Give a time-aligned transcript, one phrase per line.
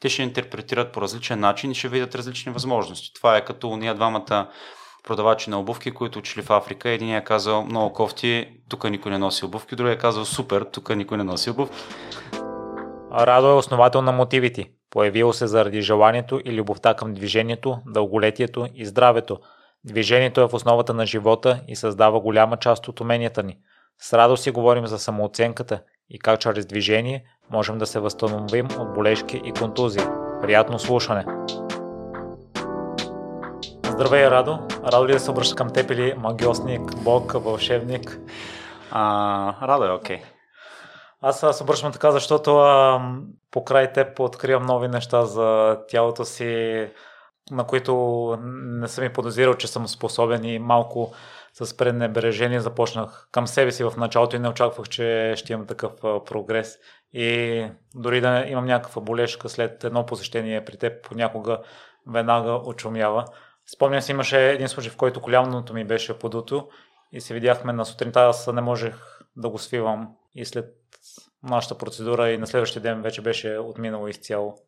[0.00, 3.14] те ще интерпретират по различен начин и ще видят различни възможности.
[3.14, 4.48] Това е като ние двамата
[5.06, 6.88] продавачи на обувки, които учили в Африка.
[6.88, 10.96] Един е казал много кофти, тук никой не носи обувки, другия е казал супер, тук
[10.96, 11.76] никой не носи обувки.
[13.12, 14.70] Радо е основател на мотивите.
[14.90, 19.38] Появило се заради желанието и любовта към движението, дълголетието и здравето.
[19.84, 23.58] Движението е в основата на живота и създава голяма част от уменията ни.
[23.98, 28.94] С радост си говорим за самооценката и как чрез движение можем да се възстановим от
[28.94, 30.02] болешки и контузии.
[30.42, 31.24] Приятно слушане!
[33.84, 34.58] Здравей, Радо!
[34.84, 38.18] Радо ли да се обръща към теб или магиосник, бог, вълшебник?
[38.90, 40.16] А, радо е окей.
[40.16, 40.22] Okay.
[41.22, 43.00] Аз се обръщам така, защото а,
[43.50, 46.88] покрай теб откривам нови неща за тялото си,
[47.50, 47.94] на които
[48.40, 51.12] не съм и подозирал, че съм способен и малко
[51.64, 55.92] с пренебрежение започнах към себе си в началото и не очаквах, че ще имам такъв
[56.00, 56.78] прогрес.
[57.12, 61.58] И дори да имам някаква болешка след едно посещение при теб, понякога
[62.06, 63.24] веднага очумява.
[63.74, 66.68] Спомням си, имаше един случай, в който коляното ми беше подуто
[67.12, 68.94] и се видяхме на сутринта, аз не можех
[69.36, 70.74] да го свивам и след
[71.42, 74.58] нашата процедура и на следващия ден вече беше отминало изцяло.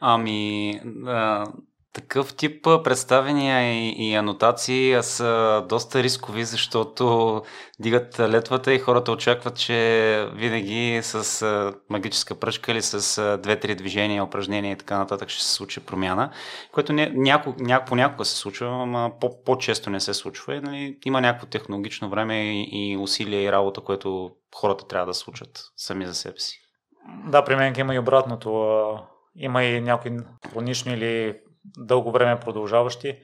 [0.00, 1.46] Ами, а,
[1.92, 7.42] такъв тип представения и, и анотации са доста рискови, защото
[7.80, 14.72] дигат летвата и хората очакват, че винаги с магическа пръчка или с две-три движения, упражнения
[14.72, 16.30] и така нататък ще се случи промяна,
[16.72, 20.54] което не, няко, няко, понякога се случва, но по, по-често не се случва.
[20.54, 25.14] И, нали, има някакво технологично време и, и усилие и работа, което хората трябва да
[25.14, 26.58] случат сами за себе си.
[27.26, 28.98] Да, при мен има и обратното.
[29.36, 30.10] Има и някои
[30.52, 31.34] хронични или
[31.64, 33.18] дълго време продължаващи.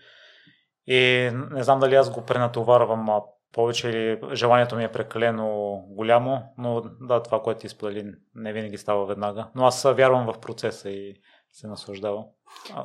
[0.87, 3.21] И не знам дали аз го пренатоварвам
[3.53, 8.79] повече или желанието ми е прекалено голямо, но да, това, което ти сподели, не винаги
[8.79, 9.49] става веднага.
[9.55, 11.15] Но аз вярвам в процеса и
[11.53, 12.25] се наслаждавам.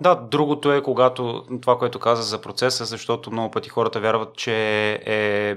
[0.01, 4.55] Да, другото е когато това, което каза за процеса, защото много пъти хората вярват, че
[5.05, 5.55] е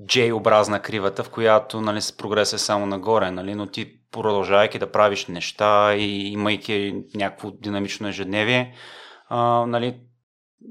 [0.00, 5.26] J-образна кривата, в която нали, прогрес е само нагоре, нали, но ти продължавайки да правиш
[5.26, 8.74] неща и имайки някакво динамично ежедневие,
[9.28, 10.00] а, нали,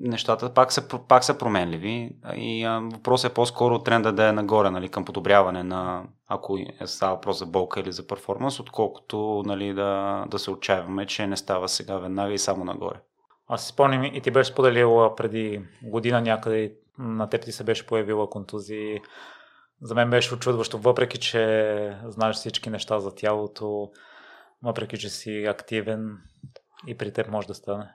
[0.01, 4.89] нещата пак са, пак са променливи и въпросът е по-скоро тренда да е нагоре, нали,
[4.89, 10.23] към подобряване на, ако е става въпрос за болка или за перформанс, отколкото нали, да,
[10.27, 13.01] да се отчаяваме, че не става сега веднага и само нагоре.
[13.47, 17.87] Аз си спомням и ти беше споделила преди година някъде на теб ти се беше
[17.87, 19.01] появила контузия.
[19.81, 23.89] За мен беше очудващо, въпреки че знаеш всички неща за тялото,
[24.63, 26.17] въпреки че си активен
[26.87, 27.89] и при теб може да стане.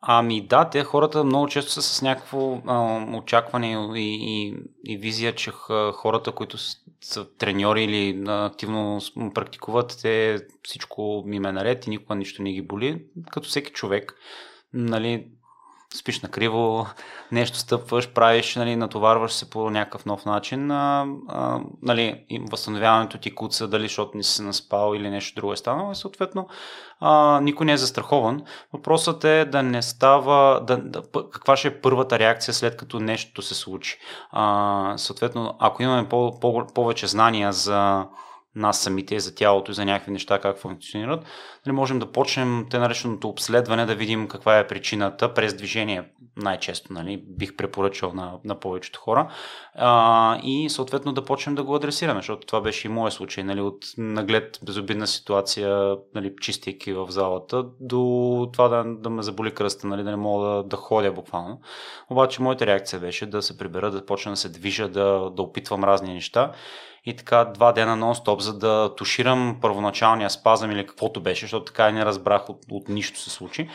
[0.00, 5.34] Ами да, те хората много често са с някакво а, очакване и, и, и визия,
[5.34, 5.50] че
[5.92, 6.58] хората, които
[7.00, 9.00] са треньори или активно
[9.34, 13.04] практикуват, те всичко им е наред и никога нищо не ги боли.
[13.30, 14.14] Като всеки човек,
[14.72, 15.28] нали,
[15.94, 16.86] спиш на криво,
[17.32, 23.34] нещо стъпваш, правиш, нали, натоварваш се по някакъв нов начин, а, а, нали, възстановяването ти
[23.34, 26.48] куца, дали защото не си се наспал или нещо друго е станало, и съответно
[27.00, 28.42] а, никой не е застрахован.
[28.72, 31.02] Въпросът е да не става, да, да,
[31.32, 33.98] каква ще е първата реакция след като нещо се случи.
[34.30, 38.06] А, съответно, ако имаме по, по, повече знания за
[38.56, 41.24] нас самите, за тялото и за някакви неща, как функционират,
[41.66, 46.04] нали, можем да почнем те нареченото обследване, да видим каква е причината през движение,
[46.36, 49.30] най-често нали, бих препоръчал на, на повечето хора.
[49.74, 53.60] А, и съответно да почнем да го адресираме, защото това беше и моят случай, нали,
[53.60, 59.86] от наглед безобидна ситуация, нали, чистейки в залата, до това да, да ме заболи кръста,
[59.86, 61.60] нали, да не мога да, да ходя буквално.
[62.10, 65.84] Обаче моята реакция беше да се прибера, да почна да се движа, да, да опитвам
[65.84, 66.52] разни неща
[67.06, 71.88] и така два дена нон-стоп, за да туширам първоначалния спазъм или каквото беше, защото така
[71.88, 73.68] и не разбрах от, от нищо се случи.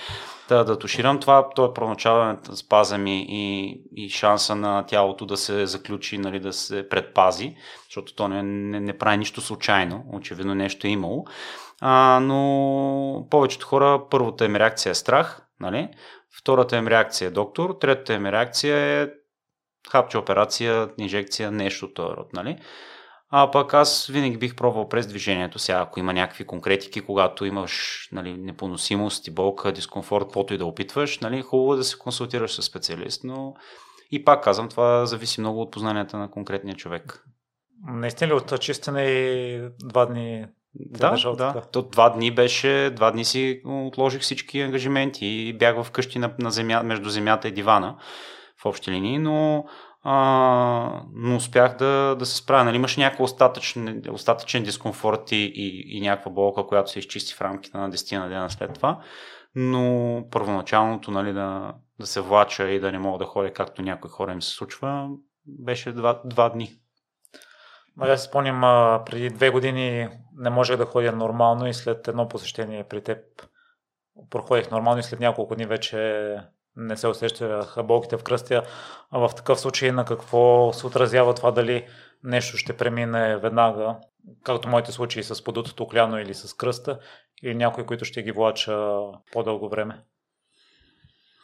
[0.49, 5.37] Да, да туширам това, той е първоначален спазъм и, и, и шанса на тялото да
[5.37, 7.55] се заключи, нали, да се предпази,
[7.89, 11.25] защото то не, не, не прави нищо случайно, очевидно нещо е имало.
[11.81, 15.89] А, но повечето хора, първата им реакция е страх, нали?
[16.37, 19.09] втората им реакция е доктор, третата им реакция е
[19.89, 22.33] хапче операция, инжекция, нещо от този род.
[22.33, 22.57] Нали?
[23.33, 25.59] А пък аз винаги бих пробвал през движението.
[25.59, 30.65] Сега, ако има някакви конкретики, когато имаш нали, непоносимост и болка, дискомфорт, каквото и да
[30.65, 33.53] опитваш, нали, хубаво е да се консултираш с специалист, но
[34.11, 37.25] и пак казвам, това зависи много от познанията на конкретния човек.
[37.87, 40.45] Наистина ли от чистене и два дни
[40.75, 41.61] да, да.
[41.71, 46.51] То два дни беше, два дни си отложих всички ангажименти и бях вкъщи на, на
[46.51, 47.97] земя, между земята и дивана
[48.61, 49.65] в общи линии, но
[50.03, 52.63] а, но успях да, да се справя.
[52.63, 57.41] Нали, имаш някакъв остатъчен, остатъчен дискомфорт и, и, и някаква болка, която се изчисти в
[57.41, 58.99] рамките на 10 на дена след това,
[59.55, 64.09] но първоначалното нали, да, да се влача и да не мога да ходя както някои
[64.09, 65.09] хора им се случва,
[65.45, 66.71] беше два, два дни.
[67.99, 68.61] Аз спомням,
[69.05, 73.17] преди две години не можех да ходя нормално и след едно посещение при теб
[74.29, 76.35] проходих нормално и след няколко дни вече
[76.75, 78.63] не се усещаха болките в кръстия.
[79.11, 81.87] А в такъв случай на какво се отразява това дали
[82.23, 83.95] нещо ще премине веднага,
[84.43, 86.99] както моите случаи с подутото кляно или с кръста,
[87.43, 88.99] или някои, които ще ги влача
[89.31, 90.03] по-дълго време?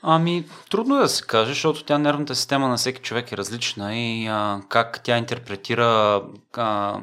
[0.01, 3.95] Ами, трудно е да се каже, защото тя нервната система на всеки човек е различна
[3.95, 7.01] и а, как тя интерпретира а,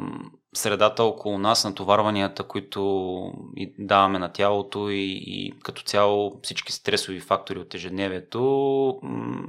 [0.54, 3.32] средата около нас, натоварванията, които
[3.78, 9.00] даваме на тялото и, и като цяло всички стресови фактори от ежедневието,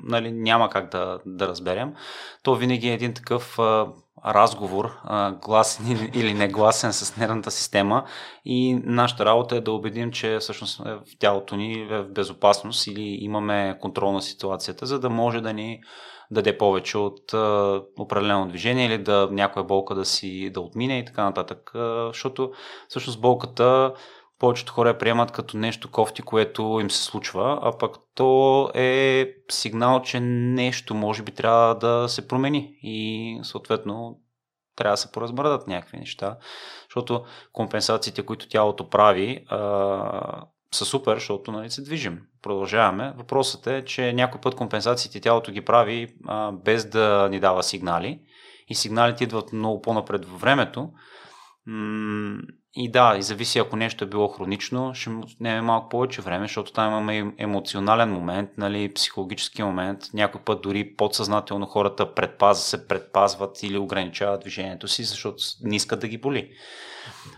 [0.03, 1.93] нали, няма как да, да разберем.
[2.43, 3.87] То винаги е един такъв а,
[4.25, 8.05] разговор, а, гласен или, негласен с нервната система
[8.45, 13.17] и нашата работа е да убедим, че всъщност в тялото ни е в безопасност или
[13.21, 15.81] имаме контрол на ситуацията, за да може да ни
[16.35, 21.05] даде повече от а, определено движение или да някоя болка да си да отмине и
[21.05, 21.71] така нататък.
[21.75, 22.51] А, защото
[22.87, 23.93] всъщност болката
[24.39, 29.27] повечето хора я приемат като нещо кофти, което им се случва, а пък то е
[29.51, 34.19] сигнал, че нещо може би трябва да се промени и съответно
[34.75, 36.37] трябва да се поразмърдат някакви неща,
[36.89, 37.23] защото
[37.53, 40.41] компенсациите, които тялото прави, а,
[40.75, 42.21] са супер, защото нали, се движим.
[42.41, 43.13] Продължаваме.
[43.17, 48.19] Въпросът е, че някой път компенсациите тялото ги прави а, без да ни дава сигнали
[48.67, 50.89] и сигналите идват много по-напред във времето.
[52.77, 56.73] И да, и зависи ако нещо е било хронично, ще отнеме малко повече време, защото
[56.73, 59.99] там имаме емоционален момент, нали, психологически момент.
[60.13, 65.99] Някой път дори подсъзнателно хората предпазва се, предпазват или ограничават движението си, защото не искат
[65.99, 66.51] да ги боли.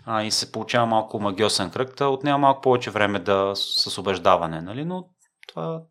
[0.05, 4.61] А, и се получава малко магиосен кръг, да отнема малко повече време да, с убеждаване,
[4.61, 4.85] нали?
[4.85, 5.09] но
[5.47, 5.81] това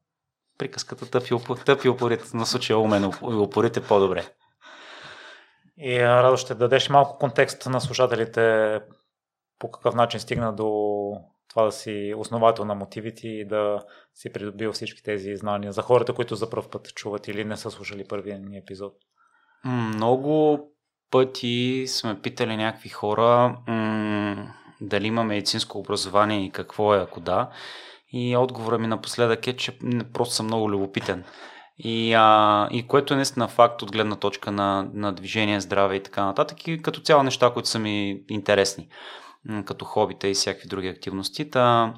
[0.58, 1.34] приказката тъпи,
[1.64, 1.88] тъпи
[2.34, 4.28] на случая умен и упорите по-добре.
[5.78, 8.80] И Радо ще дадеш малко контекст на слушателите
[9.58, 10.70] по какъв начин стигна до
[11.48, 13.84] това да си основател на мотивите и да
[14.14, 17.70] си придобил всички тези знания за хората, които за първ път чуват или не са
[17.70, 18.92] слушали първия ни епизод?
[19.64, 20.60] Много
[21.10, 27.50] пъти сме питали някакви хора м- дали има медицинско образование и какво е, ако да.
[28.12, 29.78] И отговора ми напоследък е, че
[30.12, 31.24] просто съм много любопитен.
[31.78, 36.02] И, а, и което е наистина факт от гледна точка на, на движение, здраве и
[36.02, 36.68] така нататък.
[36.68, 38.88] И като цяло неща, които са ми интересни
[39.64, 41.50] като хобита и всякакви други активности.
[41.50, 41.94] Та,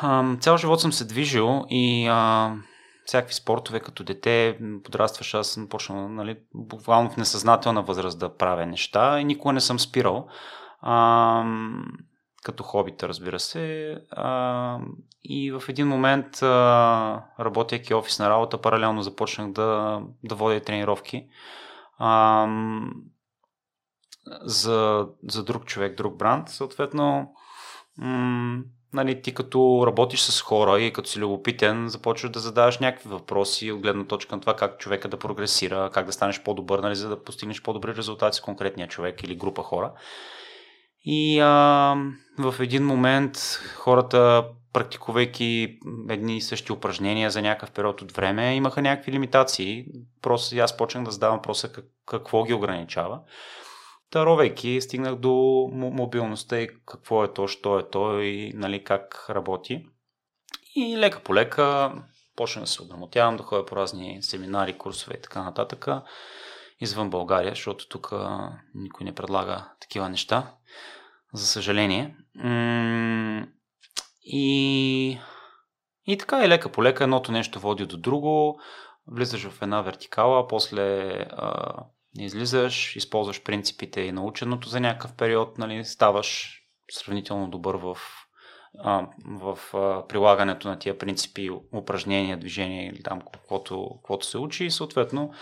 [0.00, 2.54] а, цял живот съм се движил и а,
[3.04, 8.66] всякакви спортове като дете, подрастваш, аз съм почнал нали, буквално в несъзнателна възраст да правя
[8.66, 10.28] неща и никога не съм спирал.
[10.80, 11.44] А,
[12.44, 13.96] като хобита, разбира се.
[14.10, 14.78] А,
[15.24, 21.26] и в един момент, а, работейки офисна работа, паралелно започнах да, да водя тренировки.
[21.98, 22.46] А,
[24.42, 26.48] за, за друг човек, друг бранд.
[26.48, 27.34] Съответно,
[27.98, 28.62] м-
[28.92, 33.72] нали, ти като работиш с хора и като си любопитен, започваш да задаваш някакви въпроси
[33.72, 37.08] от гледна точка на това как човека да прогресира, как да станеш по-добър, нали, за
[37.08, 39.92] да постигнеш по-добри резултати с конкретния човек или група хора.
[41.04, 41.46] И а,
[42.38, 43.38] в един момент
[43.76, 45.78] хората, практикувайки
[46.08, 49.86] едни и същи упражнения за някакъв период от време, имаха някакви лимитации.
[50.22, 53.20] Просто аз почнах да задавам въпроса как, какво ги ограничава.
[54.10, 55.32] Таровейки, стигнах до
[55.72, 59.86] мобилността и какво е то, що е то и нали, как работи.
[60.76, 61.92] И лека по лека
[62.36, 65.88] почнах да се ограмотявам, да ходя по разни семинари, курсове и така нататък
[66.80, 68.12] извън България, защото тук
[68.74, 70.52] никой не предлага такива неща,
[71.34, 72.16] за съжаление.
[74.24, 75.18] И,
[76.06, 77.04] и така и лека по лека.
[77.04, 78.60] Едното нещо води до друго,
[79.06, 81.74] влизаш в една вертикала, после а,
[82.18, 86.60] излизаш, използваш принципите и наученото за някакъв период, нали, ставаш
[86.90, 87.96] сравнително добър в,
[88.78, 94.64] а, в а, прилагането на тия принципи, упражнения, движения или там каквото, каквото се учи.
[94.64, 95.32] И съответно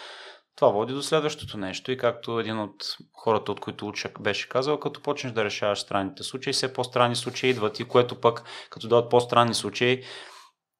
[0.56, 4.80] това води до следващото нещо и както един от хората, от които уча, беше казал,
[4.80, 9.10] като почнеш да решаваш странните случаи, все по-странни случаи идват и което пък, като дадат
[9.10, 10.02] по-странни случаи,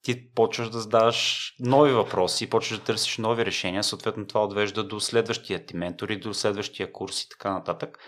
[0.02, 5.00] ти почваш да задаваш нови въпроси, почваш да търсиш нови решения, съответно това отвежда до
[5.00, 7.98] следващия ти ментор и до следващия курс и така нататък.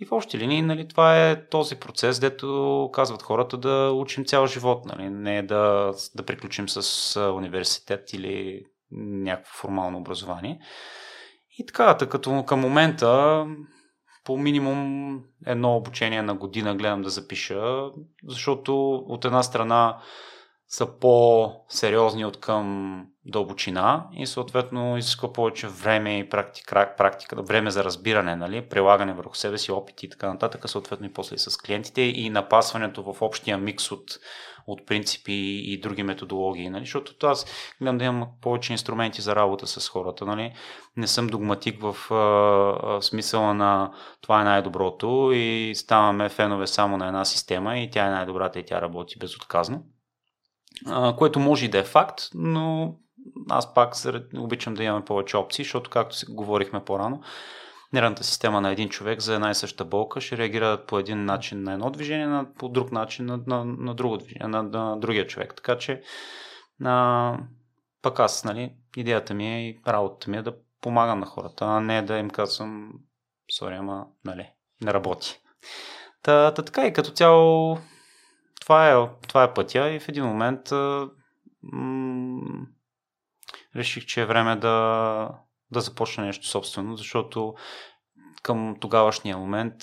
[0.00, 4.46] И в общи линии, нали, това е този процес, дето казват хората да учим цял
[4.46, 10.60] живот, нали, не да, да приключим с университет или някакво формално образование.
[11.60, 13.44] И така, като към момента
[14.24, 17.90] по минимум едно обучение на година гледам да запиша,
[18.28, 19.98] защото от една страна
[20.68, 27.84] са по-сериозни от към дълбочина и съответно изисква повече време и практика, практика време за
[27.84, 32.02] разбиране, нали, прилагане върху себе си, опити и така нататък, съответно и после с клиентите
[32.02, 34.04] и напасването в общия микс от,
[34.66, 35.32] от принципи
[35.64, 37.46] и други методологии, нали, защото аз
[37.80, 40.52] гледам да имам повече инструменти за работа с хората, нали,
[40.96, 47.06] не съм догматик в а, смисъла на това е най-доброто и ставаме фенове само на
[47.06, 49.82] една система и тя е най-добрата и тя работи безотказно.
[51.16, 52.94] Което може и да е факт, но
[53.50, 53.94] аз пак
[54.36, 57.22] обичам да имаме повече опции, защото както говорихме по-рано,
[57.92, 61.62] нервната система на един човек за една и съща болка ще реагира по един начин
[61.62, 65.26] на едно движение, на, по друг начин на, на, на друго движение, на, на другия
[65.26, 65.54] човек.
[65.56, 66.02] Така че
[66.84, 67.38] а,
[68.02, 71.80] пък аз, нали, идеята ми е и работата ми е да помагам на хората, а
[71.80, 72.92] не да им казвам,
[73.52, 74.50] сори, ама, нали,
[74.82, 75.40] не работи.
[76.22, 77.78] Та, та така и като цяло
[78.60, 80.70] това е, това е пътя и в един момент
[81.62, 82.66] м-
[83.76, 85.28] реших, че е време да,
[85.72, 87.54] да започна нещо собствено, защото
[88.42, 89.74] към тогавашния момент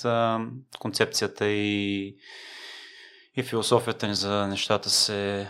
[0.80, 2.16] концепцията и,
[3.36, 5.50] и философията ни за нещата се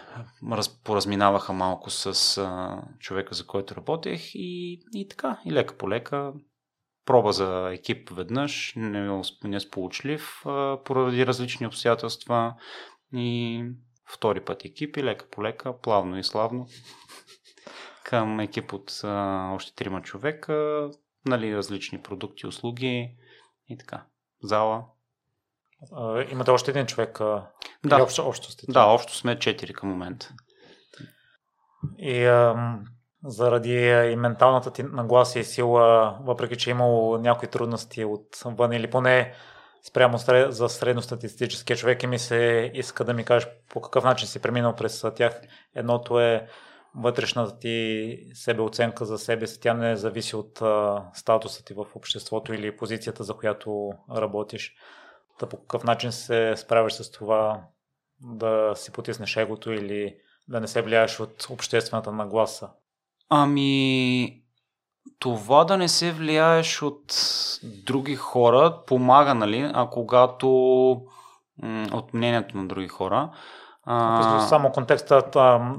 [0.52, 5.90] раз, поразминаваха малко с а, човека, за който работех и, и така, и лека по
[5.90, 6.34] лека
[7.06, 12.56] проба за екип веднъж, не, не сполучлив, а, поради различни обстоятелства.
[13.14, 13.64] И
[14.14, 16.68] втори път екип и лека по лека, плавно и славно
[18.08, 20.90] към екип от а, още трима човека,
[21.26, 23.16] нали, различни продукти, услуги
[23.70, 24.04] и така.
[24.44, 24.84] Зала.
[25.92, 27.22] А, имате още един човек?
[27.22, 27.48] А...
[27.86, 28.04] Да.
[28.04, 28.66] общо, общо сте?
[28.70, 30.34] Да, общо сме четири към момента.
[31.98, 32.56] И а,
[33.24, 33.76] заради
[34.12, 39.34] и менталната ти нагласа и сила, въпреки че е имало някои трудности отвън или поне
[39.88, 40.18] спрямо
[40.50, 44.76] за средностатистическия човек и ми се иска да ми кажеш по какъв начин си преминал
[44.76, 45.42] през тях.
[45.76, 46.48] Едното е
[46.98, 52.54] вътрешната ти себеоценка за себе си, тя не зависи от а, статуса ти в обществото
[52.54, 54.76] или позицията, за която работиш.
[55.40, 57.62] Та по какъв начин се справиш с това
[58.22, 60.16] да си потиснеш егото или
[60.48, 62.70] да не се влияеш от обществената нагласа?
[63.30, 64.44] Ами,
[65.20, 67.14] това да не се влияеш от
[67.64, 70.50] други хора помага, нали, а когато
[71.94, 73.32] от мнението на други хора.
[73.90, 74.42] А...
[74.42, 75.24] Само контекста,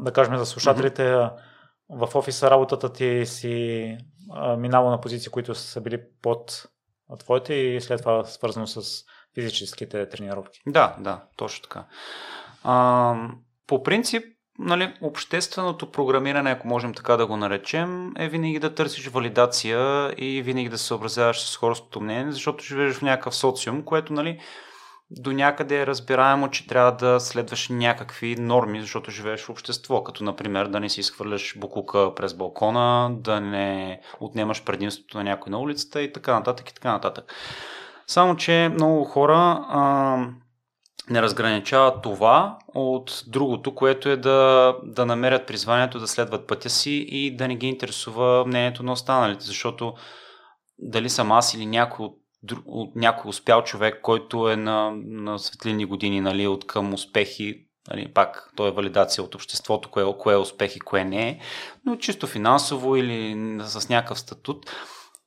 [0.00, 2.06] да кажем за слушателите, mm-hmm.
[2.06, 3.96] в офиса работата ти си
[4.58, 6.68] минала на позиции, които са били под
[7.18, 10.60] твоите и след това свързано с физическите тренировки.
[10.66, 11.84] Да, да, точно така.
[12.64, 13.14] А,
[13.66, 14.24] по принцип,
[14.58, 20.42] нали, общественото програмиране, ако можем така да го наречем, е винаги да търсиш валидация и
[20.42, 24.40] винаги да се съобразяваш с хорското мнение, защото живееш в някакъв социум, което нали,
[25.10, 30.24] до някъде е разбираемо, че трябва да следваш някакви норми, защото живееш в общество, като
[30.24, 35.58] например да не си изхвърляш букука през балкона, да не отнемаш предимството на някой на
[35.58, 37.34] улицата и така нататък и така нататък.
[38.06, 40.16] Само, че много хора а,
[41.10, 47.06] не разграничават това от другото, което е да, да намерят призванието, да следват пътя си
[47.08, 49.94] и да не ги интересува мнението на останалите, защото
[50.78, 52.18] дали съм аз или някой от,
[52.66, 58.12] от някой успял човек, който е на, на светлини години, нали, от към успехи, нали,
[58.14, 61.40] пак то е валидация от обществото, кое, кое е успех и кое не е,
[61.86, 64.66] но чисто финансово или с някакъв статут,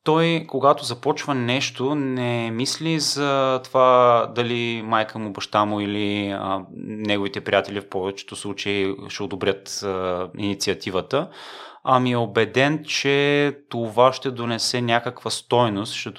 [0.03, 6.65] той, когато започва нещо, не мисли за това дали майка му, баща му или а,
[6.77, 11.30] неговите приятели в повечето случаи ще одобрят а, инициативата,
[11.84, 16.12] ами е убеден, че това ще донесе някаква стойност, ще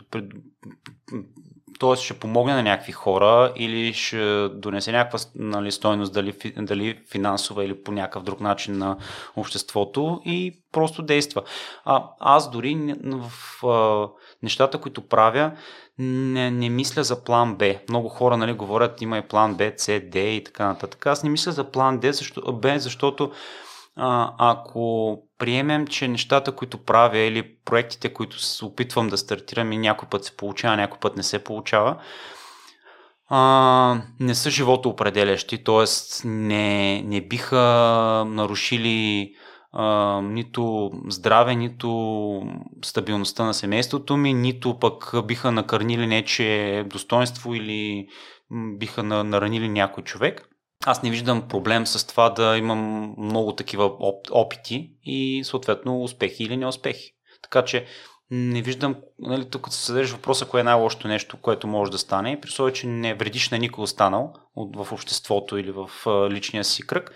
[1.81, 1.97] т.е.
[1.97, 7.83] ще помогне на някакви хора или ще донесе някаква нали, стойност, дали, дали финансова или
[7.83, 8.97] по някакъв друг начин на
[9.37, 11.43] обществото и просто действа.
[11.85, 14.09] А, аз дори в а,
[14.43, 15.53] нещата, които правя,
[15.99, 17.75] не, не мисля за план Б.
[17.89, 21.07] Много хора нали, говорят, има и план Б, С, Д и така нататък.
[21.07, 23.33] Аз не мисля за план Д, защо, Б, защото
[23.97, 29.79] а, ако приемем, че нещата, които правя или проектите, които се опитвам да стартирам и
[29.79, 31.97] някой път се получава, някой път не се получава,
[33.29, 35.85] а, не са живото определящи, т.е.
[36.29, 37.59] Не, не биха
[38.29, 39.33] нарушили
[39.73, 42.43] а, нито здраве, нито
[42.85, 48.09] стабилността на семейството ми, нито пък биха накърнили нече достоинство или
[48.51, 50.49] биха наранили някой човек.
[50.87, 53.93] Аз не виждам проблем с това да имам много такива
[54.31, 57.13] опити и съответно успехи или неуспехи.
[57.43, 57.87] Така че
[58.31, 62.41] не виждам, нали, тук се съдържа въпроса, кое е най-лошото нещо, което може да стане.
[62.41, 65.91] При условие, че не вредиш на никой останал в обществото или в
[66.31, 67.13] личния си кръг,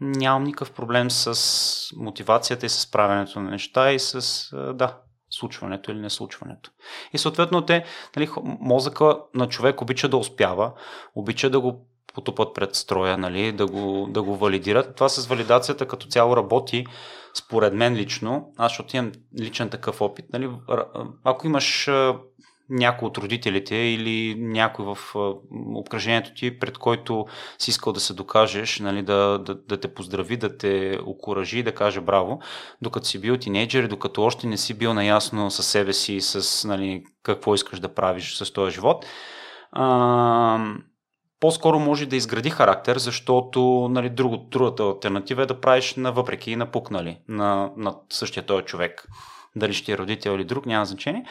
[0.00, 4.98] нямам никакъв проблем с мотивацията и с правенето на неща и с, да,
[5.30, 6.70] случването или не случването.
[7.12, 7.84] И съответно те,
[8.16, 10.72] нали, мозъка на човек обича да успява,
[11.14, 14.94] обича да го потупат пред строя, нали, да, го, да го валидират.
[14.94, 16.86] Това с валидацията като цяло работи,
[17.34, 20.24] според мен лично, аз ще имам личен такъв опит.
[20.32, 20.50] Нали,
[21.24, 21.88] ако имаш
[22.72, 24.98] някой от родителите или някой в
[25.74, 27.26] обкръжението ти, пред който
[27.58, 31.74] си искал да се докажеш, нали, да, да, да те поздрави, да те окоръжи, да
[31.74, 32.40] каже браво,
[32.82, 37.04] докато си бил тинейджер, докато още не си бил наясно със себе си, с нали,
[37.22, 39.06] какво искаш да правиш с този живот.
[39.72, 40.74] А,
[41.42, 46.50] по-скоро може да изгради характер, защото нали, друго, другата альтернатива е да правиш на въпреки
[46.50, 49.08] и напукнали на, на същия този човек.
[49.56, 51.24] Дали ще е родител или друг, няма значение.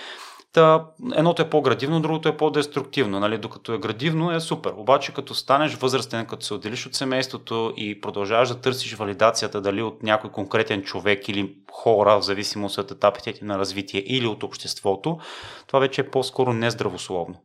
[0.54, 3.20] Та, едното е по-градивно, другото е по-деструктивно.
[3.20, 3.38] Нали?
[3.38, 4.74] Докато е градивно е супер.
[4.78, 9.82] Обаче като станеш възрастен, като се отделиш от семейството и продължаваш да търсиш валидацията дали
[9.82, 15.20] от някой конкретен човек или хора, в зависимост от етапите на развитие или от обществото,
[15.68, 17.36] това вече е по-скоро нездравословно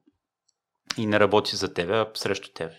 [0.97, 2.75] и не работи за тебе, а срещу тебе.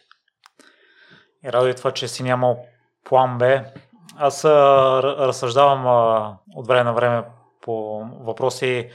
[1.45, 2.65] И радо това, че си нямал
[3.03, 3.63] план Б.
[4.17, 4.49] Аз а,
[5.03, 7.23] разсъждавам а, от време на време
[7.61, 8.89] по въпроси.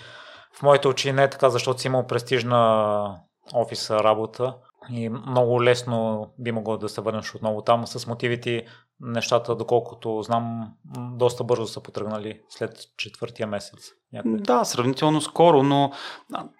[0.58, 3.20] В моите очи не е така, защото си имал престижна
[3.54, 4.54] офиса работа
[4.90, 7.86] и много лесно би могло да се върнеш отново там.
[7.86, 8.66] С мотивите
[9.00, 10.72] нещата, доколкото знам,
[11.12, 13.90] доста бързо са потръгнали след четвъртия месец.
[14.12, 14.36] Някъде.
[14.36, 15.92] Да, сравнително скоро, но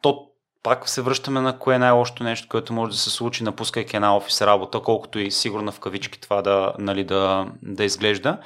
[0.02, 0.31] то
[0.62, 4.16] пак се връщаме на кое е най-лошото нещо, което може да се случи, напускайки една
[4.16, 8.38] офис работа, колкото и сигурно в кавички това да, нали, да, да изглежда.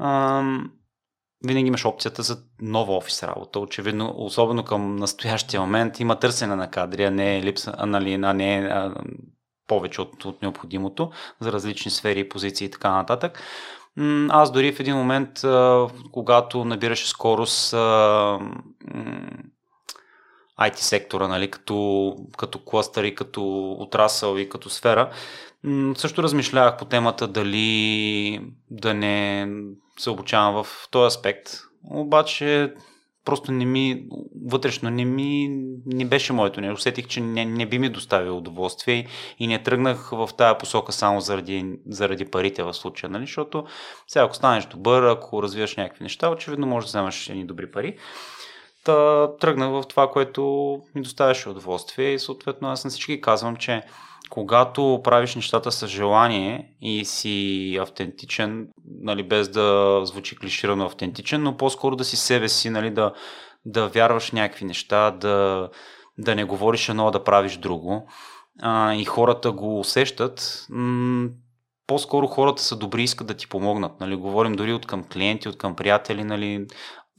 [0.00, 0.72] Ам,
[1.46, 3.60] винаги имаш опцията за нова офис работа.
[3.60, 8.32] Очевидно, особено към настоящия момент, има търсене на кадри, а не липса, а, нали, а
[8.32, 8.94] не а,
[9.66, 11.10] повече от, от необходимото
[11.40, 13.42] за различни сфери, позиции и така нататък.
[14.28, 15.30] Аз дори в един момент,
[16.12, 17.74] когато набираше скорост,
[20.60, 25.10] IT сектора, нали, като, като кластър и като отрасъл и като сфера.
[25.94, 28.40] Също размишлявах по темата дали
[28.70, 29.48] да не
[29.98, 31.50] се обучавам в този аспект.
[31.90, 32.72] Обаче
[33.24, 34.04] просто не ми,
[34.46, 35.48] вътрешно не ми,
[35.86, 36.60] не беше моето.
[36.60, 39.06] Не усетих, че не, не би ми доставил удоволствие
[39.38, 43.22] и не тръгнах в тая посока само заради, заради парите в случая, нали?
[43.22, 43.64] защото
[44.06, 47.96] сега ако станеш добър, ако развиваш някакви неща, очевидно можеш да вземаш едни добри пари.
[48.88, 50.42] Та, тръгнах в това, което
[50.94, 53.82] ми доставяше удоволствие и съответно аз на всички казвам, че
[54.30, 58.68] когато правиш нещата с желание и си автентичен,
[59.00, 63.12] нали, без да звучи клиширано автентичен, но по-скоро да си себе си, нали, да,
[63.64, 65.68] да вярваш в някакви неща, да,
[66.18, 68.08] да не говориш едно, а да правиш друго
[68.62, 71.28] а, и хората го усещат, м-
[71.88, 74.00] по-скоро хората са добри и искат да ти помогнат.
[74.00, 74.16] Нали?
[74.16, 76.24] Говорим дори от към клиенти, от към приятели.
[76.24, 76.66] Нали?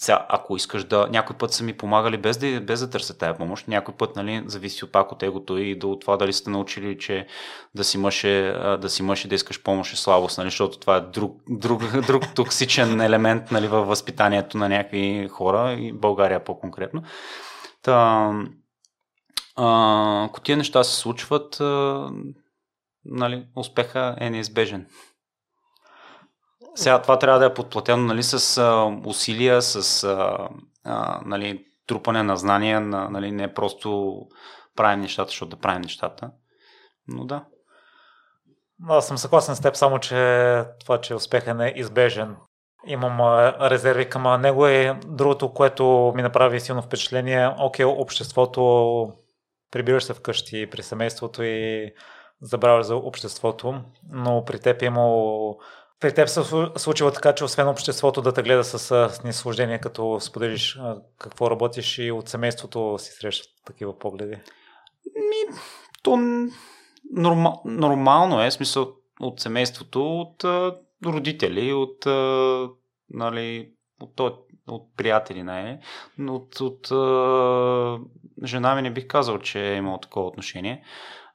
[0.01, 1.07] Сега, ако искаш да...
[1.11, 3.67] Някой път са ми помагали без да, без да търся тая помощ.
[3.67, 7.27] Някой път, нали, зависи от пак от егото и до това дали сте научили, че
[7.75, 10.95] да си мъж е, да, си мъж да искаш помощ е слабост, нали, защото това
[10.95, 17.03] е друг, друг, друг токсичен елемент нали, във възпитанието на някакви хора и България по-конкретно.
[17.81, 18.31] Та,
[19.55, 21.57] ако тия неща се случват,
[23.05, 24.87] нали, успеха е неизбежен.
[26.79, 30.49] Сега това трябва да е подплатено нали, с а, усилия, с а,
[30.85, 34.15] а, нали, трупане на знания, на, нали, не просто
[34.75, 36.31] правим нещата, защото да правим нещата.
[37.07, 37.45] Но да.
[38.89, 42.35] Аз съм съгласен с теб, само че това, че успехът е избежен.
[42.85, 43.21] Имам
[43.61, 49.07] резерви към него и другото, което ми направи силно впечатление, окей, обществото,
[49.71, 51.91] прибираш се вкъщи при семейството и
[52.41, 55.55] забравяш за обществото, но при теб е имало
[55.99, 56.41] при теб се
[56.77, 60.79] случва така, че освен обществото да те гледа с снисхождение, като споделиш
[61.17, 64.35] какво работиш и от семейството си срещат такива погледи?
[65.15, 65.57] Ми,
[66.03, 66.17] то
[67.11, 70.43] норма, нормално е, смисъл от семейството, от
[71.05, 72.67] родители, от, а,
[73.09, 75.81] нали, от, от, от приятели, не
[76.19, 76.87] от, от
[78.45, 80.83] жена ми не бих казал, че е имал такова отношение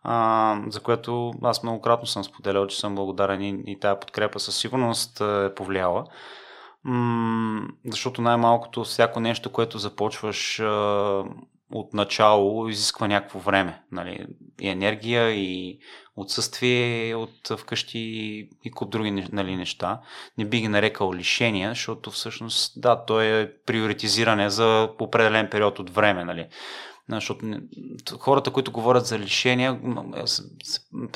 [0.05, 4.57] а, за което аз многократно съм споделял, че съм благодарен и, и тая подкрепа със
[4.57, 6.05] сигурност е повлияла.
[6.85, 11.25] М- защото най-малкото всяко нещо, което започваш а,
[11.73, 13.83] от начало изисква някакво време.
[13.93, 14.27] Нали?
[14.61, 15.79] И енергия, и
[16.17, 17.99] отсъствие от вкъщи
[18.65, 20.01] и куп други нали, неща.
[20.39, 25.91] Не би ги нарекал лишения, защото всъщност, да, то е приоритизиране за определен период от
[25.91, 26.25] време.
[26.25, 26.47] Нали?
[27.11, 27.47] Защото
[28.19, 29.81] хората, които говорят за лишения,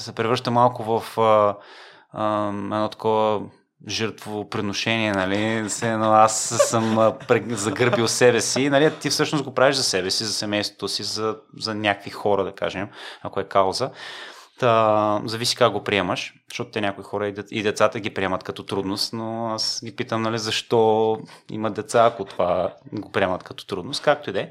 [0.01, 1.57] се превръща малко в а,
[2.13, 3.41] а, едно такова
[3.89, 7.13] жертвоприношение, нали, се, но аз съм
[7.49, 11.37] загърбил себе си, нали, ти всъщност го правиш за себе си, за семейството си, за,
[11.59, 12.89] за някакви хора, да кажем,
[13.23, 13.91] ако е кауза.
[14.59, 19.13] Та, зависи как го приемаш, защото те някои хора и децата ги приемат като трудност,
[19.13, 21.19] но аз ги питам, нали, защо
[21.51, 24.51] имат деца, ако това го приемат като трудност, както и да е.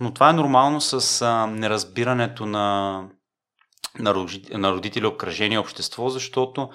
[0.00, 3.08] Но това е нормално с а, неразбирането на
[3.98, 6.70] на родители, обкръжение, общество, защото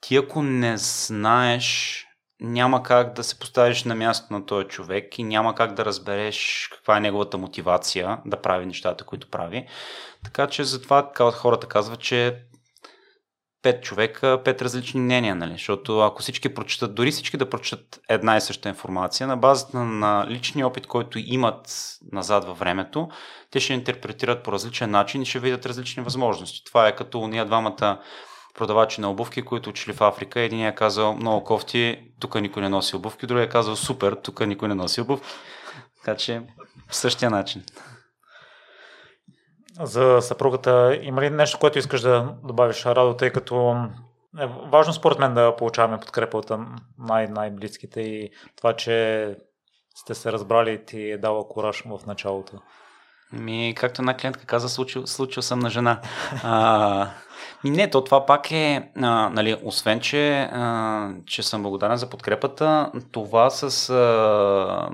[0.00, 1.98] ти ако не знаеш,
[2.40, 6.68] няма как да се поставиш на място на този човек и няма как да разбереш
[6.72, 9.66] каква е неговата мотивация да прави нещата, които прави.
[10.24, 12.44] Така че затова хората казват, че
[13.62, 15.52] пет човека, пет различни мнения, нали?
[15.52, 20.26] Защото ако всички прочитат, дори всички да прочитат една и съща информация, на базата на
[20.28, 23.08] личния опит, който имат назад във времето,
[23.50, 26.64] те ще интерпретират по различен начин и ще видят различни възможности.
[26.64, 28.00] Това е като ние двамата
[28.54, 30.40] продавачи на обувки, които учили в Африка.
[30.40, 34.46] Един е казал много кофти, тук никой не носи обувки, другия е казал супер, тук
[34.46, 35.26] никой не носи обувки.
[36.04, 36.42] Така че
[36.90, 37.64] същия начин
[39.80, 40.98] за съпругата.
[41.02, 43.76] Има ли нещо, което искаш да добавиш, Радо, тъй като
[44.40, 46.50] е важно според мен да получаваме подкрепа от
[46.98, 49.36] най- най-близките и това, че
[49.94, 52.52] сте се разбрали ти е дала кураж в началото.
[53.32, 56.00] Ми, както една клиентка каза, случил, случил съм на жена.
[56.42, 57.10] А,
[57.64, 62.10] ми не, то това пак е, а, нали, освен, че, а, че съм благодарен за
[62.10, 64.88] подкрепата, това с а,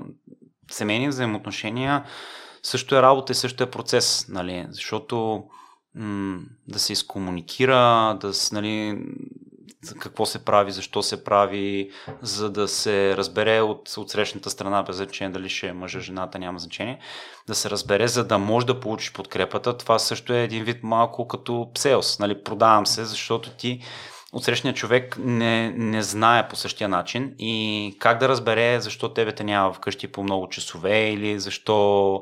[0.71, 2.03] семейни взаимоотношения
[2.63, 5.43] също е работа и също е процес, нали, защото
[5.95, 9.05] м- да се изкомуникира, да се, нали,
[9.99, 11.91] какво се прави, защо се прави,
[12.21, 16.39] за да се разбере от, от срещната страна, без значение дали ще е мъжа, жената,
[16.39, 16.99] няма значение,
[17.47, 19.77] да се разбере, за да може да получиш подкрепата.
[19.77, 23.81] Това също е един вид малко като псеос, нали, продавам се, защото ти
[24.33, 29.43] отсрещният човек не, не знае по същия начин и как да разбере защо тебе те
[29.43, 32.21] няма вкъщи по много часове или защо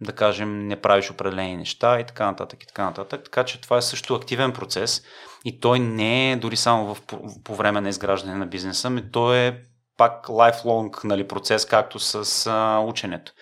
[0.00, 3.24] да кажем не правиш определени неща и така нататък и така нататък.
[3.24, 5.02] Така че това е също активен процес
[5.44, 7.02] и той не е дори само в,
[7.44, 9.58] по, време на изграждане на бизнеса, ми той е
[9.96, 13.32] пак lifelong нали, процес, както с а, ученето.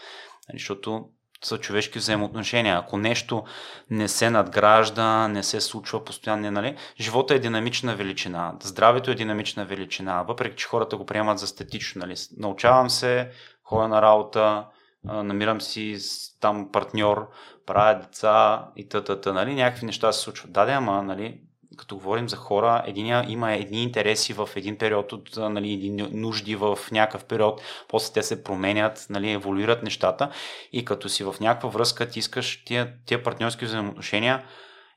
[0.49, 1.05] Нали, защото
[1.43, 2.79] са човешки взаимоотношения.
[2.79, 3.45] Ако нещо
[3.91, 6.77] не се надгражда, не се случва постоянно, нали?
[7.01, 12.01] живота е динамична величина, здравето е динамична величина, въпреки че хората го приемат за статично.
[12.01, 12.15] Нали?
[12.37, 13.31] Научавам се,
[13.65, 14.67] ходя на работа,
[15.05, 15.99] намирам си
[16.41, 17.29] там партньор,
[17.67, 19.33] правя деца и т.т.
[19.33, 19.55] Нали?
[19.55, 20.53] Някакви неща се случват.
[20.53, 21.41] Да, да, ама нали,
[21.77, 26.57] като говорим за хора, единия има едни интереси в един период от нали, едни нужди
[26.57, 30.31] в някакъв период, после те се променят, нали, еволюират нещата.
[30.73, 34.45] И като си в някаква връзка ти искаш тия, тия партньорски взаимоотношения,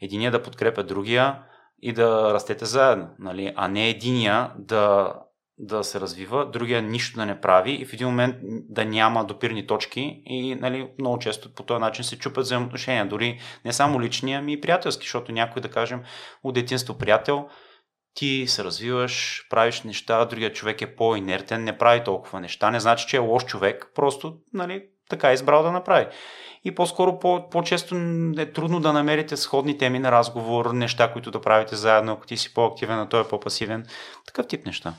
[0.01, 1.39] единия да подкрепя другия
[1.81, 5.13] и да растете заедно, нали, а не единия да
[5.57, 8.35] да се развива, другия нищо да не прави и в един момент
[8.69, 13.39] да няма допирни точки и нали, много често по този начин се чупят взаимоотношения, дори
[13.65, 16.03] не само лични, ами и приятелски, защото някой да кажем
[16.43, 17.47] от детинство приятел,
[18.13, 23.05] ти се развиваш, правиш неща, другия човек е по-инертен, не прави толкова неща, не значи,
[23.07, 26.07] че е лош човек, просто нали, така е избрал да направи.
[26.63, 27.95] И по-скоро по- по-често
[28.37, 32.37] е трудно да намерите сходни теми на разговор, неща, които да правите заедно, ако ти
[32.37, 33.85] си по-активен, а той е по-пасивен.
[34.25, 34.93] Такъв тип неща.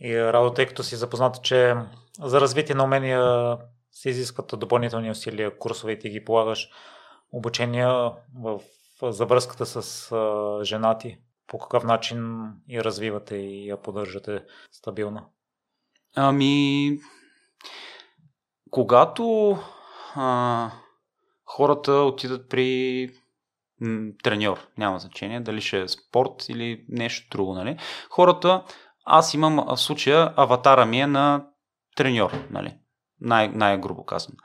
[0.00, 1.74] И Радо, тъй като си запознат, че
[2.20, 3.56] за развитие на умения
[3.92, 6.70] се изискват допълнителни усилия, курсове ти ги полагаш,
[7.32, 8.60] обучения в,
[9.02, 15.24] завръзката с а, жена ти, по какъв начин я развивате и я поддържате стабилна?
[16.16, 16.98] Ами,
[18.70, 19.58] когато
[20.14, 20.70] а,
[21.44, 23.10] хората отидат при
[24.22, 27.78] треньор, няма значение, дали ще е спорт или нещо друго, нали?
[28.10, 28.64] Хората
[29.08, 31.44] аз имам в случая аватара ми е на
[31.96, 32.74] треньор, нали?
[33.20, 34.36] Най- най-грубо казвам.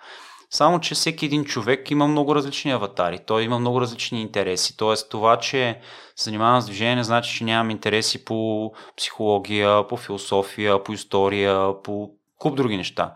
[0.50, 3.20] Само, че всеки един човек има много различни аватари.
[3.28, 4.78] Той има много различни интереси.
[4.78, 5.80] Тоест, това, че
[6.16, 11.82] се занимавам с движение, не значи, че нямам интереси по психология, по философия, по история,
[11.84, 13.16] по куп други неща.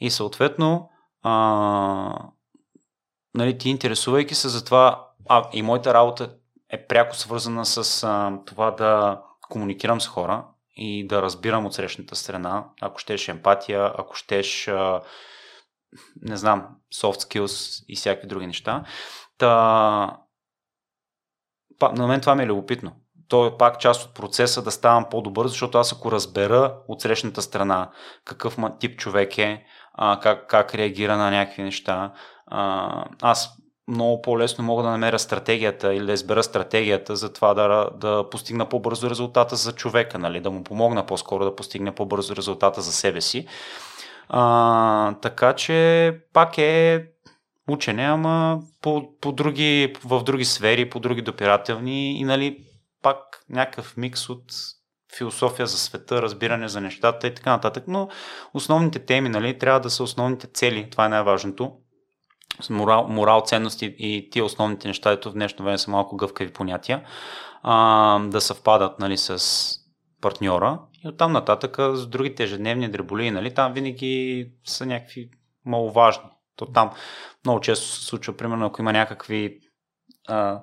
[0.00, 0.90] И съответно,
[1.22, 2.14] а,
[3.34, 6.30] нали, ти интересувайки се за това, а и моята работа
[6.70, 12.16] е пряко свързана с а, това да комуникирам с хора, и да разбирам от срещната
[12.16, 14.70] страна, ако щеш емпатия, ако щеш
[16.22, 18.84] не знам, soft skills и всякакви други неща.
[19.38, 20.18] Та,
[21.92, 22.92] на мен това ми е любопитно.
[23.28, 27.42] То е пак част от процеса да ставам по-добър, защото аз ако разбера от срещната
[27.42, 27.90] страна
[28.24, 29.64] какъв тип човек е,
[29.98, 32.12] как, как реагира на някакви неща,
[33.22, 38.30] аз много по-лесно мога да намеря стратегията или да избера стратегията за това да, да
[38.30, 40.40] постигна по-бързо резултата за човека, нали?
[40.40, 43.46] да му помогна по-скоро да постигне по-бързо резултата за себе си.
[44.28, 47.06] А, така че пак е
[47.68, 52.58] учене, ама по, по други, в други сфери, по други допирателни и нали,
[53.02, 53.18] пак
[53.48, 54.44] някакъв микс от
[55.16, 57.84] философия за света, разбиране за нещата и така нататък.
[57.88, 58.08] Но
[58.54, 60.90] основните теми нали, трябва да са основните цели.
[60.90, 61.72] Това е най-важното.
[62.70, 67.04] Морал, морал ценности и тия основните неща, ето в днешно време са малко гъвкави понятия,
[67.62, 69.42] а, да съвпадат нали, с
[70.20, 75.30] партньора и оттам нататък с другите ежедневни дреболии, нали, там винаги са някакви
[75.64, 76.30] маловажни.
[76.56, 76.90] То там
[77.44, 79.58] много често се случва, примерно, ако има някакви
[80.28, 80.60] а,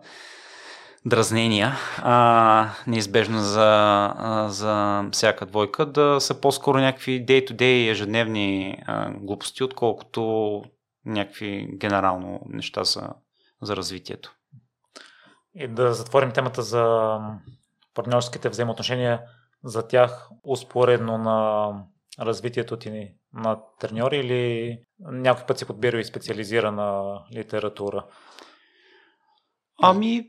[1.06, 9.12] дразнения, а, неизбежно за, а, за всяка двойка, да са по-скоро някакви day-to-day ежедневни а,
[9.12, 10.63] глупости, отколкото
[11.10, 13.10] някакви генерално неща за,
[13.62, 14.34] за развитието.
[15.56, 17.17] И да затворим темата за
[17.93, 19.22] партньорските взаимоотношения
[19.63, 21.72] за тях успоредно на
[22.19, 28.06] развитието ти на треньори или някой път си подбира и специализирана литература?
[29.82, 30.28] Ами,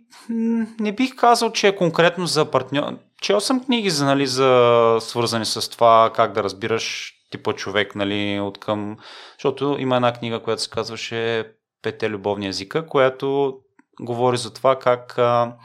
[0.80, 2.98] не бих казал, че е конкретно за партньор.
[3.22, 8.40] Чел съм книги за, нали, за свързани с това как да разбираш типа човек, нали,
[8.40, 8.96] от към...
[9.32, 13.58] Защото има една книга, която се казваше Пете любовни езика, която
[14.00, 15.56] говори за това как а,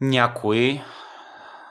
[0.00, 0.82] някой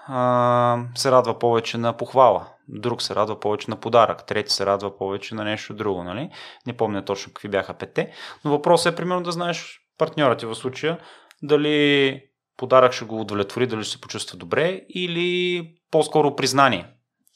[0.07, 4.97] а, се радва повече на похвала, друг се радва повече на подарък, трети се радва
[4.97, 6.29] повече на нещо друго, нали?
[6.67, 8.13] Не помня точно какви бяха пете,
[8.45, 10.99] но въпросът е примерно да знаеш партньора ти в случая,
[11.43, 12.21] дали
[12.57, 16.87] подарък ще го удовлетвори, дали ще се почувства добре или по-скоро признание.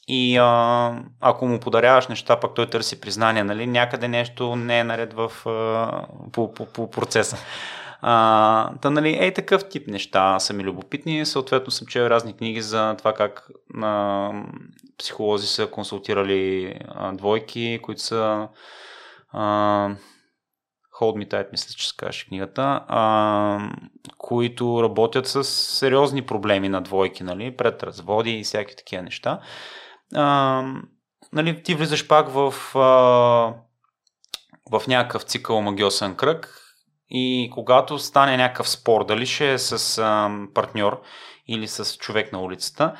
[0.08, 4.84] И а, ако му подаряваш неща, пък той търси признание, нали, някъде нещо не е
[4.84, 7.36] наред в, а, по, по, по процеса.
[8.00, 11.26] А, та, нали, ей такъв тип неща са ми любопитни.
[11.26, 13.48] Съответно съм чел разни книги за това как
[13.82, 14.30] а,
[14.98, 18.48] психолози са консултирали а, двойки, които са
[19.32, 19.88] а,
[21.00, 23.70] Hold Me Tight, мисля, че се каже книгата, а,
[24.18, 29.40] които работят с сериозни проблеми на двойки, нали, пред разводи и всяки такива неща.
[31.32, 32.80] Нали, ти влизаш пак в, а,
[34.70, 36.62] в някакъв цикъл магиосен кръг
[37.10, 41.02] и когато стане някакъв спор, дали ще е с а, партньор
[41.48, 42.96] или с човек на улицата,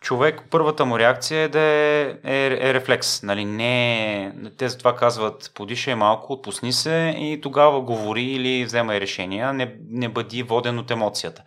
[0.00, 3.22] човек, първата му реакция е да е, е, е рефлекс.
[3.22, 3.44] Нали?
[3.44, 9.52] Не, те за това казват, подишай малко, отпусни се и тогава говори или вземай решения,
[9.52, 11.42] не, не бъди воден от емоцията.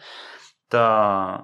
[0.69, 1.43] Та,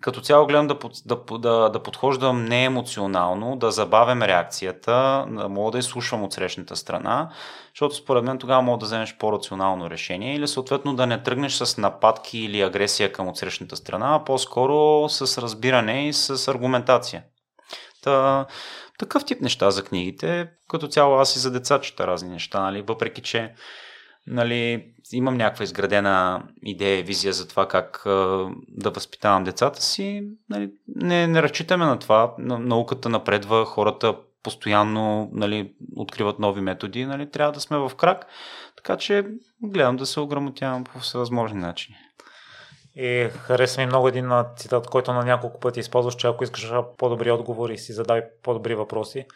[0.00, 5.70] като цяло гледам да, да, да, да подхождам не емоционално, да забавям реакцията, да мога
[5.70, 7.30] да изслушвам от срещната страна,
[7.74, 11.78] защото според мен тогава мога да вземеш по-рационално решение или съответно да не тръгнеш с
[11.78, 17.24] нападки или агресия към отсрещната страна, а по-скоро с разбиране и с аргументация.
[18.02, 18.46] Та,
[18.98, 20.48] такъв тип неща за книгите.
[20.68, 22.82] Като цяло аз и за деца чета разни неща, нали?
[22.82, 23.54] въпреки че
[24.30, 30.70] нали, имам някаква изградена идея, визия за това как а, да възпитавам децата си, нали,
[30.96, 32.34] не, не разчитаме на това.
[32.38, 38.26] Науката напредва, хората постоянно нали, откриват нови методи, нали, трябва да сме в крак.
[38.76, 39.26] Така че
[39.62, 41.96] гледам да се ограмотявам по всевъзможни начини.
[42.96, 47.30] И хареса ми много един цитат, който на няколко пъти използваш, че ако искаш по-добри
[47.30, 49.26] отговори, си задай по-добри въпроси.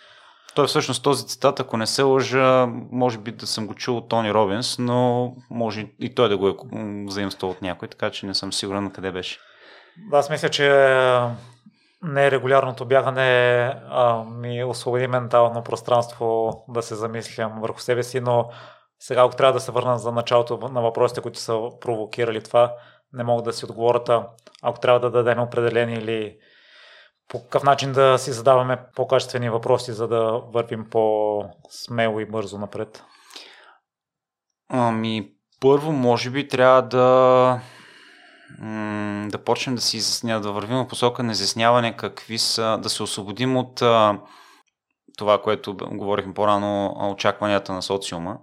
[0.55, 4.09] Той всъщност този цитат, ако не се лъжа, може би да съм го чул от
[4.09, 6.55] Тони Робинс, но може и той да го е
[7.09, 9.39] заимствал от някой, така че не съм сигурен къде беше.
[10.13, 10.69] Аз мисля, че
[12.03, 18.49] не регулярното бягане а, ми освободи ментално пространство да се замислям върху себе си, но
[18.99, 22.75] сега, ако трябва да се върна за началото на въпросите, които са провокирали това,
[23.13, 24.11] не мога да си отговорят,
[24.63, 26.37] ако трябва да дадем определени или
[27.29, 33.05] по какъв начин да си задаваме по-качествени въпроси, за да вървим по-смело и бързо напред?
[34.69, 37.61] Ами, първо, може би трябва да
[39.29, 43.03] да почнем да си изясняваме, да вървим в посока на изясняване какви са, да се
[43.03, 43.83] освободим от
[45.19, 48.39] това, което говорихме по-рано, очакванията на социума,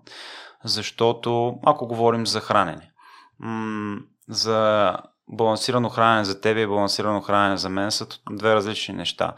[0.64, 2.92] защото ако говорим за хранене,
[4.30, 4.98] за
[5.32, 9.34] балансирано хранене за теб и балансирано хранене за мен са две различни неща.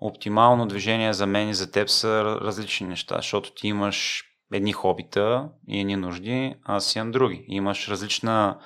[0.00, 5.48] Оптимално движение за мен и за теб са различни неща, защото ти имаш едни хобита
[5.68, 7.44] и едни нужди, аз имам други.
[7.48, 8.58] Имаш различна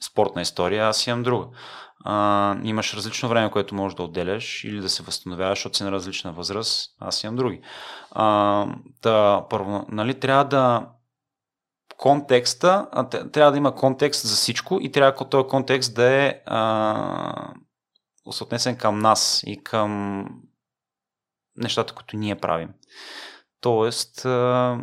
[0.00, 1.46] спортна история, аз имам друга.
[2.04, 5.92] А, имаш различно време, което можеш да отделяш или да се възстановяваш, защото си на
[5.92, 7.60] различна възраст, аз имам други.
[8.10, 8.66] А,
[9.02, 10.86] да, първо, нали, трябва да
[11.98, 12.86] контекста,
[13.32, 17.52] трябва да има контекст за всичко и трябва този контекст да е а,
[18.30, 20.24] съотнесен към нас и към
[21.56, 22.68] нещата, които ние правим.
[23.60, 24.78] Тоест, а,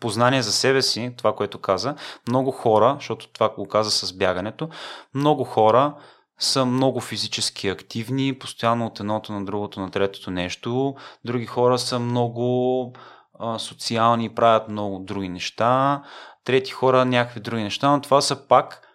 [0.00, 1.94] познание за себе си, това, което каза,
[2.28, 4.68] много хора, защото това го каза с бягането,
[5.14, 5.96] много хора
[6.38, 10.94] са много физически активни, постоянно от едното на другото на третото нещо.
[11.24, 12.92] Други хора са много
[13.38, 16.02] а, социални правят много други неща.
[16.44, 18.88] Трети хора някакви други неща, но това са пак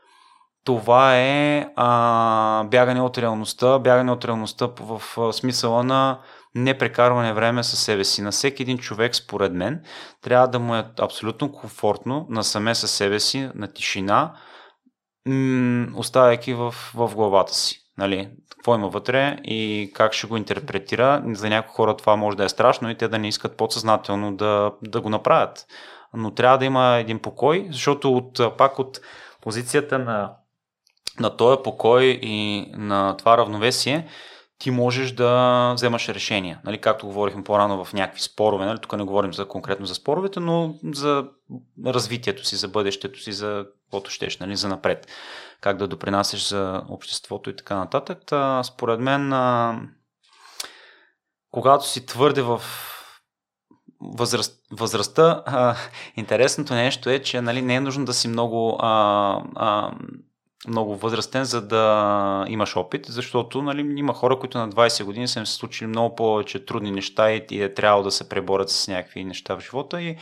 [0.66, 6.20] това е а, бягане от реалността, бягане от реалността в, в смисъла на
[6.56, 8.22] непрекарване време със себе си.
[8.22, 9.82] На всеки един човек, според мен,
[10.22, 14.34] трябва да му е абсолютно комфортно насаме със себе си, на тишина,
[15.28, 17.83] м- оставяйки в, в главата си.
[17.98, 21.24] Нали, какво има вътре и как ще го интерпретира.
[21.28, 24.72] За някои хора това може да е страшно и те да не искат подсъзнателно да,
[24.82, 25.66] да го направят.
[26.14, 29.00] Но трябва да има един покой, защото от, пак от
[29.42, 30.32] позицията на,
[31.20, 34.08] на този покой и на това равновесие,
[34.58, 36.60] ти можеш да вземаш решения.
[36.64, 40.40] Нали, както говорихме по-рано в някакви спорове, нали, тук не говорим за конкретно за споровете,
[40.40, 41.26] но за
[41.86, 45.08] развитието си, за бъдещето си, за каквото щеш, нали, за напред.
[45.64, 48.20] Как да допринасяш за обществото и така нататък.
[48.28, 49.80] Та, според мен, а,
[51.52, 52.62] когато си твърде в
[54.02, 55.76] възраст, възрастта, а,
[56.16, 59.92] интересното нещо е, че нали, не е нужно да си много а, а,
[60.68, 65.40] много възрастен, за да имаш опит, защото нали, има хора, които на 20 години са
[65.40, 68.88] им се случили много повече трудни неща и, и е трябвало да се преборят с
[68.88, 70.18] някакви неща в живота и,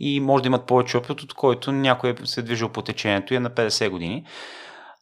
[0.00, 3.36] и може да имат повече опит, от който някой се е движил по течението и
[3.36, 4.24] е на 50 години.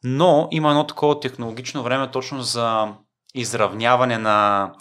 [0.05, 2.95] Но има едно такова технологично време точно за
[3.35, 4.73] изравняване на,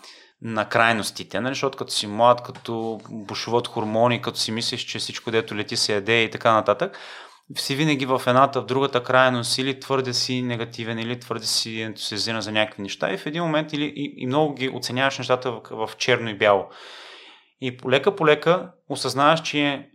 [0.42, 1.52] на крайностите, нали?
[1.52, 5.94] защото като си млад, като бушуват хормони, като си мислиш, че всичко дето лети се
[5.94, 6.98] яде и така нататък,
[7.58, 12.42] си винаги в едната, в другата крайност или твърде си негативен, или твърде си ентусиазиран
[12.42, 15.62] за някакви неща и в един момент или, и, и много ги оценяваш нещата в,
[15.72, 16.66] в черно и бяло.
[17.62, 19.90] И полека по лека осъзнаваш, че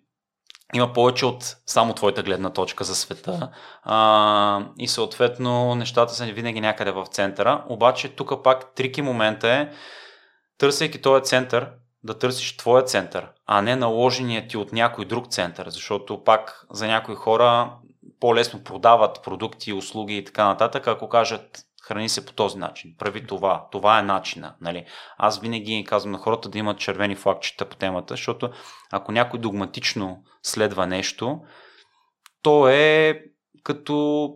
[0.74, 3.50] има повече от само твоята гледна точка за света.
[3.83, 7.64] А, и съответно нещата са винаги някъде в центъра.
[7.68, 9.68] Обаче тук пак трики момента е,
[10.59, 11.70] търсейки този център,
[12.04, 16.87] да търсиш твоя център, а не наложения ти от някой друг център, защото пак за
[16.87, 17.72] някои хора
[18.20, 23.27] по-лесно продават продукти, услуги и така нататък, ако кажат храни се по този начин, прави
[23.27, 24.55] това, това е начина.
[24.61, 24.85] Нали?
[25.18, 28.51] Аз винаги казвам на хората да имат червени флагчета по темата, защото
[28.92, 31.40] ако някой догматично следва нещо,
[32.42, 33.22] то е
[33.62, 34.29] като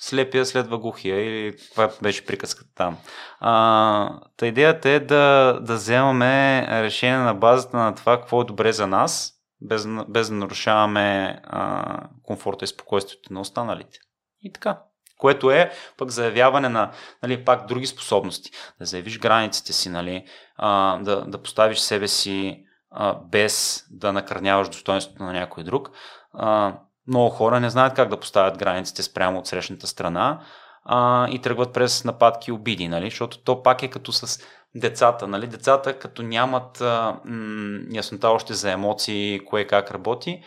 [0.00, 2.98] слепия следва глухия или това беше приказката там.
[3.40, 8.72] А, та идеята е да, да вземаме решение на базата на това какво е добре
[8.72, 13.98] за нас, без, без да нарушаваме а, комфорта и спокойствието на останалите.
[14.42, 14.82] И така.
[15.24, 16.90] Което е пък заявяване на
[17.22, 18.50] нали, пак други способности.
[18.78, 20.24] Да заявиш границите си, нали,
[20.56, 25.90] а, да, да поставиш себе си а, без да накърняваш достоинството на някой друг.
[26.32, 26.74] А,
[27.06, 30.40] много хора не знаят как да поставят границите спрямо от срещната страна
[30.84, 33.10] а, и тръгват през нападки и обиди, нали?
[33.10, 34.40] защото то пак е като с
[34.74, 35.28] децата.
[35.28, 35.46] Нали?
[35.46, 40.42] Децата като нямат а, м- яснота още за емоции, кое как работи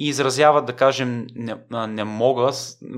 [0.00, 1.56] и изразяват, да кажем, не,
[1.88, 2.50] не мога,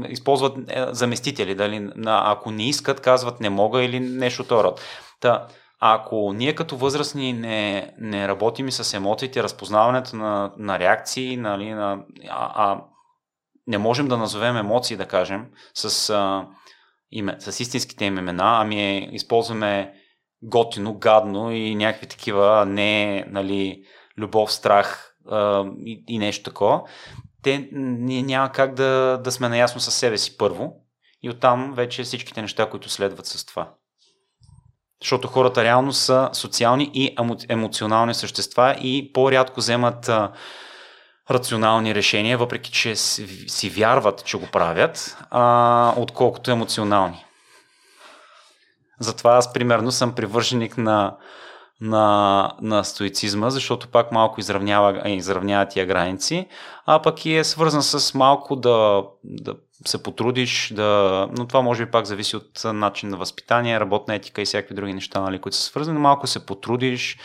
[0.09, 4.81] използват е, заместители, дали, ако не искат, казват не мога или нещо от род.
[5.21, 5.47] Та,
[5.81, 11.71] ако ние като възрастни не, не работим и с емоциите, разпознаването на, на реакции, нали,
[11.71, 11.99] на,
[12.31, 12.85] а, а
[13.67, 16.47] не можем да назовем емоции, да кажем, с, а,
[17.12, 19.95] име, с истинските им имена, ами е, използваме
[20.43, 23.83] готино, гадно и някакви такива, не нали,
[24.19, 26.83] любов, страх а, и, и нещо такова.
[27.43, 30.73] Те ние няма как да, да сме наясно със себе си първо
[31.23, 33.71] и оттам вече всичките неща, които следват с това.
[35.03, 37.17] Защото хората реално са социални и
[37.49, 40.33] емоционални същества и по-рядко вземат а,
[41.31, 47.25] рационални решения, въпреки че си, си вярват, че го правят, а, отколкото емоционални.
[49.01, 51.16] Затова аз примерно съм привърженик на,
[51.83, 56.47] на, на стоицизма, защото пак малко изравнява, изравнява тия граници,
[56.87, 59.55] а пък и е свързан с малко да, да
[59.87, 61.28] се потрудиш, да...
[61.39, 64.93] но това може би пак зависи от начин на възпитание, работна етика и всякакви други
[64.93, 65.99] неща, нали, които са свързани.
[65.99, 67.18] Малко се потрудиш,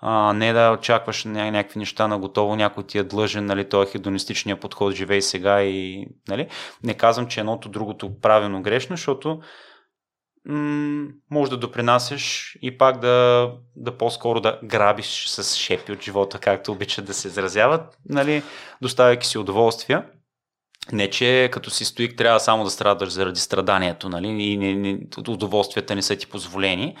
[0.00, 3.84] а, не да очакваш ня- някакви неща на готово, някой ти е длъжен, нали, той
[3.84, 6.48] е хедонистичния подход, живей сега и, нали,
[6.82, 9.40] не казвам, че едното другото правилно грешно, защото
[10.48, 16.38] м- може да допринасяш и пак да, да по-скоро да грабиш с шепи от живота,
[16.38, 18.42] както обичат да се изразяват, нали,
[18.82, 20.06] доставяйки си удоволствия.
[20.92, 24.98] Не, че като си стоик трябва само да страдаш заради страданието, нали, и не, не,
[25.28, 26.96] удоволствията не са ти позволени,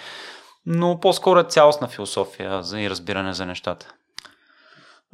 [0.66, 3.94] но по-скоро е цялостна философия за и разбиране за нещата.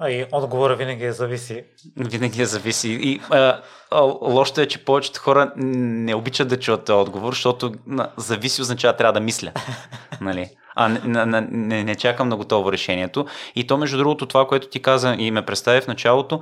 [0.09, 1.64] И отговора винаги е зависи.
[1.96, 2.88] Винаги е зависи.
[2.88, 8.11] И а, а, лошото е, че повечето хора не обичат да чуят отговор, защото на,
[8.16, 9.53] зависи означава трябва да мисля.
[10.20, 10.51] нали?
[10.74, 13.26] А не, не, не, не чакам на готово решението.
[13.57, 16.40] И то, между другото, това, което ти каза и ме представи в началото,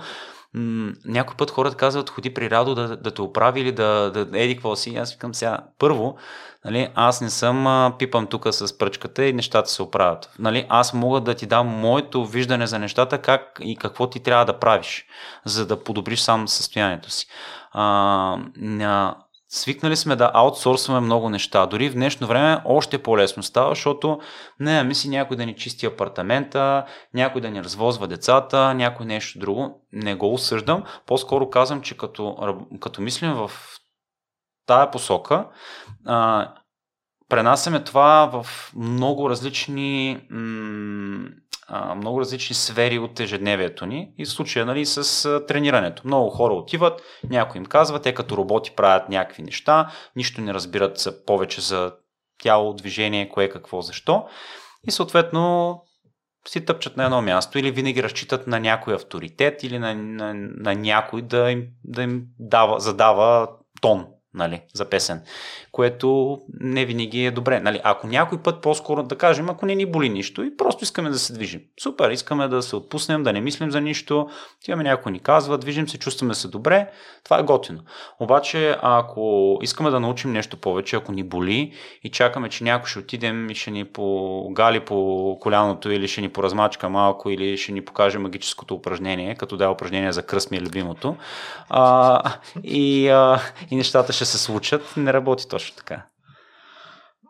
[0.54, 4.38] м- някой път хората казват, ходи при Радо да, да те оправи или да, да
[4.42, 4.96] еди какво си.
[4.96, 6.16] Аз викам сега, първо,
[6.64, 10.30] нали, аз не съм а, пипам тук с пръчката и нещата се оправят.
[10.38, 14.44] Нали, аз мога да ти дам моето виждане за нещата, как и какво ти трябва
[14.44, 15.06] да правиш,
[15.44, 17.26] за да подобриш сам състоянието си.
[17.72, 18.36] А,
[19.48, 21.66] свикнали сме да аутсорсваме много неща.
[21.66, 24.20] Дори в днешно време още по-лесно става, защото
[24.60, 26.84] не, мисли някой да ни чисти апартамента,
[27.14, 29.86] някой да ни развозва децата, някой нещо друго.
[29.92, 30.84] Не го осъждам.
[31.06, 32.36] По-скоро казвам, че като,
[32.80, 33.50] като мислим в
[34.66, 35.46] тая посока,
[36.06, 36.48] а,
[37.28, 41.28] пренасяме това в много различни м-
[41.96, 46.02] много различни сфери от ежедневието ни и в случая нали, с тренирането.
[46.04, 51.08] Много хора отиват, някой им казва, те като роботи правят някакви неща, нищо не разбират
[51.26, 51.92] повече за
[52.42, 54.26] тяло, движение, кое, какво, защо.
[54.86, 55.74] И съответно
[56.48, 60.74] си тъпчат на едно място или винаги разчитат на някой авторитет или на, на, на
[60.74, 63.48] някой да им, да им дава, задава
[63.80, 65.22] тон нали, за песен,
[65.72, 67.60] което не винаги е добре.
[67.60, 71.10] Нали, ако някой път по-скоро да кажем, ако не ни боли нищо и просто искаме
[71.10, 71.60] да се движим.
[71.82, 74.28] Супер, искаме да се отпуснем, да не мислим за нищо,
[74.68, 76.90] имаме някой ни казва, движим се, чувстваме се добре,
[77.24, 77.80] това е готино.
[78.20, 81.72] Обаче, ако искаме да научим нещо повече, ако ни боли
[82.04, 86.28] и чакаме, че някой ще отидем и ще ни погали по коляното или ще ни
[86.28, 90.60] поразмачка малко или ще ни покаже магическото упражнение, като да упражнение за кръст ми е
[90.60, 91.16] любимото,
[91.68, 92.20] а,
[92.62, 96.06] и, а, и нещата ще се случат, не работи точно така.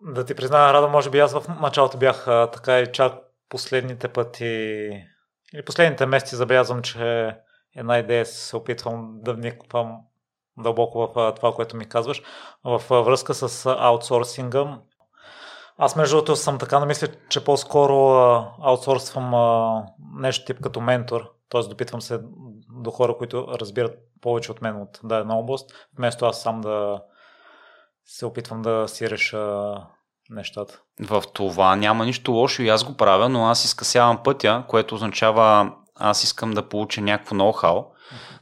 [0.03, 3.15] Да ти призная, Радо, може би аз в началото бях а, така и чак
[3.49, 4.45] последните пъти
[5.55, 7.37] или последните месеци забелязвам, че
[7.77, 9.97] една идея се опитвам да вниквам
[10.59, 12.23] дълбоко в това, което ми казваш.
[12.65, 14.79] В връзка с аутсорсинга,
[15.79, 17.95] аз между другото съм така намисля, че по-скоро
[18.63, 19.33] аутсорсвам
[20.15, 21.61] нещо тип като ментор, т.е.
[21.63, 22.21] допитвам се
[22.83, 27.03] до хора, които разбират повече от мен от дадена област, вместо аз сам да
[28.05, 29.75] се опитвам да си реша
[30.31, 30.81] нещата.
[31.01, 35.73] В това няма нищо лошо и аз го правя, но аз изкъсявам пътя, което означава
[35.95, 37.85] аз искам да получа някакво ноу-хау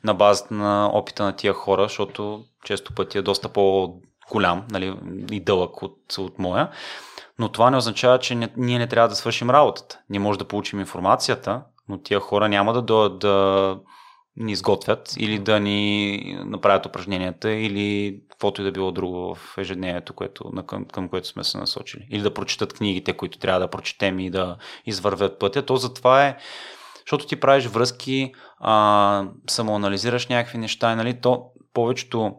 [0.05, 4.99] на базата на опита на тия хора, защото често пъти е доста по-голям нали,
[5.31, 6.71] и дълъг от, от моя.
[7.39, 9.99] Но това не означава, че не, ние не трябва да свършим работата.
[10.11, 13.79] Ние може да получим информацията, но тия хора няма да дойдат да
[14.37, 20.15] ни изготвят или да ни направят упражненията или каквото и да било друго в ежедневието,
[20.15, 22.07] което, към, към което сме се насочили.
[22.11, 24.57] Или да прочитат книгите, които трябва да прочетем и да
[24.87, 25.67] извървят пътя.
[25.67, 26.37] То затова е,
[27.07, 32.33] защото ти правиш връзки, а, самоанализираш някакви неща, нали, то повечето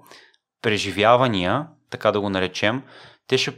[0.61, 2.83] преживявания, така да го наречем,
[3.27, 3.53] те ще,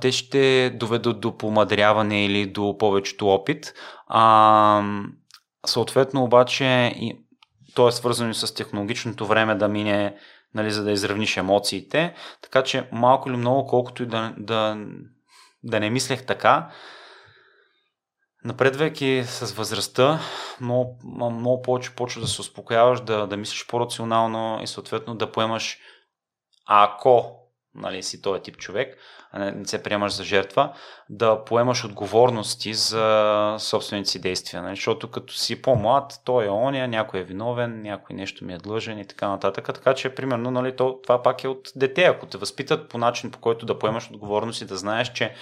[0.00, 3.74] те ще доведат до помадряване или до повечето опит.
[4.06, 4.82] А,
[5.66, 6.94] съответно обаче
[7.78, 10.16] то е свързано и с технологичното време да мине,
[10.54, 12.14] нали, за да изравниш емоциите.
[12.42, 14.86] Така че малко или много, колкото и да, да,
[15.62, 16.70] да не мислех така,
[18.44, 20.20] напредвайки с възрастта,
[20.60, 20.98] много,
[21.30, 25.78] много повече почва да се успокояваш, да, да мислиш по-рационално и съответно да поемаш
[26.66, 27.36] ако
[27.78, 28.98] нали, си този тип човек,
[29.32, 30.72] а не, не се приемаш за жертва,
[31.10, 34.62] да поемаш отговорности за собствените си действия.
[34.62, 34.76] Нали?
[34.76, 38.98] Защото като си по-млад, той е оня, някой е виновен, някой нещо ми е длъжен
[38.98, 39.66] и така нататък.
[39.66, 42.04] Така че, примерно, нали, то, това пак е от дете.
[42.04, 45.34] Ако те възпитат по начин, по който да поемаш отговорност и да знаеш, че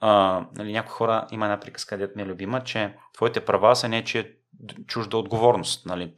[0.00, 3.88] а, нали, някои хора, има една приказка, дет ми е любима, че твоите права са
[3.88, 4.38] не, че
[4.86, 5.86] чужда отговорност.
[5.86, 6.14] Нали?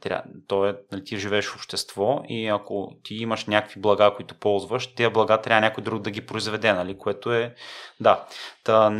[0.47, 4.87] То е, нали, ти живееш в общество и ако ти имаш някакви блага, които ползваш,
[4.87, 6.97] тези блага трябва някой друг да ги произведе, нали?
[6.97, 7.55] което е,
[7.99, 8.25] да.
[8.63, 8.91] Та,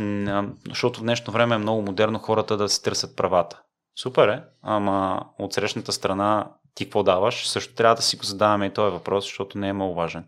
[0.68, 3.60] защото в днешно време е много модерно хората да се търсят правата.
[4.00, 8.66] Супер е, ама от срещната страна ти какво даваш, също трябва да си го задаваме
[8.66, 10.24] и този въпрос, защото не е много важен.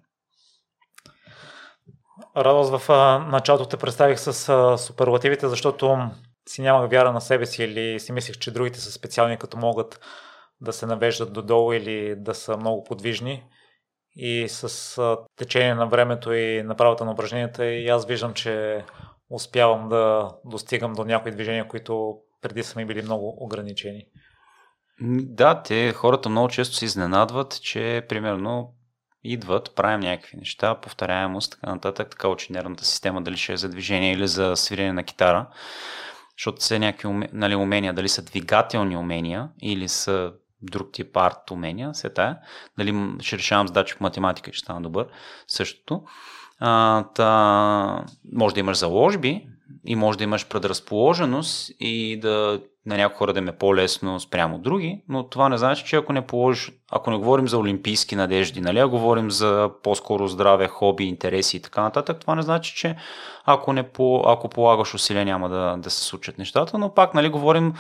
[2.37, 2.89] Радост в
[3.31, 6.11] началото те представих с суперлативите, защото
[6.49, 10.01] си нямах вяра на себе си или си мислех, че другите са специални, като могат
[10.61, 13.45] да се навеждат додолу или да са много подвижни.
[14.17, 18.85] И с течение на времето и направата на упражненията и аз виждам, че
[19.31, 24.05] успявам да достигам до някои движения, които преди са ми били много ограничени.
[25.23, 28.75] Да, те хората много често се изненадват, че примерно
[29.25, 33.69] идват, правим някакви неща, повторяемост, така нататък, така учи нервната система, дали ще е за
[33.69, 35.47] движение или за свирене на китара,
[36.41, 40.33] защото са някакви нали, умения, дали са двигателни умения или са
[40.63, 42.39] друг тип арт умения, се тая,
[42.79, 45.07] дали ще решавам задачи по математика и ще стана добър,
[45.47, 46.03] същото.
[46.59, 49.47] А, та, може да имаш заложби
[49.85, 54.59] и може да имаш предразположеност и да на някои хора да им е по-лесно спрямо
[54.59, 58.61] други, но това не значи, че ако не положиш, ако не говорим за олимпийски надежди,
[58.61, 62.97] нали, а говорим за по-скоро здраве, хоби, интереси и така нататък, това не значи, че
[63.45, 67.29] ако, не по, ако полагаш усилия няма да, да се случат нещата, но пак нали,
[67.29, 67.75] говорим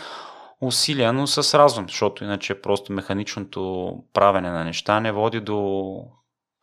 [0.61, 5.95] усилия, но с разум, защото иначе просто механичното правене на неща не води до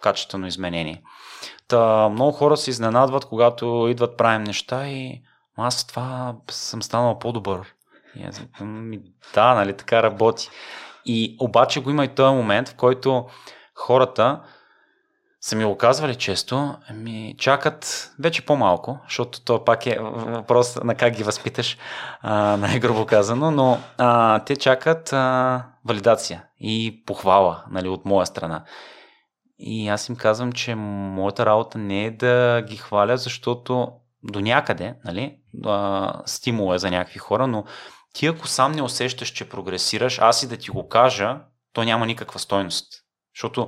[0.02, 1.02] качествено изменение.
[1.68, 5.22] Та, много хора се изненадват, когато идват правим неща и
[5.58, 7.74] аз това съм станал по-добър.
[8.20, 8.42] И аз
[9.34, 10.50] да, нали, така работи.
[11.06, 13.26] И обаче го има и този момент, в който
[13.76, 14.42] хората
[15.42, 20.96] са ми го казвали често, ми чакат вече по-малко, защото то пак е въпрос на
[20.96, 21.78] как ги възпиташ,
[22.22, 28.64] а, най-грубо казано, но а, те чакат а, валидация и похвала нали, от моя страна.
[29.60, 33.92] И аз им казвам, че моята работа не е да ги хваля, защото
[34.24, 37.64] до някъде, нали, а, стимул е за някакви хора, но
[38.18, 41.38] ти ако сам не усещаш, че прогресираш, аз и да ти го кажа,
[41.74, 42.88] то няма никаква стойност.
[43.36, 43.68] Защото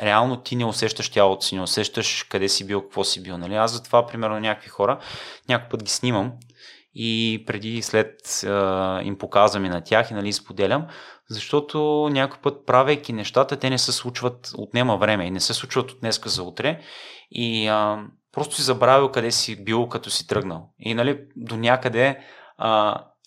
[0.00, 3.38] реално ти не усещаш тялото си, не усещаш къде си бил, какво си бил.
[3.38, 3.54] Нали?
[3.54, 5.00] Аз затова, примерно, някакви хора,
[5.48, 6.32] някой път ги снимам
[6.94, 8.48] и преди и след е,
[9.04, 10.86] им показвам и на тях и нали, споделям,
[11.30, 15.90] защото някой път, правейки нещата, те не се случват, отнема време и не се случват
[15.90, 16.80] от днеска за утре
[17.30, 17.96] и е,
[18.32, 20.70] просто си забравил къде си бил, като си тръгнал.
[20.78, 22.18] И нали, до някъде е,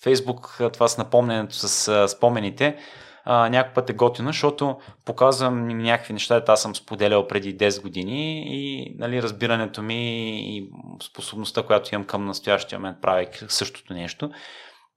[0.04, 2.78] Фейсбук, това с напомненето с спомените,
[3.26, 8.96] някой път е готино, защото показвам някакви неща, аз съм споделял преди 10 години и
[8.98, 10.70] нали, разбирането ми и
[11.04, 14.32] способността, която имам към настоящия момент, правейки същото нещо,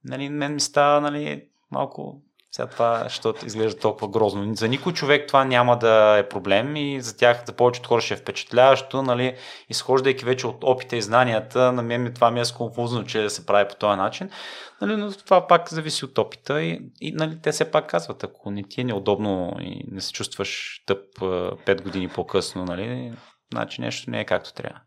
[0.03, 2.21] нали, мен ми става нали, малко
[2.55, 4.55] сега това, защото изглежда толкова грозно.
[4.55, 8.13] За никой човек това няма да е проблем и за тях, за повечето хора ще
[8.13, 9.37] е впечатляващо, нали,
[9.69, 13.67] изхождайки вече от опита и знанията, на мен това ми е сконфузно, че се прави
[13.67, 14.29] по този начин.
[14.81, 18.51] Нали, но това пак зависи от опита и, и нали, те се пак казват, ако
[18.51, 23.13] не ти е неудобно и не се чувстваш тъп 5 години по-късно, нали,
[23.53, 24.79] значи нещо не е както трябва.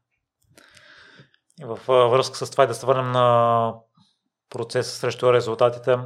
[1.60, 3.74] И в връзка с това да се върнем на
[4.50, 5.96] процеса срещу резултатите,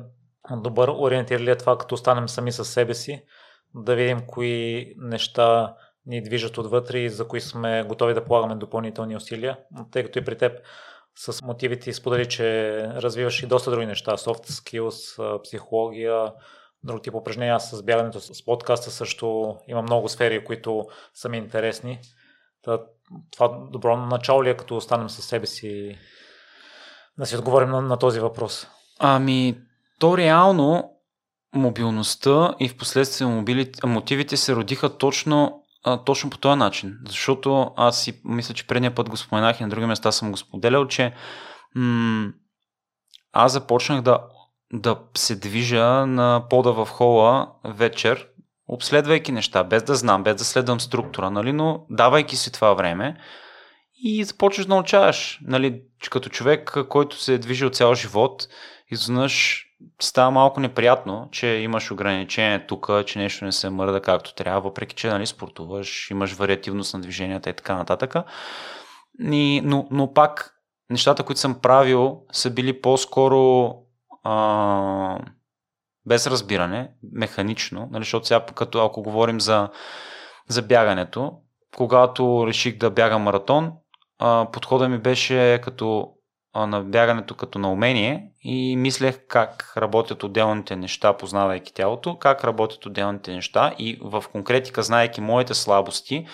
[0.50, 3.24] добър ориентир ли е това, като останем сами със себе си,
[3.74, 5.74] да видим кои неща
[6.06, 9.58] ни движат отвътре и за кои сме готови да полагаме допълнителни усилия,
[9.92, 10.52] тъй като и при теб
[11.16, 16.32] с мотивите сподели, че развиваш и доста други неща, soft skills, психология,
[16.84, 17.54] друг тип упражнения.
[17.54, 21.98] Аз с бягането с подкаста също има много сфери, които са ми интересни.
[23.30, 25.98] Това добро начало ли е, като останем със себе си
[27.18, 28.66] да си отговорим на, на този въпрос?
[28.98, 29.60] Ами,
[30.02, 30.90] то реално
[31.54, 33.44] мобилността и в последствие
[33.84, 35.62] мотивите се родиха точно,
[36.04, 36.98] точно по този начин.
[37.06, 40.36] Защото аз си мисля, че предния път го споменах и на други места съм го
[40.36, 41.14] споделял, че
[41.74, 42.32] м-
[43.32, 44.18] аз започнах да,
[44.72, 48.28] да се движа на пода в хола вечер,
[48.68, 53.16] обследвайки неща, без да знам, без да следвам структура, нали, но давайки си това време
[53.94, 55.40] и започваш да научаваш.
[55.42, 58.48] Нали, като човек, който се е движил цял живот,
[58.90, 59.66] изведнъж
[60.00, 64.94] става малко неприятно, че имаш ограничение тук, че нещо не се мърда както трябва, въпреки
[64.94, 68.14] че нали, спортуваш, имаш вариативност на движенията и така нататък.
[69.20, 70.54] И, но, но пак
[70.90, 73.74] нещата, които съм правил, са били по-скоро
[74.22, 75.18] а,
[76.06, 79.68] без разбиране, механично, нали, защото сега, като ако говорим за,
[80.48, 81.32] за бягането,
[81.76, 83.72] когато реших да бягам маратон,
[84.18, 86.12] а, подходът ми беше като
[86.54, 92.86] на бягането като на умение и мислех как работят отделните неща, познавайки тялото, как работят
[92.86, 96.26] отделните неща и в конкретика, знаеки моите слабости,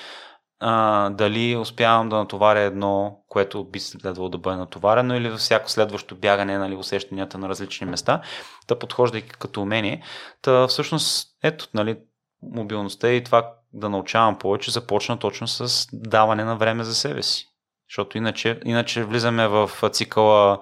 [0.60, 5.70] а, дали успявам да натоваря едно, което би следвало да бъде натоварено или във всяко
[5.70, 8.22] следващо бягане, нали, усещанията на различни места,
[8.68, 10.02] да подхождайки като умение.
[10.42, 11.98] Та всъщност, ето, нали,
[12.42, 17.47] мобилността и това да научавам повече започна точно с даване на време за себе си.
[17.90, 20.60] Защото иначе, иначе влизаме в цикъла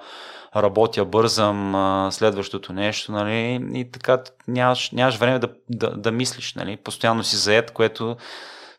[0.56, 6.76] работя, бързам, следващото нещо, нали, и така нямаш, нямаш време да, да, да мислиш, нали,
[6.76, 8.16] постоянно си заед, което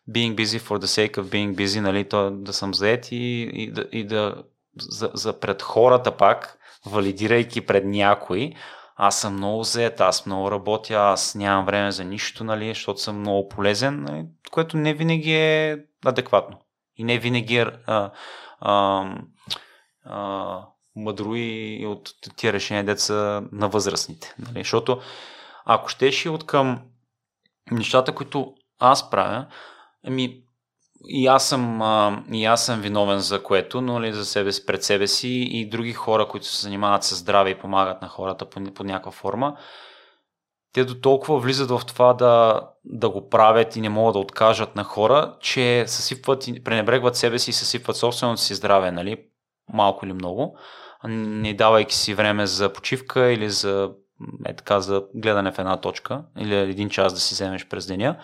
[0.10, 3.72] being busy for the sake of being busy, нали, то, да съм заед и, и,
[3.72, 4.36] да, и да
[4.80, 8.52] за, за пред хората пак, валидирайки пред някой,
[8.96, 13.20] аз съм много заед, аз много работя, аз нямам време за нищо, нали, защото съм
[13.20, 16.58] много полезен, нали, което не винаги е адекватно.
[16.98, 18.12] И не винаги а,
[18.60, 19.06] а,
[20.06, 20.62] а,
[20.96, 24.36] мъдро и от тия решения деца на възрастните.
[24.40, 24.60] Нали?
[24.60, 25.02] Защото
[25.66, 26.82] ако щеш и от към
[27.72, 29.46] нещата, които аз правя,
[30.08, 30.44] ами
[31.06, 34.66] и аз съм, а, и аз съм виновен за което, но ли за себе си,
[34.66, 38.50] пред себе си и други хора, които се занимават с здраве и помагат на хората
[38.50, 39.58] по, по някаква форма,
[40.74, 44.76] те до толкова влизат в това да, да го правят и не могат да откажат
[44.76, 49.24] на хора, че съсипват и пренебрегват себе си и съсипват собственото си здраве, нали?
[49.74, 50.58] малко или много,
[51.08, 53.92] не давайки си време за почивка или за,
[54.46, 58.22] е така, за гледане в една точка или един час да си вземеш през деня.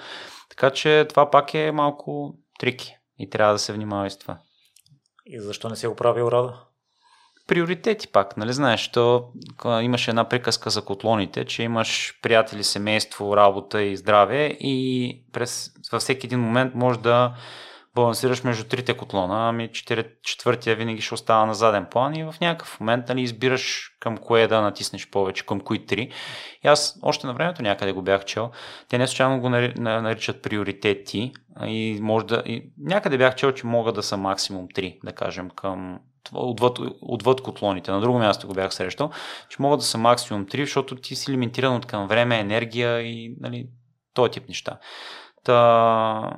[0.50, 4.38] Така че това пак е малко трики и трябва да се внимава с това.
[5.26, 6.66] И защо не си го правил Рада?
[7.48, 9.32] Приоритети пак, нали знаеш, то
[9.82, 16.02] имаше една приказка за котлоните, че имаш приятели, семейство, работа и здраве и през, във
[16.02, 17.34] всеки един момент може да
[17.96, 19.70] балансираш между трите котлона, ами
[20.24, 24.48] четвъртия винаги ще остава на заден план и в някакъв момент нали, избираш към кое
[24.48, 26.12] да натиснеш повече, към кои три.
[26.64, 28.52] И аз още на времето някъде го бях чел.
[28.90, 31.32] Те не случайно го наричат приоритети
[31.62, 32.44] и може да...
[32.46, 36.00] И някъде бях чел, че могат да са максимум три, да кажем, към
[36.34, 37.92] отвъд, отвъд котлоните.
[37.92, 39.12] На друго място го бях срещал,
[39.50, 43.36] че могат да са максимум три, защото ти си лимитиран от към време, енергия и
[43.40, 43.68] нали,
[44.14, 44.80] този тип неща.
[45.44, 46.32] Та,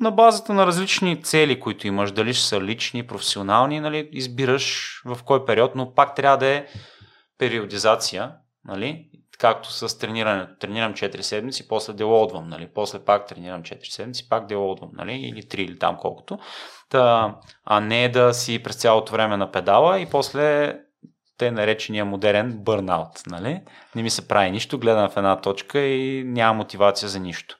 [0.00, 5.18] на базата на различни цели, които имаш, дали ще са лични, професионални, нали, избираш в
[5.24, 6.66] кой период, но пак трябва да е
[7.38, 8.32] периодизация,
[8.64, 10.52] нали, както с тренирането.
[10.60, 15.42] Тренирам 4 седмици, после делодвам, нали, после пак тренирам 4 седмици, пак делодвам, нали, или
[15.42, 16.38] 3 или там колкото.
[16.88, 20.76] Та, а не да си през цялото време на педала и после
[21.38, 23.22] те наречения модерен бърнаут.
[23.26, 23.60] Нали?
[23.94, 27.56] Не ми се прави нищо, гледам в една точка и няма мотивация за нищо.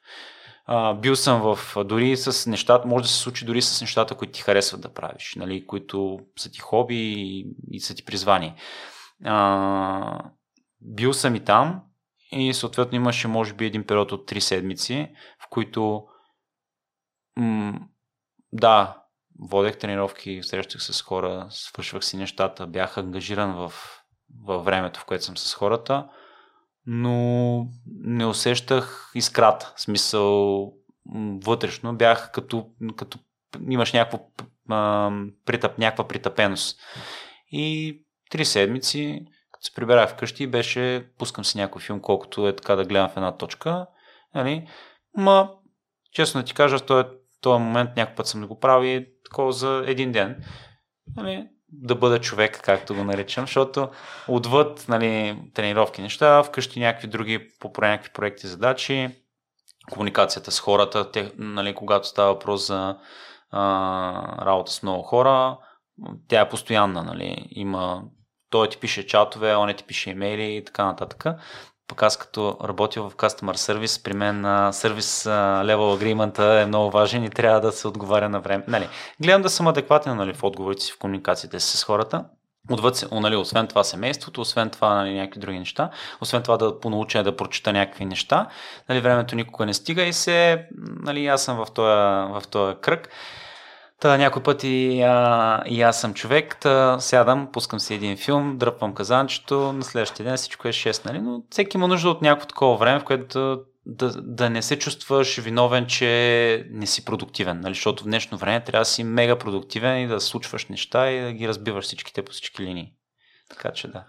[0.67, 4.33] А, бил съм в дори с нещата, може да се случи дори с нещата, които
[4.33, 8.55] ти харесват да правиш, нали, които са ти хоби и, и са ти призвани.
[9.25, 10.19] А,
[10.85, 11.83] бил съм и там
[12.33, 15.13] и съответно имаше може би един период от 3 седмици,
[15.45, 16.07] в които
[17.37, 17.81] м-
[18.53, 19.03] да,
[19.41, 23.73] водех тренировки, срещах се с хора, свършвах си нещата, бях ангажиран в,
[24.45, 26.09] във времето, в което съм с хората,
[26.87, 29.75] но не усещах искрата.
[29.77, 30.73] Смисъл,
[31.45, 32.67] вътрешно бях като,
[32.97, 33.19] като
[33.69, 34.21] имаш някакво,
[34.69, 35.11] а,
[35.45, 36.81] притъп, някаква притъпеност.
[37.51, 37.99] И
[38.31, 39.27] три седмици,
[39.63, 43.37] се прибирах вкъщи, беше, пускам си някой филм, колкото е така да гледам в една
[43.37, 43.87] точка.
[44.35, 44.69] Нали?
[45.17, 45.51] Ма,
[46.13, 47.09] честно да ти кажа, този,
[47.41, 50.45] този момент някой път съм да го прави такова за един ден.
[51.17, 51.49] Нали?
[51.73, 53.89] да бъда човек, както го наричам, защото
[54.29, 59.09] отвъд нали, тренировки неща, вкъщи някакви други по някакви проекти, задачи,
[59.91, 62.97] комуникацията с хората, те, нали, когато става въпрос за
[63.51, 65.59] а, работа с много хора,
[66.29, 68.03] тя е постоянна, нали, има
[68.53, 71.25] той ти пише чатове, он ти пише имейли и така нататък
[71.93, 77.25] пък аз като работя в Customer Service, при мен сервис level agreement е много важен
[77.25, 78.65] и трябва да се отговаря на време.
[78.69, 78.89] Нали,
[79.21, 82.25] гледам да съм адекватен нали, в отговорите си, в комуникациите си с хората.
[82.71, 85.91] Отвъд нали, освен това семейството, освен това нали, някакви други неща,
[86.21, 88.49] освен това да понауча да прочита някакви неща,
[88.89, 90.67] нали, времето никога не стига и се,
[91.03, 91.89] нали, аз съм в този,
[92.33, 93.09] в този кръг.
[94.03, 98.59] Та някой път и, а, и аз съм човек, та сядам, пускам си един филм,
[98.59, 101.21] дръпвам казанчето, на следващия ден всичко е 6, нали?
[101.21, 105.39] но всеки има нужда от някакво такова време, в което да, да не се чувстваш
[105.39, 107.75] виновен, че не си продуктивен, нали?
[107.75, 111.33] защото в днешно време трябва да си мега продуктивен и да случваш неща и да
[111.33, 112.93] ги разбиваш всичките по всички линии.
[113.51, 114.05] Така че да.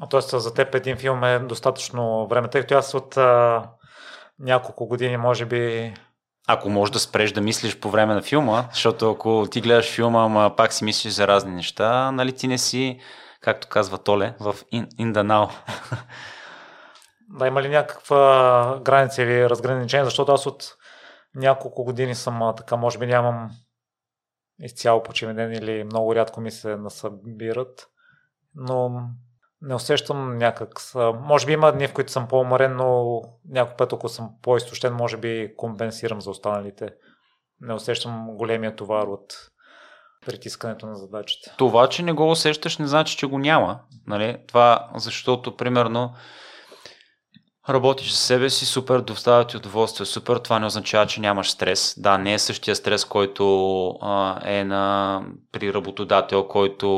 [0.00, 0.20] А т.е.
[0.20, 3.62] за теб един филм е достатъчно време, тъй като аз от а,
[4.38, 5.94] няколко години може би
[6.50, 10.24] ако можеш да спреш да мислиш по време на филма, защото ако ти гледаш филма,
[10.24, 13.00] ама пак си мислиш за разни неща, нали ти не си,
[13.40, 15.50] както казва Толе, в now.
[17.30, 20.64] Да, има ли някаква граница или разграничение, защото аз от
[21.34, 23.50] няколко години съм така, може би нямам
[24.60, 27.88] изцяло почивен ден или много рядко ми се насъбират,
[28.54, 29.00] но
[29.62, 30.80] не усещам някак.
[31.20, 35.16] Може би има дни, в които съм по-уморен, но някой път, ако съм по-изтощен, може
[35.16, 36.90] би компенсирам за останалите.
[37.60, 39.34] Не усещам големия товар от
[40.26, 41.54] притискането на задачите.
[41.58, 43.80] Това, че не го усещаш, не значи, че го няма.
[44.06, 44.42] Нали?
[44.46, 46.14] Това, защото, примерно,
[47.68, 50.36] Работиш за себе си, супер, доставя ти удоволствие, супер.
[50.36, 51.94] Това не означава, че нямаш стрес.
[51.98, 56.88] Да, не е същия стрес, който а, е на, при работодател, който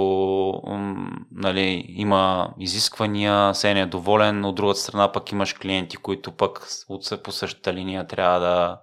[0.66, 4.44] м, нали, има изисквания, се е недоволен.
[4.44, 8.78] От другата страна пък имаш клиенти, които пък от по същата линия трябва да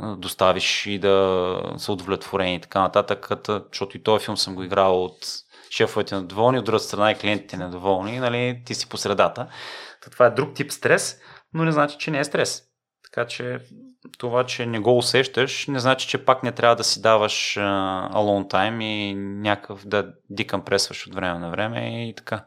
[0.00, 3.28] доставиш и да са удовлетворени и така нататък.
[3.72, 5.26] Защото и този филм съм го играл от
[5.70, 9.46] шефовете недоволни, от другата страна и клиентите недоволни, нали, ти си по средата.
[10.10, 11.20] Това е друг тип стрес,
[11.54, 12.62] но не значи, че не е стрес.
[13.04, 13.58] Така че
[14.18, 18.12] това, че не го усещаш, не значи, че пак не трябва да си даваш uh,
[18.12, 22.44] alone time и някакъв да декомпресваш от време на време и така.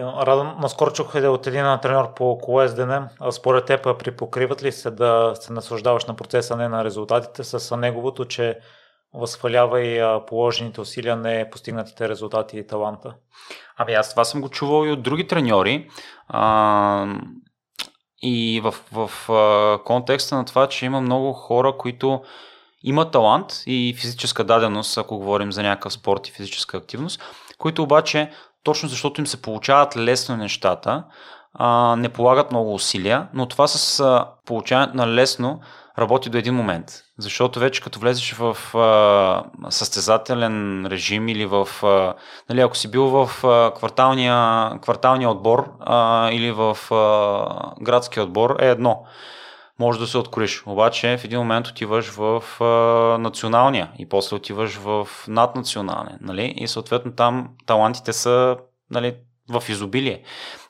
[0.00, 3.08] Радо, наскоро чух от един тренер по СДН.
[3.30, 8.24] Според теб припокриват ли се да се наслаждаваш на процеса, не на резултатите, с неговото,
[8.24, 8.58] че
[9.14, 13.14] възхвалява и положените усилия, не постигнатите резултати и таланта?
[13.76, 15.88] Абе, аз това съм го чувал и от други треньори.
[16.28, 17.06] А,
[18.22, 22.22] и в, в а, контекста на това, че има много хора, които
[22.82, 27.22] имат талант и физическа даденост, ако говорим за някакъв спорт и физическа активност,
[27.58, 28.30] които обаче,
[28.62, 31.04] точно защото им се получават лесно нещата,
[31.54, 35.60] а, не полагат много усилия, но това с а, получаването на лесно
[35.98, 37.02] работи до един момент.
[37.18, 41.68] Защото вече като влезеш в а, състезателен режим или в...
[41.82, 42.14] А,
[42.48, 48.56] нали, ако си бил в а, кварталния, кварталния отбор а, или в а, градския отбор
[48.60, 49.04] е едно.
[49.82, 50.62] Може да се откориш.
[50.66, 52.64] Обаче в един момент отиваш в а,
[53.18, 56.18] националния и после отиваш в наднационалния.
[56.20, 56.54] Нали?
[56.56, 58.56] И съответно там талантите са
[58.90, 59.14] нали,
[59.50, 60.22] в изобилие.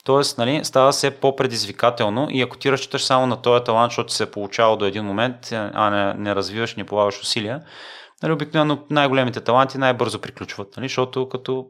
[0.03, 4.23] Тоест, нали, става все по-предизвикателно и ако ти разчиташ само на този талант, защото се
[4.23, 7.61] е получавал до един момент, а не, не развиваш, не полагаш усилия,
[8.23, 11.65] нали, обикновено най-големите таланти най-бързо приключват, нали, защото като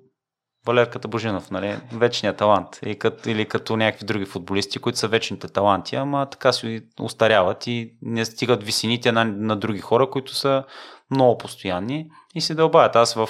[0.68, 5.48] Валерката Божинов, нали, вечният талант, или като, или като някакви други футболисти, които са вечните
[5.48, 10.64] таланти, ама така си устаряват и не стигат висините на, на други хора, които са
[11.12, 12.96] много постоянни и се дълбаят.
[12.96, 13.30] Аз в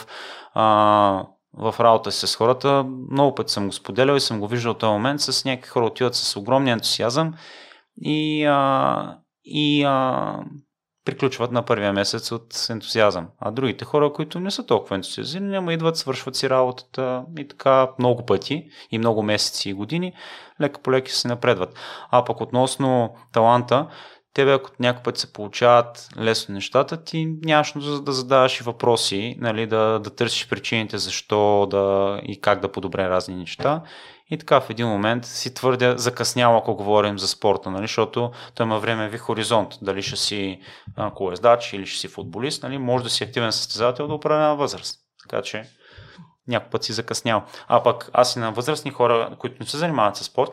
[0.54, 2.86] а, в работа си с хората.
[3.12, 5.86] Много пъти съм го споделял и съм го виждал в този момент с някакви хора
[5.86, 7.34] отиват с огромния ентусиазъм
[8.02, 10.40] и, а, и а,
[11.06, 13.28] приключват на първия месец от ентусиазъм.
[13.40, 17.88] А другите хора, които не са толкова ентусиазирани, няма идват, свършват си работата и така
[18.00, 20.14] много пъти и много месеци и години,
[20.62, 21.76] лека по леки се напредват.
[22.12, 23.88] А пък относно таланта,
[24.34, 29.36] тебе ако някой път се получават лесно нещата, ти нямаш да, да задаваш и въпроси,
[29.40, 33.82] нали, да, да търсиш причините защо да, и как да подобре разни неща.
[34.32, 38.66] И така в един момент си твърде закъснял, ако говорим за спорта, нали, защото той
[38.66, 39.74] има времеви хоризонт.
[39.82, 40.62] Дали ще си
[41.16, 45.00] колездач или ще си футболист, нали, може да си активен състезател до определена възраст.
[45.24, 45.64] Така че
[46.48, 47.44] някой път си закъснял.
[47.68, 50.52] А пък аз и на възрастни хора, които не се занимават с спорт,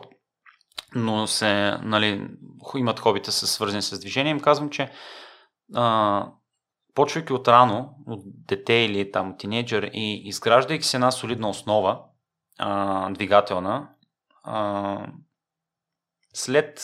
[0.95, 2.27] но се, нали,
[2.77, 4.91] имат хобита са свързани с движение, им казвам, че
[5.75, 6.27] а,
[6.95, 11.99] почвайки от рано, от дете или там тинейджър и изграждайки се една солидна основа,
[12.61, 13.89] а, двигателна,
[14.43, 15.05] а,
[16.33, 16.81] след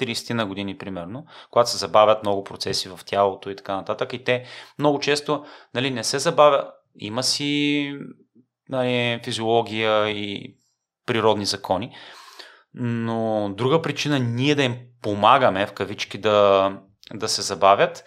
[0.00, 4.24] 30 на години примерно, когато се забавят много процеси в тялото и така нататък и
[4.24, 4.44] те
[4.78, 5.44] много често
[5.74, 6.66] нали, не се забавят,
[6.98, 7.94] има си
[8.68, 10.56] нали, физиология и
[11.06, 11.96] природни закони,
[12.74, 16.72] но друга причина ние да им помагаме, в кавички, да,
[17.14, 18.04] да се забавят,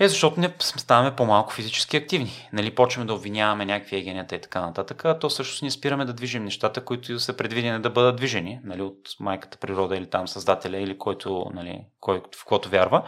[0.00, 2.48] е защото не ставаме по-малко физически активни.
[2.52, 6.12] Нали, почваме да обвиняваме някакви егенета и така нататък, а то също ни спираме да
[6.12, 10.78] движим нещата, които са предвидени да бъдат движени нали, от майката природа или там създателя
[10.78, 13.02] или който, нали, кой, в който вярва.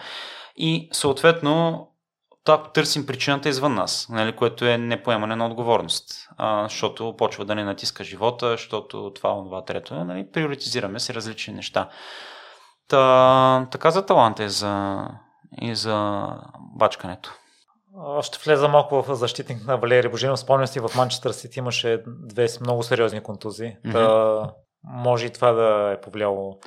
[0.57, 1.89] И съответно
[2.45, 7.55] так, търсим причината извън нас, нали, което е непоемане на отговорност, а, защото почва да
[7.55, 11.89] не натиска живота, защото това, това, трето, нали, приоритизираме си различни неща.
[12.89, 15.05] Та, така за таланта и за,
[15.61, 16.27] и за
[16.59, 17.33] бачкането.
[18.23, 20.39] Ще влеза малко в защитник на Валерий Божинов.
[20.39, 23.77] Спомням си, в Манчестър Сити имаше две много сериозни контузии.
[23.87, 23.93] Mm-hmm.
[23.93, 24.51] Та,
[24.85, 26.59] може и това да е повлияло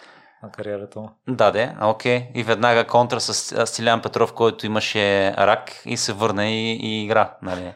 [0.43, 1.09] на кариерата му.
[1.27, 2.27] Да, де, окей.
[2.33, 7.37] И веднага контра с Стилян Петров, който имаше рак и се върна и, и игра.
[7.41, 7.73] Нали.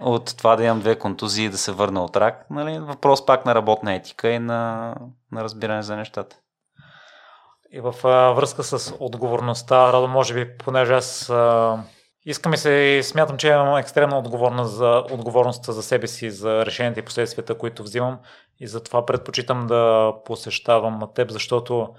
[0.00, 3.46] От това да имам две контузии и да се върна от рак, нали, въпрос пак
[3.46, 4.94] на работна етика и на,
[5.32, 6.36] на разбиране за нещата.
[7.72, 11.78] И в а, връзка с отговорността, Радо, може би, понеже аз а,
[12.24, 16.66] Искам и се и смятам, че имам екстремна отговорност за отговорността за себе си, за
[16.66, 18.18] решенията и последствията, които взимам
[18.60, 21.94] и затова предпочитам да посещавам теб, защото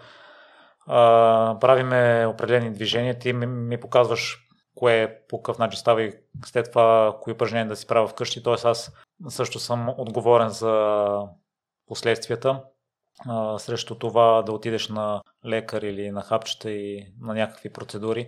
[0.87, 6.13] а, правиме определени движения, ти ми, ми показваш кое по какъв начин става и
[6.45, 8.43] след това кои упражнения да си правя вкъщи.
[8.43, 8.53] Т.е.
[8.63, 8.91] аз
[9.29, 11.17] също съм отговорен за
[11.87, 12.61] последствията
[13.19, 18.27] а, срещу това да отидеш на лекар или на хапчета и на някакви процедури.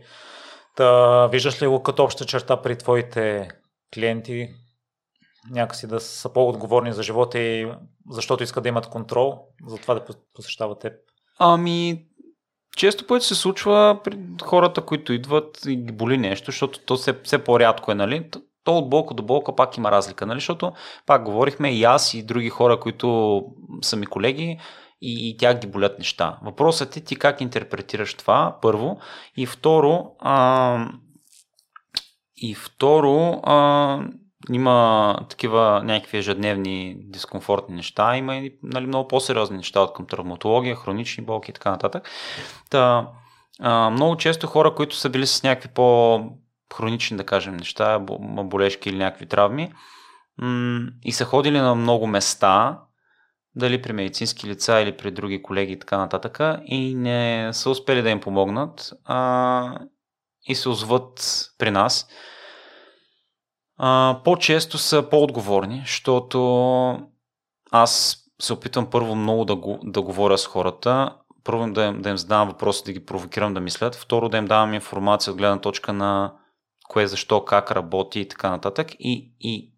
[0.76, 3.50] Та, виждаш ли го като обща черта при твоите
[3.94, 4.50] клиенти,
[5.52, 7.72] някакси да са по-отговорни за живота и
[8.10, 10.94] защото искат да имат контрол, за това да посещават теб?
[11.40, 12.06] Ами,
[12.78, 17.22] често пъти се случва при хората, които идват и ги боли нещо, защото то все,
[17.24, 18.30] все по-рядко е, нали?
[18.66, 20.38] То от болка до болка пак има разлика, нали?
[20.38, 20.72] Защото
[21.06, 23.42] пак говорихме и аз и други хора, които
[23.82, 24.60] са ми колеги,
[25.02, 26.38] и, и тях ги болят неща.
[26.44, 28.98] Въпросът е ти как интерпретираш това, първо.
[29.38, 30.88] И второ, а,
[32.38, 34.00] и второ, а,
[34.52, 40.76] има такива някакви ежедневни дискомфортни неща, има и нали, много по-сериозни неща от към травматология,
[40.76, 42.10] хронични болки и така нататък.
[42.70, 43.10] Та,
[43.60, 45.70] а, много често хора, които са били с някакви
[46.76, 49.74] по-хронични, да кажем, неща, болешки или някакви травми,
[51.04, 52.82] и са ходили на много места,
[53.56, 58.02] дали при медицински лица или при други колеги и така нататък, и не са успели
[58.02, 59.80] да им помогнат а,
[60.48, 62.08] и се озват при нас.
[63.78, 67.00] А, по-често са по-отговорни, защото
[67.72, 72.18] аз се опитвам първо много да, го, да говоря с хората, първо да, да им
[72.18, 75.94] задавам въпроси, да ги провокирам да мислят, второ да им давам информация от гледна точка
[75.94, 76.34] на
[76.90, 78.88] кое, защо, как работи и така нататък.
[79.00, 79.72] И, и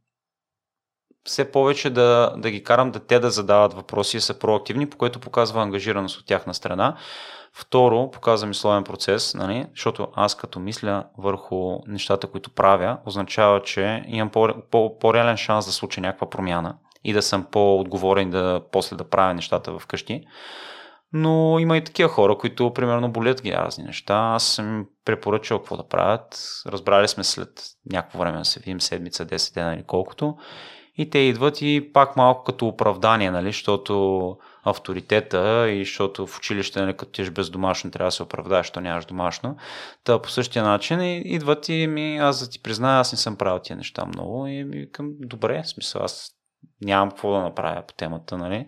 [1.24, 4.98] все повече да, да ги карам да те да задават въпроси и са проактивни, по
[4.98, 6.98] което показва ангажираност от тяхна страна.
[7.54, 9.66] Второ, показва мисловен процес, нали?
[9.70, 15.66] защото аз като мисля върху нещата, които правя, означава, че имам по, по, по-реален шанс
[15.66, 20.26] да случи някаква промяна и да съм по-отговорен да после да правя нещата вкъщи.
[21.14, 24.14] Но има и такива хора, които примерно болят ги разни неща.
[24.16, 26.40] Аз съм препоръчал какво да правят.
[26.68, 30.38] Разбрали сме след някакво време да се видим седмица, 10 дена или колкото.
[31.00, 36.82] И те идват и пак малко като оправдание, нали, защото авторитета и защото в училище,
[36.82, 39.58] нали, като тиш без домашно, трябва да се оправдаеш, защото нямаш домашно.
[40.04, 43.60] Та по същия начин идват и ми, аз да ти призная, аз не съм правил
[43.60, 46.37] тия неща много и ми викам, добре, смисъл, аз
[46.82, 48.68] нямам какво да направя по темата, нали?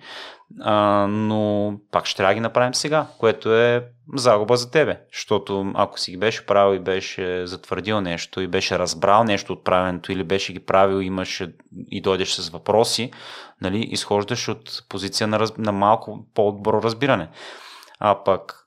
[0.61, 4.99] А, но пак ще трябва да ги направим сега, което е загуба за тебе.
[5.13, 9.63] Защото ако си ги беше правил и беше затвърдил нещо и беше разбрал нещо от
[9.63, 11.53] правенето или беше ги правил имаше
[11.91, 13.11] и дойдеш с въпроси,
[13.61, 15.57] нали, изхождаш от позиция на, раз...
[15.57, 17.29] на малко по-добро разбиране.
[17.99, 18.58] А пък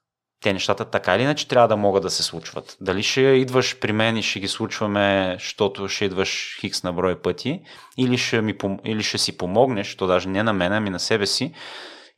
[0.43, 2.77] те нещата така или иначе трябва да могат да се случват.
[2.81, 7.23] Дали ще идваш при мен и ще ги случваме, защото ще идваш хикс на брой
[7.23, 7.61] пъти,
[7.99, 11.27] или ще, ми, или ще си помогнеш, то даже не на мен, ами на себе
[11.27, 11.55] си,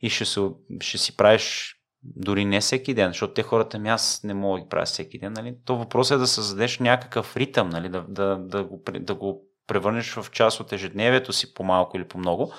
[0.01, 0.41] и ще, се,
[0.81, 4.63] ще си правиш дори не всеки ден, защото те хората ми аз не мога да
[4.63, 5.33] ги правя всеки ден.
[5.33, 5.55] Нали?
[5.65, 7.89] То въпрос е да създадеш някакъв ритъм, нали?
[7.89, 12.53] да, да, да, го, да го превърнеш в част от ежедневието си по-малко или по-много,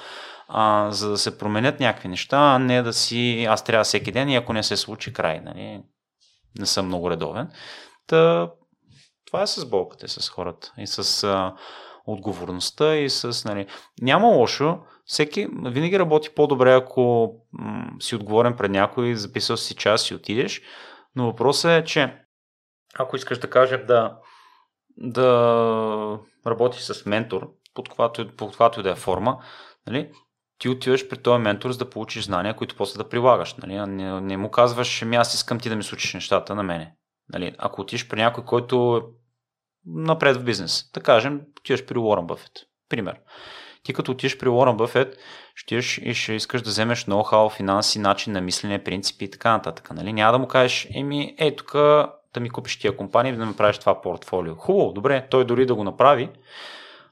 [0.49, 4.29] а, за да се променят някакви неща, а не да си аз трябва всеки ден
[4.29, 5.41] и ако не се случи край.
[5.41, 5.83] Нали?
[6.59, 7.51] Не съм много редовен.
[8.07, 8.51] Та,
[9.27, 11.55] това е с болката с хората и с а,
[12.07, 13.45] отговорността и с...
[13.45, 13.67] Нали,
[14.03, 20.11] няма лошо, всеки винаги работи по-добре, ако м- си отговорен пред някой, записал си час
[20.11, 20.63] и отидеш,
[21.17, 22.19] но въпросът е, че
[22.99, 24.19] ако искаш да кажем да,
[24.97, 29.39] да работиш с ментор, под каквато и да е форма,
[29.87, 30.11] нали,
[30.59, 33.55] ти отиваш при този ментор, за да получиш знания, които после да прилагаш.
[33.55, 33.93] Нали?
[33.93, 36.95] Не, не му казваш, ами аз искам ти да ми случиш нещата на мене.
[37.33, 37.55] Нали?
[37.59, 39.01] Ако отиш при някой, който е
[39.87, 42.53] напред в бизнес, да кажем, отиваш при Уорън Бъфет.
[42.89, 43.17] Пример.
[43.83, 45.17] Ти като отиш при Уорън Бъфет,
[45.55, 49.91] ще и ще искаш да вземеш ноу-хау, финанси, начин на мислене, принципи и така нататък.
[49.91, 50.13] Нали?
[50.13, 53.57] Няма да му кажеш, еми, е, тук да ми купиш тия компании и да ми
[53.57, 54.55] правиш това портфолио.
[54.55, 56.31] Хубаво, добре, той дори да го направи.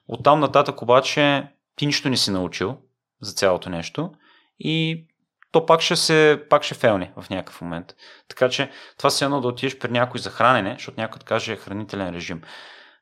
[0.08, 2.76] Оттам нататък обаче ти нищо не си научил,
[3.24, 4.10] за цялото нещо
[4.58, 5.06] и
[5.52, 7.94] то пак ще, се, пак ще фелни в някакъв момент.
[8.28, 12.14] Така че това се едно да отидеш при някой за хранене, защото някой каже хранителен
[12.14, 12.42] режим.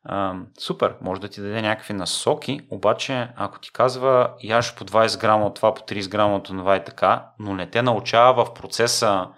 [0.05, 5.21] А, супер, може да ти даде някакви насоки, обаче ако ти казва яш по 20
[5.21, 8.55] грама от това, по 30 грама от това и така, но не те научава в
[8.55, 9.29] процеса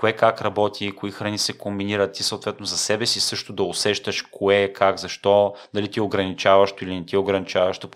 [0.00, 4.22] кое как работи, кои храни се комбинират, ти съответно за себе си също да усещаш
[4.22, 7.90] кое, как, защо, дали ти е ограничаващо или не ти е ограничаващо,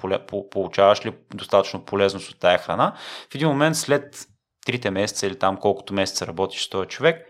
[0.51, 2.97] получаваш ли достатъчно полезност от тая храна.
[3.31, 4.29] В един момент след
[4.67, 7.27] трите месеца или там колкото месеца работиш с този човек,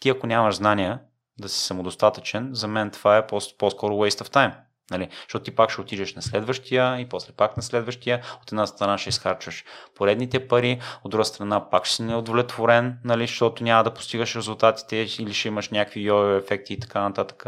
[0.00, 1.00] ти ако нямаш знания
[1.40, 4.54] да си самодостатъчен, за мен това е по-скоро waste of time.
[4.92, 5.08] Нали?
[5.22, 8.22] Защото ти пак ще отидеш на следващия и после пак на следващия.
[8.42, 9.64] От една страна ще изхарчваш
[9.94, 13.26] поредните пари, от друга страна пак ще си неудовлетворен, нали?
[13.26, 17.46] защото няма да постигаш резултатите или ще имаш някакви йо ефекти и така нататък.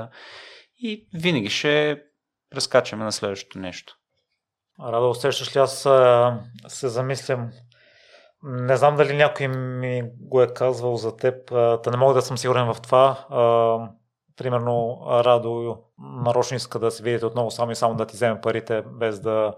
[0.79, 2.03] И винаги ще
[2.55, 3.95] разкачаме на следващото нещо.
[4.81, 5.89] Радо, усещаш ли аз
[6.69, 7.51] се замислям
[8.47, 11.49] не знам дали някой ми го е казвал за теб.
[11.83, 13.27] Та не мога да съм сигурен в това.
[14.37, 18.83] Примерно Радо нарочно иска да се видите отново само и само да ти вземе парите,
[18.83, 19.55] без да,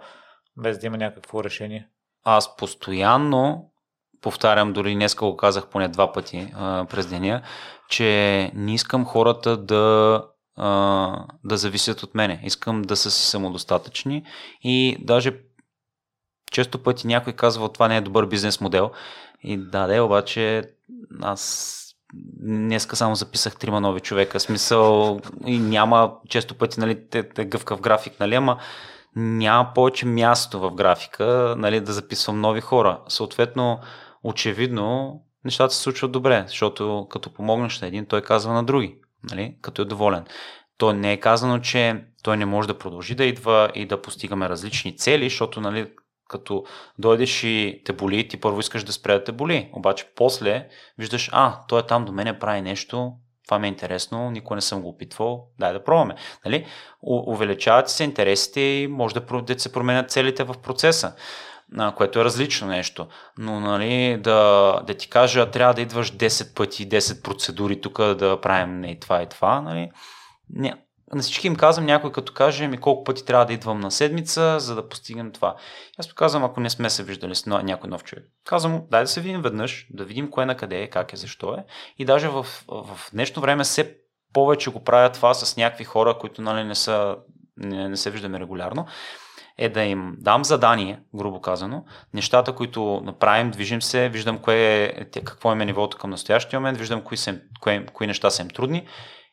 [0.57, 1.89] без да има някакво решение.
[2.25, 3.71] Аз постоянно
[4.21, 7.43] повтарям, дори днес го казах поне два пъти а, през деня,
[7.89, 8.05] че
[8.55, 10.25] не искам хората да,
[10.57, 12.41] а, да зависят от мене.
[12.45, 14.25] Искам да са си самодостатъчни
[14.63, 15.41] и даже
[16.53, 18.91] често пъти някой казва, това не е добър бизнес модел.
[19.43, 20.63] И да, да, обаче
[21.23, 21.83] аз
[22.41, 24.41] днеска само записах трима нови човека.
[24.41, 28.59] Смисъл и няма често пъти, нали, те, те гъвкав график, нали, ама
[29.17, 33.01] няма повече място в графика, нали, да записвам нови хора.
[33.09, 33.79] Съответно,
[34.23, 38.99] очевидно, нещата се случват добре, защото като помогнеш на един, той казва на други,
[39.31, 40.25] нали, като е доволен.
[40.79, 44.49] То не е казано, че той не може да продължи да идва и да постигаме
[44.49, 45.93] различни цели, защото нали,
[46.29, 46.65] като
[46.99, 49.71] дойдеш и те боли, ти първо искаш да спре да те боли.
[49.73, 50.69] Обаче после
[50.99, 53.13] виждаш, а, той е там до мене прави нещо,
[53.47, 56.15] това ми е интересно, никой не съм го опитвал, дай да пробваме.
[56.45, 56.67] Нали?
[57.03, 61.15] У- увеличават се интересите и може да, да се променят целите в процеса,
[61.79, 63.07] а, което е различно нещо.
[63.39, 68.41] Но нали, да, да ти кажа, трябва да идваш 10 пъти, 10 процедури тук да
[68.41, 69.91] правим и това и това, нали?
[70.51, 70.75] Не,
[71.15, 74.61] на всички им казвам, някой като каже ми колко пъти трябва да идвам на седмица,
[74.61, 75.57] за да постигнем това.
[75.99, 78.25] Аз казвам, ако не сме се виждали с някой нов човек.
[78.45, 81.17] Казвам му, дай да се видим веднъж, да видим кое на къде е, как е,
[81.17, 81.65] защо е.
[81.99, 83.97] И даже в, в днешно време все
[84.33, 87.17] повече го правят това с някакви хора, които нали, не, са,
[87.57, 88.87] не, не се виждаме регулярно
[89.59, 91.85] е да им дам задание, грубо казано,
[92.15, 97.03] нещата, които направим, движим се, виждам кое е, какво е нивото към настоящия момент, виждам
[97.03, 98.87] кои, са, кои, кои неща са им трудни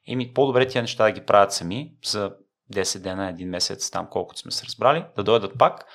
[0.08, 2.32] Еми, по-добре тия неща да ги правят сами за
[2.74, 5.86] 10 дена, един месец, там колкото сме се разбрали, да дойдат пак,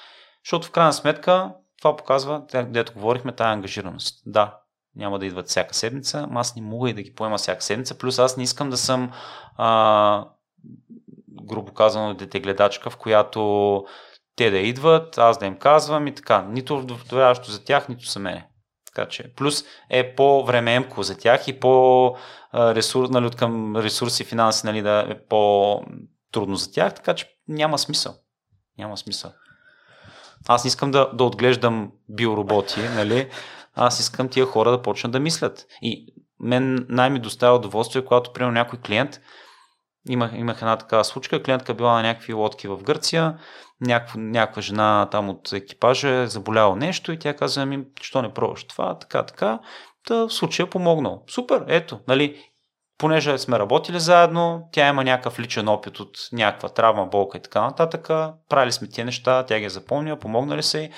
[0.44, 4.22] защото в крайна сметка това показва, дето говорихме, тази ангажираност.
[4.26, 4.58] Да,
[4.96, 7.98] няма да идват всяка седмица, но аз не мога и да ги поема всяка седмица,
[7.98, 9.12] плюс аз не искам да съм
[9.56, 10.28] а,
[11.48, 13.84] грубо казано дете гледачка, в която
[14.36, 16.42] те да идват, аз да им казвам и така.
[16.42, 18.48] Нито вдоволяващо за тях, нито за мене.
[18.98, 22.16] Така че, плюс е по-времеемко за тях и по
[22.54, 28.14] ресурс, нали, към ресурси финанси нали, да е по-трудно за тях, така че няма смисъл.
[28.78, 29.32] Няма смисъл.
[30.48, 33.30] Аз не искам да, да отглеждам биороботи, нали?
[33.74, 35.66] Аз искам тия хора да почнат да мислят.
[35.82, 39.20] И мен най-ми доставя удоволствие, когато, примерно, някой клиент
[40.08, 43.38] Имах, имах една такава случка, клиентка била на някакви лодки в Гърция,
[43.80, 48.34] някаква, някаква жена там от екипажа е заболяла нещо и тя каза, ми, що не
[48.34, 49.60] пробваш това, така, така.
[50.06, 51.24] Та в случая помогнал.
[51.30, 52.44] Супер, ето, нали,
[52.98, 57.60] понеже сме работили заедно, тя има някакъв личен опит от някаква травма, болка и така
[57.60, 58.08] нататък,
[58.48, 60.90] правили сме тия неща, тя ги е запомнила, помогнали се и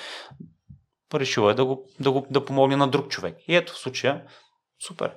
[1.13, 3.37] решила е да, го, да, го, да помогне на друг човек.
[3.47, 4.21] И ето в случая,
[4.87, 5.11] супер.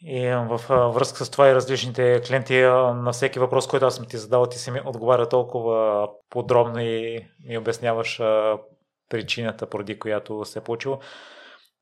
[0.00, 0.60] И в
[0.94, 2.60] връзка с това и различните клиенти,
[2.94, 7.26] на всеки въпрос, който аз съм ти задал, ти си ми отговаря толкова подробно и
[7.48, 8.20] ми обясняваш
[9.08, 10.98] причината, поради която се е получило.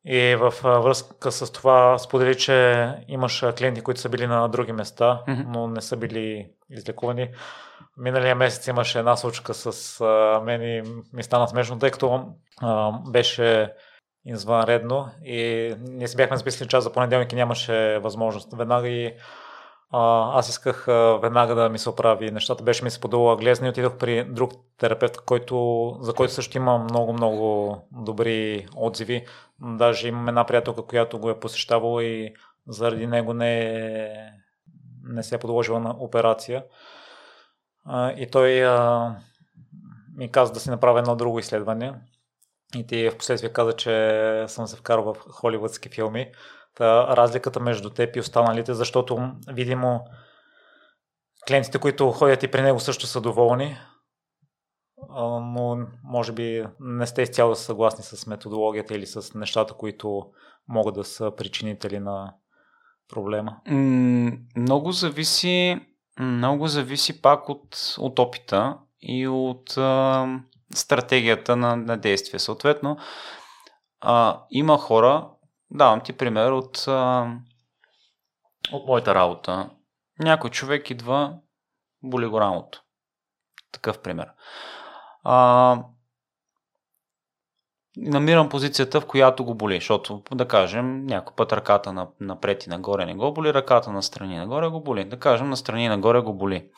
[0.07, 5.23] И в връзка с това сподели, че имаш клиенти, които са били на други места,
[5.29, 5.45] mm-hmm.
[5.49, 7.31] но не са били излекувани.
[7.97, 10.05] Миналия месец имаше една случка с
[10.45, 12.27] мен и ми стана смешно, тъй като
[12.61, 13.73] а, беше
[14.27, 18.53] извънредно и ние си бяхме записали час за понеделник и нямаше възможност.
[18.57, 19.15] Веднага и
[19.91, 22.65] а, аз исках а, веднага да ми се оправи нещата.
[22.65, 26.79] Беше ми се подала глезна и отидох при друг терапевт, който, за който също има
[26.79, 29.27] много-много добри отзиви.
[29.61, 32.35] Даже имам една приятелка, която го е посещавала и
[32.69, 34.33] заради него не,
[35.03, 36.65] не се е подложила на операция.
[37.85, 39.17] А, и той а,
[40.17, 41.95] ми каза да си направя едно друго изследване
[42.81, 46.33] и ти в последствие каза, че съм се вкарал в холивудски филми.
[46.75, 50.01] Та, разликата между теб и останалите, защото видимо
[51.49, 53.77] клиентите, които ходят и при него също са доволни,
[55.09, 60.27] но може би не сте изцяло съгласни с методологията или с нещата, които
[60.69, 62.35] могат да са причинители на
[63.09, 63.57] проблема.
[64.57, 65.81] много зависи,
[66.21, 69.79] много зависи пак от, от опита и от
[70.75, 72.41] стратегията на, на действие.
[72.41, 72.97] Съответно,
[74.01, 75.29] а, има хора,
[75.71, 77.31] давам ти пример от а,
[78.73, 79.71] от моята работа.
[80.19, 81.35] Някой човек идва,
[82.03, 82.83] боли го рамото.
[83.73, 84.29] Такъв пример.
[85.25, 85.79] А,
[87.97, 93.07] намирам позицията, в която го боли, защото, да кажем, някой път ръката напред и нагоре
[93.07, 95.05] не го боли, ръката на страни нагоре го боли.
[95.05, 96.71] Да кажем, на страни нагоре го боли.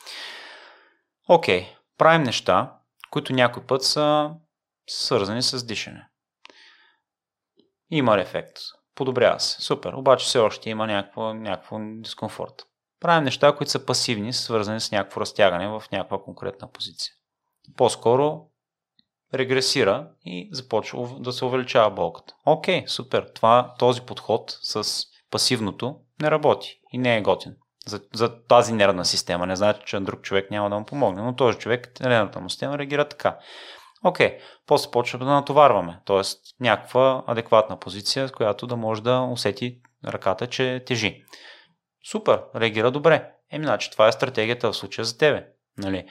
[1.29, 1.67] Окей,
[1.97, 2.76] правим неща,
[3.11, 4.31] които някой път са
[4.87, 6.07] свързани с дишане.
[7.89, 8.57] Има ефект.
[8.95, 9.61] Подобрява се.
[9.61, 9.93] Супер.
[9.93, 12.67] Обаче все още има някакво, някакво дискомфорт.
[12.99, 17.13] Правим неща, които са пасивни, свързани с някакво разтягане в някаква конкретна позиция.
[17.77, 18.49] По-скоро
[19.33, 22.35] регресира и започва да се увеличава болката.
[22.45, 23.31] Окей, супер.
[23.35, 27.55] Това, този подход с пасивното не работи и не е готин.
[27.87, 29.45] За, за тази нервна система.
[29.45, 32.77] Не значи, че друг човек няма да му помогне, но този човек, нервната му система
[32.77, 33.37] реагира така.
[34.03, 36.21] Окей, после почва да натоварваме, т.е.
[36.59, 41.23] някаква адекватна позиция, с която да може да усети ръката, че тежи.
[42.11, 43.31] Супер, реагира добре.
[43.51, 45.47] Еми, значи, това е стратегията в случая за тебе.
[45.77, 46.07] Нали?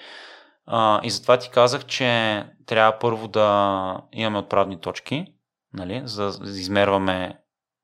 [0.66, 5.26] А, и затова ти казах, че трябва първо да имаме отправни точки,
[5.72, 7.38] нали, за да измерваме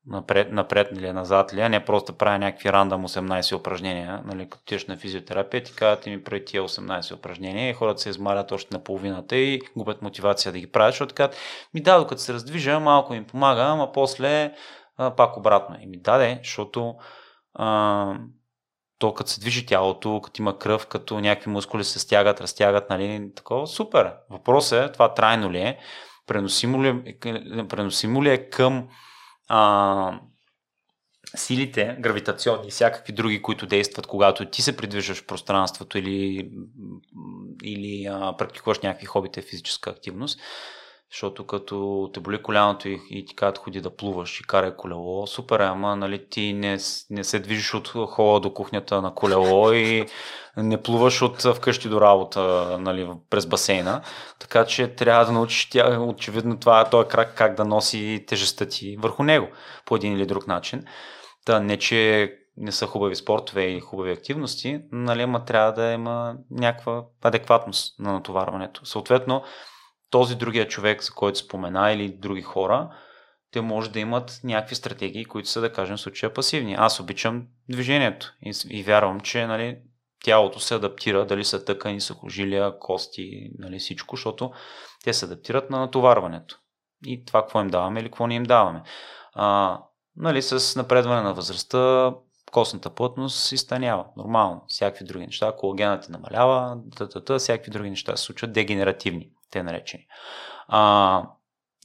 [0.07, 4.65] напред, напред или назад ли, а не просто правя някакви рандом 18 упражнения, нали, като
[4.65, 8.75] тиеш на физиотерапия, ти казват ми преди тия 18 упражнения и хората се измарят още
[8.75, 11.37] на половината и губят мотивация да ги правят, защото казват,
[11.73, 14.53] ми да, докато се раздвижа, малко им помага, ама после
[14.97, 15.77] а, пак обратно.
[15.81, 16.95] И ми даде, защото
[17.53, 18.15] а,
[18.99, 23.31] то като се движи тялото, като има кръв, като някакви мускули се стягат, разтягат, нали,
[23.35, 24.13] такова, супер.
[24.29, 25.77] Въпросът е, това трайно ли е,
[26.27, 27.17] преносимо ли
[27.69, 28.87] преносимо ли е към
[29.47, 30.19] а,
[31.35, 36.51] силите, гравитационни и всякакви други, които действат, когато ти се придвижваш в пространството или,
[37.63, 40.39] или а, практикуваш някакви хобите физическа активност,
[41.13, 45.27] защото като те боли коляното и, и ти казват ходи да плуваш и карай колело,
[45.27, 46.77] супер, ама нали, ти не,
[47.09, 50.05] не се движиш от хола до кухнята на колело и
[50.57, 52.41] не плуваш от вкъщи до работа
[52.79, 54.01] нали, през басейна.
[54.39, 58.97] Така че трябва да научиш тя, очевидно това, този крак как да носи тежестта ти
[58.97, 59.47] върху него
[59.85, 60.85] по един или друг начин.
[61.45, 66.35] Та не, че не са хубави спортове и хубави активности, нали, ама трябва да има
[66.51, 68.85] някаква адекватност на натоварването.
[68.85, 69.43] Съответно,
[70.13, 72.89] този другия човек, за който спомена, или други хора,
[73.51, 76.75] те може да имат някакви стратегии, които са, да кажем, в случая пасивни.
[76.79, 79.77] Аз обичам движението и, и вярвам, че нали,
[80.23, 84.51] тялото се адаптира, дали са тъкани, сухожилия, кости, нали, всичко, защото
[85.03, 86.57] те се адаптират на натоварването.
[87.05, 88.83] И това какво им даваме или какво не им даваме.
[89.33, 89.79] А,
[90.15, 92.13] нали, с напредване на възрастта,
[92.51, 94.05] костната плътност изтънява.
[94.17, 94.63] Нормално.
[94.67, 95.55] Всякакви други неща.
[95.57, 96.77] Колагенът намалява,
[97.25, 100.07] тъ, всякакви други неща се случват дегенеративни те наречени.
[100.67, 101.23] А,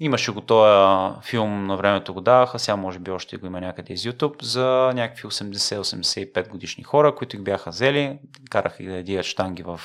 [0.01, 3.93] имаше го този филм, на времето го даваха, сега може би още го има някъде
[3.93, 8.19] из YouTube, за някакви 80-85 годишни хора, които ги бяха взели,
[8.51, 9.81] караха ги да ядият штанги в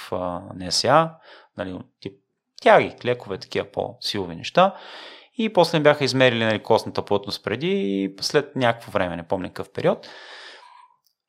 [0.55, 1.11] НСА,
[1.57, 2.13] нали, тип
[2.61, 4.75] тяги, клекове, такива по-силови неща.
[5.37, 9.71] И после бяха измерили нали, костната плътност преди и след някакво време, не помня какъв
[9.73, 10.07] период,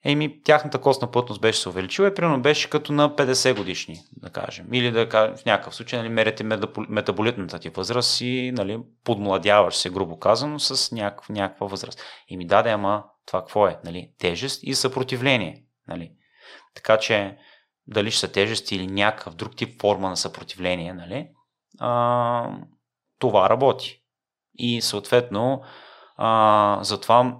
[0.04, 4.30] Еми, тяхната костна плътност беше се увеличила и примерно беше като на 50 годишни, да
[4.30, 4.74] кажем.
[4.74, 6.44] Или да кажем, в някакъв случай нали, мерите
[6.88, 12.00] метаболитната ти възраст и нали, подмладяваш се, грубо казано, с някаква, някаква възраст.
[12.28, 13.78] И ми даде, ама това какво е?
[13.84, 14.10] Нали?
[14.18, 15.64] Тежест и съпротивление.
[15.88, 16.12] Нали?
[16.74, 17.36] Така че,
[17.86, 21.28] дали ще са тежести или някакъв друг тип форма на съпротивление, нали?
[21.78, 22.58] а,
[23.18, 24.00] това работи.
[24.54, 25.62] И съответно,
[26.16, 27.36] а, затова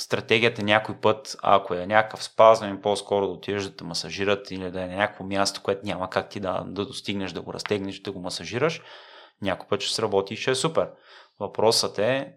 [0.00, 4.82] стратегията някой път, ако е някакъв спазване, по-скоро да отидеш да те масажират или да
[4.82, 8.12] е на някакво място, което няма как ти да, да достигнеш, да го разтегнеш, да
[8.12, 8.82] го масажираш,
[9.42, 10.90] някой път ще сработи и ще е супер.
[11.40, 12.32] Въпросът е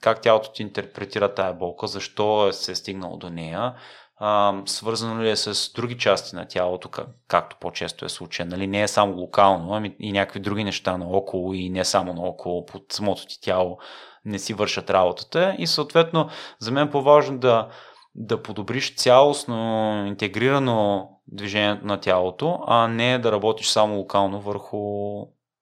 [0.00, 3.74] как тялото ти интерпретира тая болка, защо се е стигнало до нея,
[4.16, 8.46] а, свързано ли е с други части на тялото, как, както по-често е случай.
[8.46, 8.66] Нали?
[8.66, 12.92] Не е само локално, ами и някакви други неща наоколо и не само наоколо, под
[12.92, 13.78] самото ти тяло
[14.26, 16.28] не си вършат работата и съответно
[16.58, 17.68] за мен е по-важно да,
[18.14, 24.78] да подобриш цялостно, интегрирано движението на тялото, а не да работиш само локално върху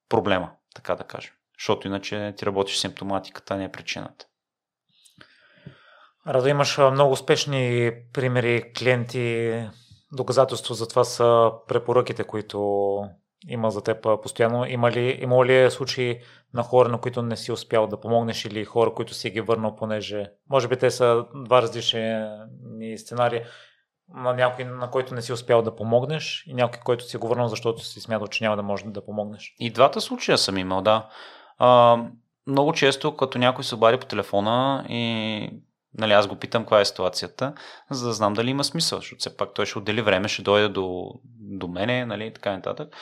[0.08, 1.32] проблема, така да кажем.
[1.58, 4.26] Защото иначе ти работиш симптоматиката, не причината.
[6.26, 9.52] Радо, имаш много успешни примери, клиенти,
[10.12, 12.98] доказателство за това са препоръките, които
[13.48, 14.64] има за теб постоянно.
[14.66, 16.20] Има ли, има ли случаи
[16.54, 19.76] на хора, на които не си успял да помогнеш или хора, които си ги върнал,
[19.76, 23.40] понеже може би те са два различни сценарии
[24.08, 27.48] на някой, на който не си успял да помогнеш и някой, който си го върнал,
[27.48, 29.54] защото си смятал, че няма да може да помогнеш.
[29.58, 31.08] И двата случая съм имал, да.
[31.58, 31.98] А,
[32.46, 35.50] много често, като някой се обади по телефона и
[35.98, 37.54] нали, аз го питам каква е ситуацията,
[37.90, 40.68] за да знам дали има смисъл, защото все пак той ще отдели време, ще дойде
[40.68, 42.96] до, до мене, нали, така нататък.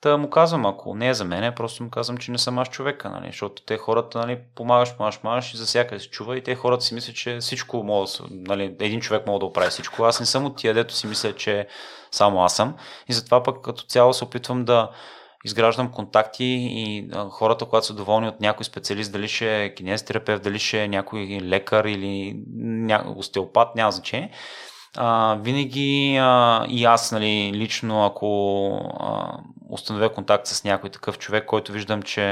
[0.00, 2.68] Та му казвам, ако не е за мен, просто му казвам, че не съм аз
[2.68, 6.42] човека, нали, защото те хората, нали, помагаш, помагаш, помагаш и за всяка се чува и
[6.42, 10.04] те хората си мислят, че всичко мога нали, един човек мога да оправи всичко.
[10.04, 11.66] Аз не съм от тия, дето си мисля, че
[12.10, 12.76] само аз съм.
[13.08, 14.90] И затова пък като цяло се опитвам да,
[15.44, 20.58] изграждам контакти и хората, когато са доволни от някой специалист, дали ще е кинезитерапевт, дали
[20.58, 23.04] ще е някой лекар или ня...
[23.16, 24.30] остеопат, няма значение.
[24.96, 28.70] А, винаги а, и аз нали, лично, ако
[29.00, 29.38] а,
[29.70, 32.22] установя контакт с някой такъв човек, който виждам, че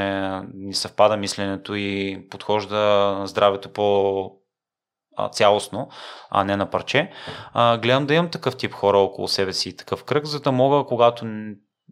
[0.55, 4.31] ни съвпада мисленето и подхожда здравето по
[5.33, 5.89] цялостно,
[6.31, 7.11] а не на парче.
[7.53, 10.85] А, гледам да имам такъв тип хора около себе си, такъв кръг, за да мога,
[10.87, 11.25] когато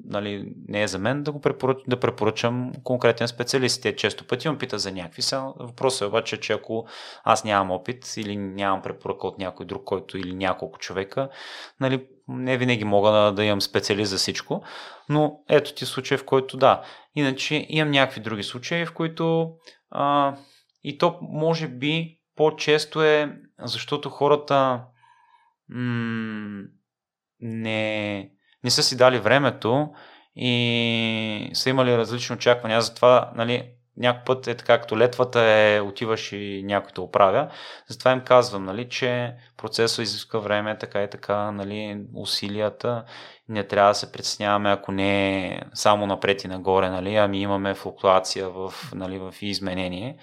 [0.05, 3.83] нали, не е за мен, да, го препоръч, да препоръчам конкретен специалист.
[3.83, 5.53] Те често пъти ме питат за някакви са.
[5.59, 6.87] Въпросът е обаче, че ако
[7.25, 11.29] аз нямам опит или нямам препоръка от някой друг, който или няколко човека,
[11.81, 14.63] нали, не винаги мога да, да имам специалист за всичко,
[15.09, 16.83] но ето ти случай, в който да.
[17.15, 19.51] Иначе имам някакви други случаи, в които
[19.91, 20.35] а,
[20.85, 24.83] и то може би по-често е, защото хората
[25.69, 26.63] м-
[27.41, 28.31] не
[28.65, 29.89] не са си дали времето
[30.37, 32.81] и са имали различни очаквания.
[32.81, 37.49] Затова, нали, някой път е така, като летвата е, отиваш и някой те оправя.
[37.89, 43.05] Затова им казвам, нали, че процесът изисква време, така и така, нали, усилията.
[43.49, 47.75] Не трябва да се притесняваме, ако не е само напред и нагоре, нали, ами имаме
[47.75, 50.19] флуктуация в, нали, в изменение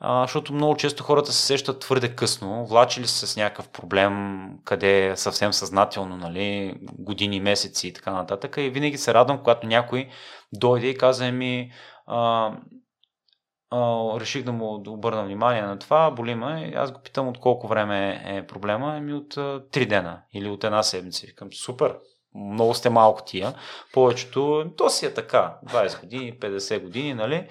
[0.00, 5.06] а, защото много често хората се сещат твърде късно, влачили се с някакъв проблем, къде
[5.06, 8.56] е съвсем съзнателно, нали, години, месеци и така нататък.
[8.58, 10.08] И винаги се радвам, когато някой
[10.52, 11.72] дойде и каза ми,
[12.06, 12.52] а,
[14.20, 16.72] реших да му обърна внимание на това, боли ме.
[16.76, 19.38] Аз го питам от колко време е проблема, еми от
[19.70, 21.26] три дена или от една седмица.
[21.26, 21.96] Викам, супер,
[22.34, 23.54] много сте малко тия.
[23.92, 27.48] Повечето, то си е така, 20 години, 50 години, нали?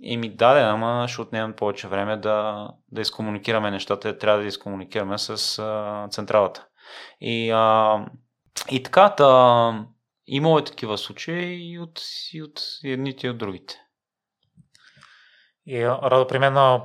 [0.00, 4.18] И ми даде, ама ще отнемем повече време да, да изкомуникираме нещата.
[4.18, 6.66] Трябва да изкомуникираме с а, централата.
[7.20, 8.06] И, а,
[8.70, 9.86] и така, та,
[10.26, 12.00] имало е такива случаи и от,
[12.32, 13.74] и от едните и от другите.
[15.70, 16.80] И Радо, при мен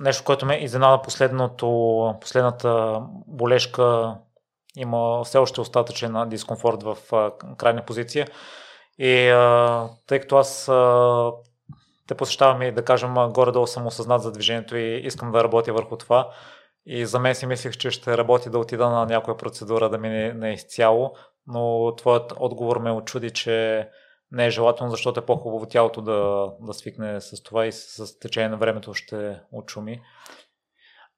[0.00, 4.16] нещо, което ме изненада последното, последната болешка
[4.76, 6.96] има все още остатъчен дискомфорт в
[7.56, 8.26] крайна позиция.
[8.98, 9.28] И
[10.06, 10.64] тъй като аз
[12.06, 15.96] те посещавам и да кажем горе-долу съм осъзнат за движението и искам да работя върху
[15.96, 16.30] това.
[16.86, 20.32] И за мен си мислих, че ще работи да отида на някоя процедура да мине
[20.32, 21.14] не изцяло,
[21.46, 23.88] но твоят отговор ме очуди, че
[24.32, 28.48] не е желателно, защото е по-хубаво тялото да, да свикне с това и с течение
[28.48, 30.00] на времето ще очуми.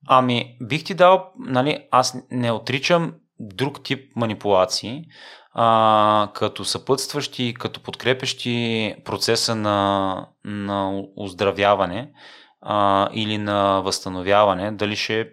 [0.08, 5.04] Ами, бих ти дал, нали, аз не отричам друг тип манипулации,
[5.52, 12.12] а, като съпътстващи, като подкрепящи процеса на, на оздравяване
[12.60, 15.26] а, или на възстановяване, дали ще е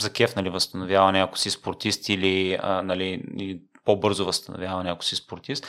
[0.00, 3.22] за кеф нали, възстановяване, ако си спортист или, а, нали,
[3.84, 5.66] по-бързо възстановяване, ако си спортист,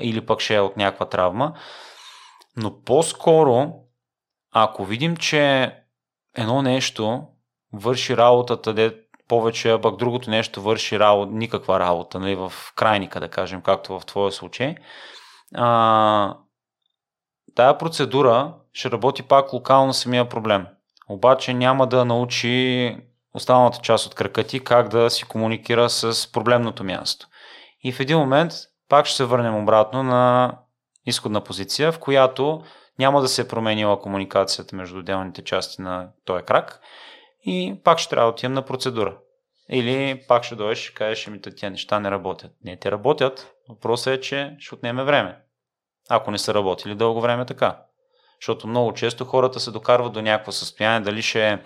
[0.00, 1.52] или пък ще е от някаква травма.
[2.56, 3.72] Но по-скоро,
[4.52, 5.72] ако видим, че
[6.36, 7.22] едно нещо
[7.72, 13.20] върши работата, де повече, а пък другото нещо върши работа, никаква работа, нали, в крайника,
[13.20, 14.74] да кажем, както в твоя случай.
[15.54, 16.36] А,
[17.54, 20.66] тая процедура ще работи пак локално самия проблем.
[21.08, 22.96] Обаче няма да научи
[23.34, 27.26] останалата част от крака ти как да си комуникира с проблемното място.
[27.84, 28.52] И в един момент
[28.88, 30.52] пак ще се върнем обратно на
[31.06, 32.62] изходна позиция, в която
[32.98, 36.80] няма да се е променила комуникацията между отделните части на този крак
[37.46, 39.16] и пак ще трябва да отидем на процедура.
[39.70, 42.52] Или пак ще дойдеш и кажеш, ми тия неща не работят.
[42.64, 43.52] Не, те работят.
[43.68, 45.38] Въпросът е, че ще отнеме време.
[46.08, 47.82] Ако не са работили дълго време така.
[48.40, 51.58] Защото много често хората се докарват до някакво състояние, дали ще е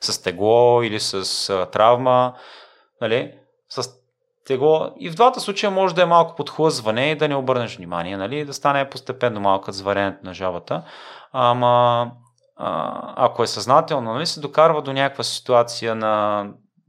[0.00, 2.34] с тегло или с травма.
[3.00, 3.34] Нали?
[3.68, 3.90] С
[4.46, 4.90] тегло.
[4.98, 8.44] И в двата случая може да е малко подхлъзване и да не обърнеш внимание, нали?
[8.44, 10.82] да стане постепенно малко зваренето на жабата.
[11.32, 12.10] Ама
[12.56, 16.44] а, ако е съзнателно, нали, се докарва до някаква ситуация на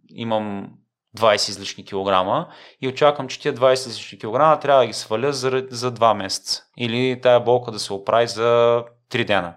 [0.10, 0.70] имам
[1.18, 2.48] 20 излишни килограма
[2.82, 6.64] и очаквам, че тия 20 излишни килограма трябва да ги сваля за, за 2 месеца.
[6.78, 9.56] Или тая болка да се оправи за 3 дена.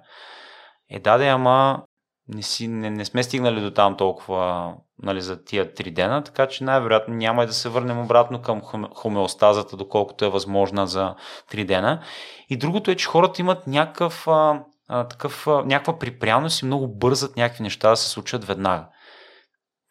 [0.90, 1.82] Е, да, да, ама
[2.28, 6.46] не, си, не, не сме стигнали до там толкова нали, за тия 3 дена, така
[6.46, 8.60] че най-вероятно няма и да се върнем обратно към
[8.94, 11.14] хомеостазата, доколкото е възможна за
[11.52, 12.02] 3 дена.
[12.48, 14.60] И другото е, че хората имат някакъв, а,
[15.08, 18.86] такъв, а, някаква припряност и много бързат някакви неща да се случат веднага.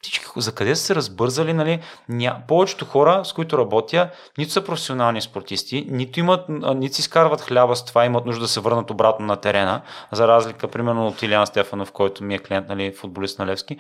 [0.02, 1.80] всички за къде са се разбързали, нали?
[2.10, 2.41] Ня...
[2.48, 6.45] Повечето хора, с които работя, нито са професионални спортисти, нито имат,
[6.76, 9.81] нито си изкарват хляба с това, имат нужда да се върнат обратно на терена,
[10.11, 13.77] за разлика, примерно, от Илян Стефанов, който ми е клиент, нали, футболист на Левски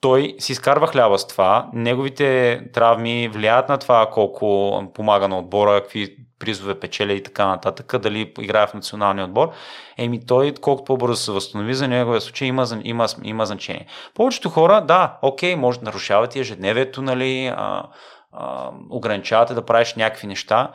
[0.00, 5.80] той си изкарва хляба с това, неговите травми влияят на това колко помага на отбора,
[5.80, 9.50] какви призове печели и така нататък, дали играе в националния отбор,
[9.98, 13.86] еми той колкото по-бързо се възстанови, за неговия случай има, има, има значение.
[14.14, 17.82] Повечето хора, да, окей, може да нарушавате ежедневието, нали, а,
[18.32, 20.72] а, ограничавате да правиш някакви неща,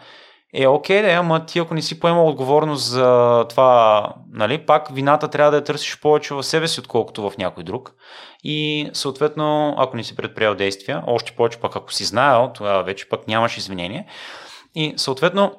[0.54, 5.28] е, окей, да, ама ти ако не си поемал отговорност за това, нали, пак вината
[5.28, 7.94] трябва да я търсиш повече в себе си, отколкото в някой друг.
[8.44, 13.10] И съответно, ако не си предприял действия, още повече пък ако си знаел, тогава вече
[13.10, 14.08] пък нямаш извинение.
[14.76, 15.56] И съответно,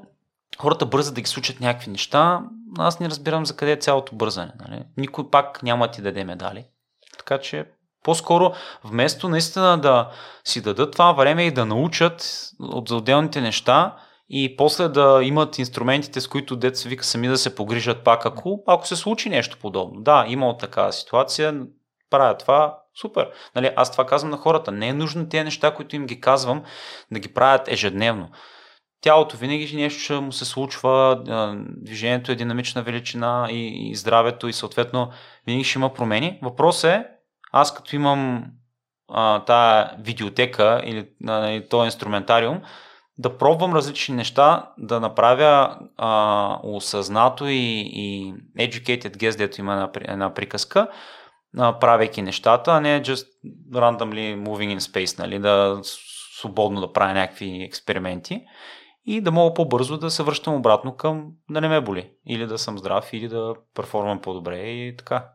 [0.58, 2.40] хората бързат да ги случат някакви неща.
[2.78, 4.52] Аз не разбирам за къде е цялото бързане.
[4.68, 4.82] Нали?
[4.96, 6.64] Никой пак няма ти даде медали.
[7.18, 7.66] Така че
[8.04, 8.52] по-скоро,
[8.84, 10.10] вместо наистина да
[10.44, 13.96] си дадат това време и да научат от отделните неща,
[14.28, 18.62] и после да имат инструментите, с които деца вика сами да се погрижат пак, ако,
[18.66, 20.00] ако се случи нещо подобно.
[20.00, 21.62] Да, има от такава ситуация,
[22.10, 23.30] правя това, супер.
[23.54, 24.72] Нали, аз това казвам на хората.
[24.72, 26.62] Не е нужно тези неща, които им ги казвам,
[27.12, 28.30] да ги правят ежедневно.
[29.00, 31.22] Тялото винаги нещо ще му се случва,
[31.76, 35.10] движението е динамична величина и, и здравето и съответно
[35.46, 36.38] винаги ще има промени.
[36.42, 37.06] Въпрос е,
[37.52, 38.44] аз като имам
[39.46, 42.60] тая видеотека или а, този инструментариум,
[43.18, 49.90] да пробвам различни неща, да направя а, осъзнато и, и educated guess, дето има една,
[49.94, 50.88] една приказка,
[51.58, 53.26] а, правейки нещата, а не just
[53.72, 55.80] randomly moving in space, нали, да
[56.38, 58.44] свободно да правя някакви експерименти
[59.06, 62.10] и да мога по-бързо да се връщам обратно към да не ме боли.
[62.26, 65.28] Или да съм здрав, или да перформам по-добре и така.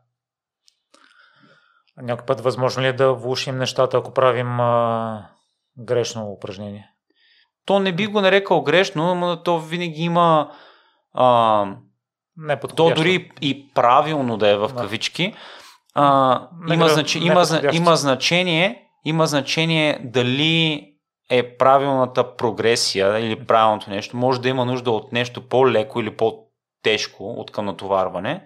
[1.96, 5.28] Някой път възможно ли е да влушим нещата, ако правим а,
[5.78, 6.90] грешно упражнение?
[7.66, 10.50] То не би го нарекал грешно, но то винаги има
[11.14, 11.66] а,
[12.36, 15.34] не то дори и правилно да е в кавички,
[15.94, 17.14] а, не, има, знач...
[17.14, 20.86] има, има, значение, има значение дали
[21.30, 24.16] е правилната прогресия или правилното нещо.
[24.16, 28.44] Може да има нужда от нещо по-леко или по-тежко от към натоварване,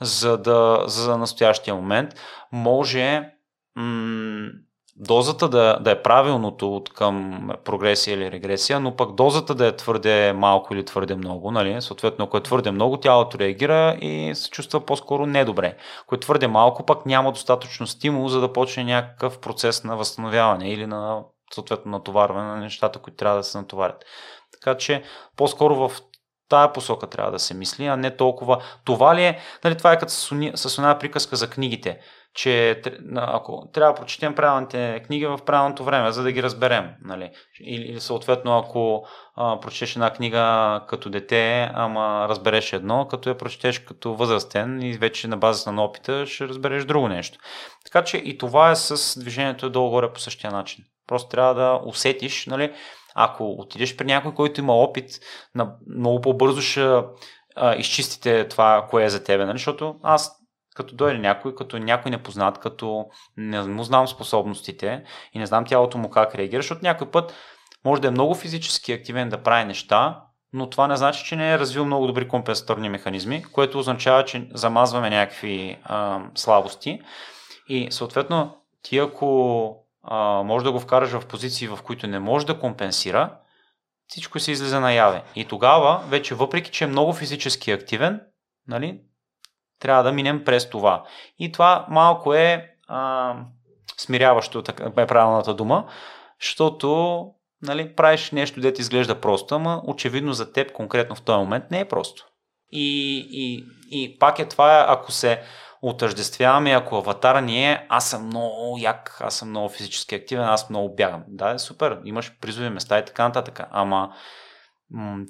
[0.00, 2.14] за да за настоящия момент.
[2.52, 3.30] Може
[3.76, 4.50] м-
[4.96, 9.76] дозата да, да е правилното от към прогресия или регресия, но пък дозата да е
[9.76, 11.50] твърде малко или твърде много.
[11.50, 11.82] Нали?
[11.82, 15.76] Съответно, ако е твърде много, тялото реагира и се чувства по-скоро недобре.
[16.02, 20.70] Ако е твърде малко, пък няма достатъчно стимул, за да почне някакъв процес на възстановяване
[20.70, 21.22] или на
[21.54, 24.04] съответно натоварване на нещата, които трябва да се натоварят.
[24.52, 25.02] Така че
[25.36, 26.00] по-скоро в
[26.48, 28.62] тая посока трябва да се мисли, а не толкова.
[28.84, 31.98] Това ли е, нали, това е като с една приказка за книгите
[32.34, 32.82] че
[33.16, 36.90] ако трябва да прочетем правилните книги в правилното време, за да ги разберем.
[37.04, 37.30] Нали?
[37.60, 39.06] Или съответно, ако
[39.36, 44.92] а, прочетеш една книга като дете, ама разбереш едно, като я прочетеш като възрастен и
[44.92, 47.38] вече на базата на опита ще разбереш друго нещо.
[47.84, 50.84] Така че и това е с движението долу-горе по същия начин.
[51.06, 52.72] Просто трябва да усетиш, нали?
[53.14, 55.10] ако отидеш при някой, който има опит,
[55.96, 57.00] много по-бързо ще
[57.56, 59.44] а, изчистите това, кое е за тебе.
[59.44, 59.58] Нали?
[59.58, 60.41] Защото аз
[60.74, 65.98] като дойде някой, като някой непознат, като не му знам способностите и не знам тялото
[65.98, 67.34] му как реагира, защото някой път
[67.84, 70.22] може да е много физически активен да прави неща,
[70.52, 74.48] но това не значи, че не е развил много добри компенсаторни механизми, което означава, че
[74.54, 77.00] замазваме някакви а, слабости
[77.68, 82.46] и съответно ти ако а, може да го вкараш в позиции, в които не може
[82.46, 83.36] да компенсира,
[84.06, 85.22] всичко се излиза наяве.
[85.34, 88.20] И тогава, вече въпреки, че е много физически активен,
[88.68, 89.00] нали,
[89.82, 91.04] трябва да минем през това.
[91.38, 93.34] И това малко е а,
[93.98, 95.84] смиряващо, така е правилната дума,
[96.40, 97.26] защото
[97.62, 101.80] нали, правиш нещо, дете изглежда просто, ама очевидно за теб конкретно в този момент не
[101.80, 102.26] е просто.
[102.70, 105.42] И, и, и пак е това, ако се
[105.82, 110.70] отъждествяваме, ако аватара ни е, аз съм много як, аз съм много физически активен, аз
[110.70, 111.24] много бягам.
[111.28, 113.60] Да, е супер, имаш призови места и така нататък.
[113.70, 114.12] Ама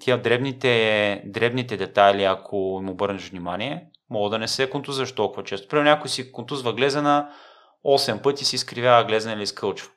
[0.01, 5.69] тия дребните, дребните детайли, ако им обърнеш внимание, мога да не се контузваш толкова често.
[5.69, 7.31] Примерно някой си контузва глезена
[7.87, 9.91] 8 пъти си изкривява глезена или изкълчва.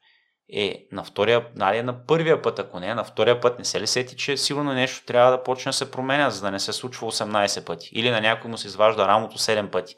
[0.53, 3.87] Е, на втория, нали, на първия път, ако не, на втория път не се ли
[3.87, 7.11] сети, че сигурно нещо трябва да почне да се променя, за да не се случва
[7.11, 7.89] 18 пъти.
[7.91, 9.95] Или на някой му се изважда рамото 7 пъти.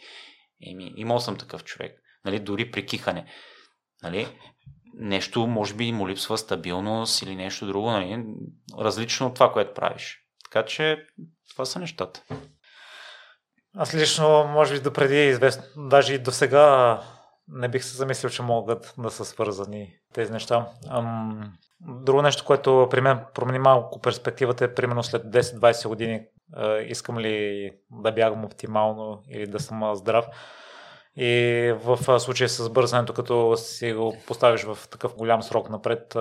[0.71, 2.01] Еми, имал съм такъв човек.
[2.25, 3.25] Нали, дори при кихане.
[4.03, 4.27] Нали,
[4.93, 8.23] нещо, може би му липсва стабилност или нещо друго, нали,
[8.79, 10.19] различно от това, което правиш.
[10.43, 10.97] Така че
[11.51, 12.23] това са нещата.
[13.79, 16.99] Аз лично, може би, допреди известно, даже и до сега
[17.47, 20.67] не бих се замислил, че могат да са свързани тези неща.
[20.89, 26.21] Ам, друго нещо, което при мен промени малко перспективата е примерно след 10-20 години
[26.85, 30.25] искам ли да бягам оптимално или да съм здрав.
[31.15, 36.15] И в случая с бързането, като си го поставиш в такъв голям срок напред,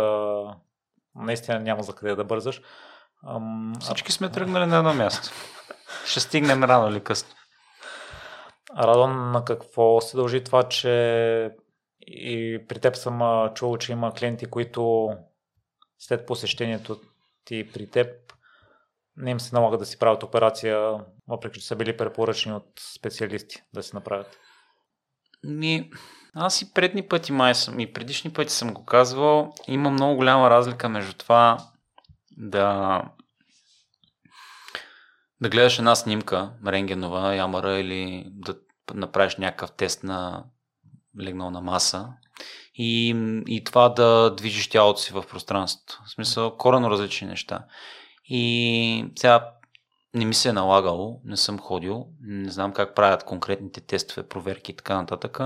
[1.16, 2.62] наистина няма за къде да бързаш.
[3.80, 5.30] Всички сме тръгнали на едно място.
[6.06, 7.28] Ще стигнем рано или късно.
[8.76, 11.50] Радвам на какво се дължи това, че
[12.00, 15.10] и при теб съм чул, че има клиенти, които
[15.98, 17.00] след посещението
[17.44, 18.08] ти при теб
[19.16, 23.62] не им се налага да си правят операция, въпреки че са били препоръчени от специалисти
[23.74, 24.38] да се направят.
[25.44, 25.90] Ми,
[26.34, 30.50] аз и предни пъти май съм, и предишни пъти съм го казвал, има много голяма
[30.50, 31.58] разлика между това
[32.36, 33.02] да
[35.40, 40.44] да гледаш една снимка, рентгенова, ямара или да направиш някакъв тест на
[41.20, 42.08] легнална маса
[42.74, 43.08] и,
[43.46, 46.02] и това да движиш тялото си в пространството.
[46.06, 47.64] В смисъл, корено различни неща.
[48.24, 49.50] И сега
[50.14, 54.72] не ми се е налагало, не съм ходил, не знам как правят конкретните тестове, проверки
[54.72, 55.40] и така нататък,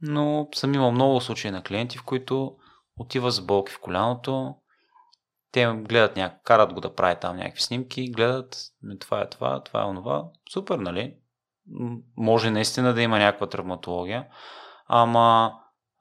[0.00, 2.56] но съм имал много случаи на клиенти, в които
[2.96, 4.54] отива за болки в коляното,
[5.52, 8.56] те гледат някак, карат го да прави там някакви снимки, гледат,
[9.00, 11.14] това е това, това е онова, супер, нали?
[12.16, 14.26] Може наистина да има някаква травматология,
[14.86, 15.52] ама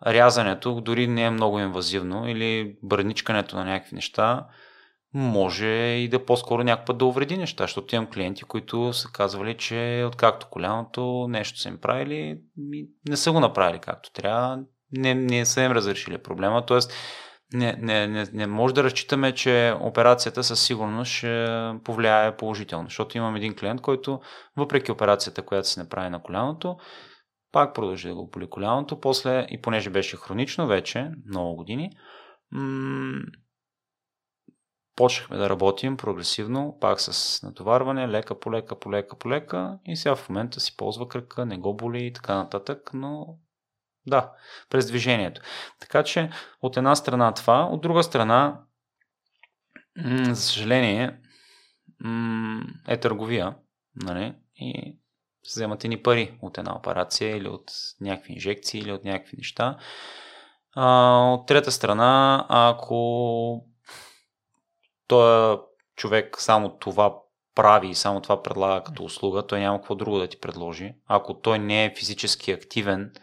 [0.08, 4.46] рязането дори не е много инвазивно или бърничкането на някакви неща
[5.16, 10.04] може и да по-скоро някаква да увреди неща, защото имам клиенти, които са казвали, че
[10.08, 12.40] откакто коляното нещо са им правили,
[13.10, 14.60] не са го направили както трябва,
[14.92, 16.78] не, не са им разрешили проблема, т.е.
[17.54, 21.48] Не, не, не, не може да разчитаме, че операцията със сигурност ще
[21.84, 24.22] повлияе положително, защото имам един клиент, който
[24.58, 26.78] въпреки операцията, която се направи на коляното,
[27.52, 31.92] пак продължи да го боли коляното, после и понеже беше хронично вече, много години,
[32.52, 33.22] м-
[34.96, 39.30] почнахме да работим прогресивно, пак с натоварване, лека по лека, по лека, по
[39.86, 43.38] и сега в момента си ползва кръка, не го боли и така нататък, но
[44.08, 44.32] да,
[44.70, 45.42] през движението.
[45.80, 46.30] Така че
[46.62, 48.62] от една страна това, от друга страна,
[50.30, 51.20] за съжаление,
[52.88, 53.56] е търговия,
[53.96, 54.36] нали?
[54.56, 54.98] И
[55.48, 57.72] вземате ни пари от една операция или от
[58.02, 59.78] някакви инжекции или от някакви неща.
[60.76, 63.66] А, от трета страна, ако
[65.08, 65.60] той
[65.96, 67.16] човек само това
[67.56, 70.94] прави и само това предлага като услуга, той няма какво друго да ти предложи.
[71.08, 73.14] Ако той не е физически активен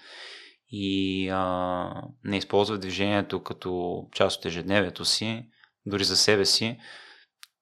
[0.73, 5.47] и а, не използва движението като част от ежедневието си,
[5.87, 6.79] дори за себе си,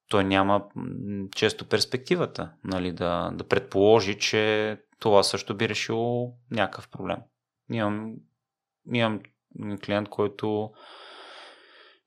[0.08, 0.64] той няма
[1.36, 7.18] често перспективата нали, да, да предположи, че това също би решило някакъв проблем.
[7.72, 8.14] Имам,
[8.92, 9.20] имам
[9.84, 10.72] клиент, който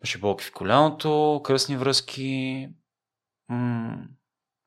[0.04, 2.70] Имаше болки в коляното, кръсни връзки.
[3.50, 4.08] М-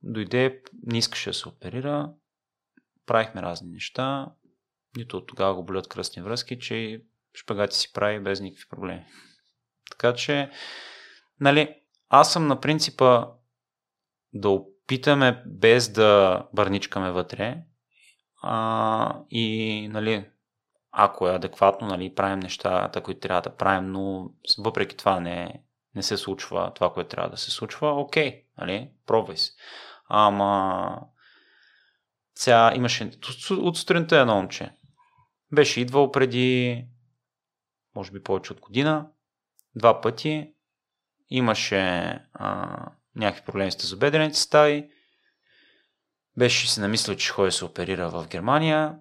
[0.02, 2.12] дойде, не искаше да се оперира.
[3.06, 4.26] Правихме разни неща.
[4.96, 7.02] Нито от тогава го болят кръстни връзки, че
[7.34, 9.04] шпагати си прави без никакви проблеми.
[9.90, 10.50] Така че,
[11.40, 11.74] нали,
[12.08, 13.26] аз съм на принципа
[14.32, 17.62] да опитаме без да бърничкаме вътре
[18.42, 20.30] а, и, нали,
[20.92, 25.62] ако е адекватно, нали, правим нещата, които трябва да правим, но въпреки това не,
[25.94, 29.52] не се случва това, което трябва да се случва, окей, нали, пробвай се.
[30.08, 31.00] Ама
[32.34, 33.10] сега имаше
[33.50, 34.75] от сутринта едно момче.
[35.56, 36.84] Беше идвал преди,
[37.94, 39.08] може би повече от година,
[39.74, 40.52] два пъти.
[41.30, 41.78] Имаше
[42.32, 42.76] а,
[43.14, 44.90] някакви проблеми с тазобедрените стави.
[46.38, 48.98] Беше си намислил, че ходи се оперира в Германия.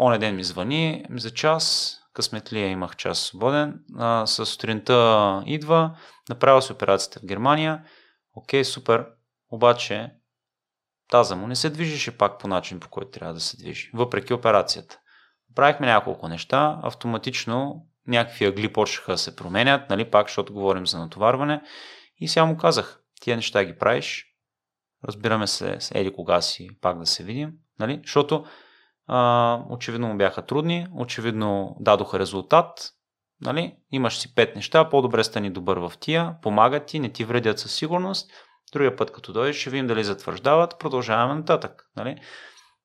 [0.00, 6.62] Оня ден ми звъни за час, късметлия имах час свободен, а, с сутринта идва, направил
[6.62, 7.84] се операцията в Германия,
[8.34, 9.06] окей, супер,
[9.50, 10.12] обаче
[11.08, 14.34] таза му не се движеше пак по начин, по който трябва да се движи, въпреки
[14.34, 15.00] операцията.
[15.56, 20.98] Правихме няколко неща, автоматично някакви агли почнаха да се променят, нали, пак, защото говорим за
[20.98, 21.62] натоварване.
[22.18, 24.26] И сега му казах, тия неща ги правиш,
[25.04, 28.44] разбираме се, еди кога си пак да се видим, нали, защото
[29.06, 32.92] а, очевидно му бяха трудни, очевидно дадоха резултат.
[33.40, 33.76] Нали?
[33.90, 37.74] Имаш си пет неща, по-добре стани добър в тия, помагат ти, не ти вредят със
[37.74, 38.30] сигурност.
[38.72, 41.90] Другия път, като дойдеш, ще видим дали затвърждават, продължаваме нататък.
[41.96, 42.16] Нали?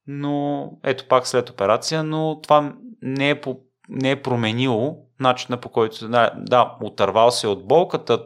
[0.08, 3.60] Но ето пак след операция, но това не е, по,
[3.90, 8.26] не е променило начина по който, да, да, отървал се от болката,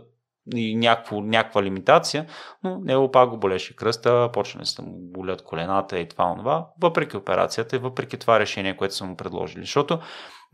[0.54, 2.26] и някакво, някаква лимитация,
[2.64, 7.18] но него пак го болеше кръста, почна да му болят колената и това, това, въпреки
[7.18, 9.62] операцията и въпреки това решение, което са му предложили.
[9.62, 10.00] Защото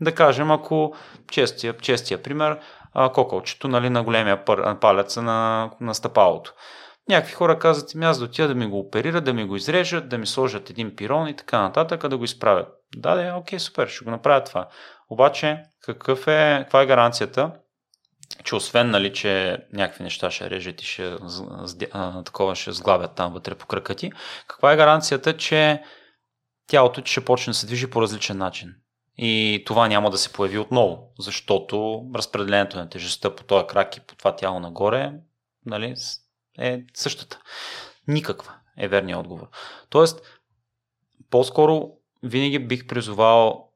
[0.00, 0.94] Да кажем, ако
[1.30, 2.58] честия, честия пример,
[3.14, 4.44] кокълчето нали, на големия
[4.80, 6.54] палец на, на стъпалото.
[7.08, 10.08] Някакви хора казват, ми аз да отида да ми го оперират, да ми го изрежат,
[10.08, 12.68] да ми сложат един пирон и така нататък, да го изправят.
[12.96, 14.68] Да, да, окей, супер, ще го направя това.
[15.10, 17.52] Обаче, какъв е, каква е гаранцията,
[18.44, 21.16] че освен, нали, че някакви неща ще режат и ще,
[21.92, 24.12] а, такова ще сглавят там вътре по кръка ти,
[24.46, 25.82] каква е гаранцията, че
[26.66, 28.74] тялото ти ще почне да се движи по различен начин?
[29.18, 34.00] И това няма да се появи отново, защото разпределението на тежестта по този крак и
[34.00, 35.12] по това тяло нагоре
[35.66, 35.94] нали,
[36.58, 37.40] е същата.
[38.08, 39.48] Никаква е верният отговор.
[39.90, 40.40] Тоест,
[41.30, 41.90] по-скоро
[42.22, 43.68] винаги бих призовал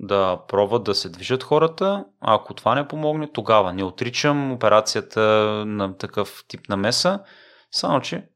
[0.00, 2.04] да пробват да се движат хората.
[2.20, 5.20] Ако това не помогне, тогава не отричам операцията
[5.66, 7.20] на такъв тип намеса,
[7.70, 8.28] само че,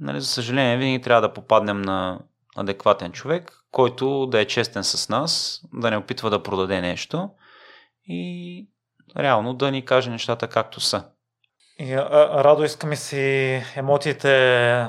[0.00, 2.20] нали, за съжаление, винаги трябва да попаднем на
[2.56, 7.30] адекватен човек, който да е честен с нас, да не опитва да продаде нещо
[8.04, 8.68] и
[9.16, 11.04] реално да ни каже нещата както са.
[11.80, 14.88] И, а, Радо, искаме си емоциите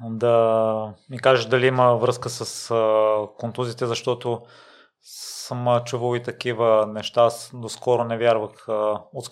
[0.00, 4.42] да ми кажеш дали има връзка с а, контузите, защото
[5.02, 7.22] съм чувал и такива неща.
[7.22, 8.50] Аз доскоро не вярвах.
[9.12, 9.28] От,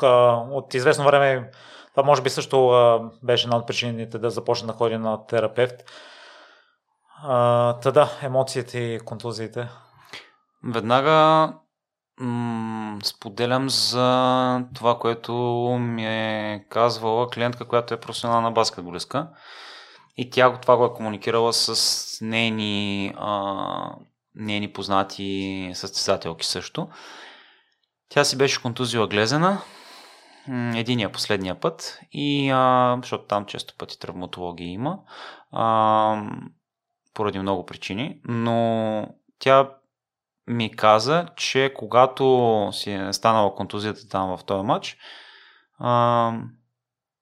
[0.50, 1.50] от известно време
[1.94, 5.74] това може би също беше една от причините да започна да ходя на терапевт.
[7.82, 9.68] та да, емоциите и контузиите.
[10.64, 11.48] Веднага
[13.04, 15.32] споделям за това, което
[15.80, 19.28] ми е казвала клиентка, която е професионална баскетболистка.
[20.16, 23.94] И тя това го е комуникирала с нейни а,
[24.34, 26.88] нейни познати състезателки също.
[28.08, 29.58] Тя си беше контузила глезена,
[30.74, 34.98] единия последния път, и, а, защото там често пъти травматология има,
[35.52, 36.22] а,
[37.14, 39.06] поради много причини, но
[39.38, 39.70] тя
[40.50, 44.96] ми каза, че когато си е станала контузията там в този матч,
[45.78, 46.32] а,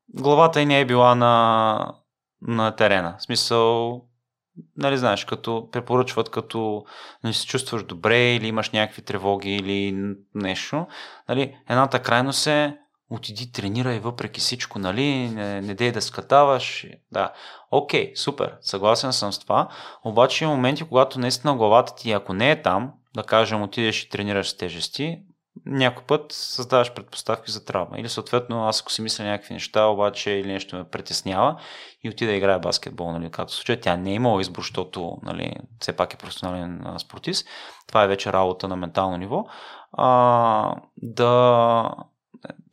[0.09, 1.95] главата й не е била на,
[2.43, 3.17] на терена.
[3.19, 4.01] В смисъл,
[4.77, 6.85] нали знаеш, като препоръчват, като
[7.25, 10.87] не се чувстваш добре или имаш някакви тревоги или нещо,
[11.29, 12.79] нали, едната крайност е
[13.11, 16.87] отиди, тренирай въпреки всичко, нали, не, не дей да скатаваш.
[17.13, 17.33] Да,
[17.71, 19.69] окей, супер, съгласен съм с това,
[20.05, 24.09] обаче има моменти, когато наистина главата ти, ако не е там, да кажем, отидеш и
[24.09, 25.23] тренираш с тежести,
[25.67, 27.99] някой път създаваш предпоставки за травма.
[27.99, 31.61] Или съответно, аз ако си мисля някакви неща, обаче или нещо ме притеснява
[32.05, 35.57] и отида да играе баскетбол, нали, както случай, тя не е имала избор, защото нали,
[35.81, 37.49] все пак е професионален спортист.
[37.87, 39.45] Това е вече работа на ментално ниво.
[39.93, 41.91] А, да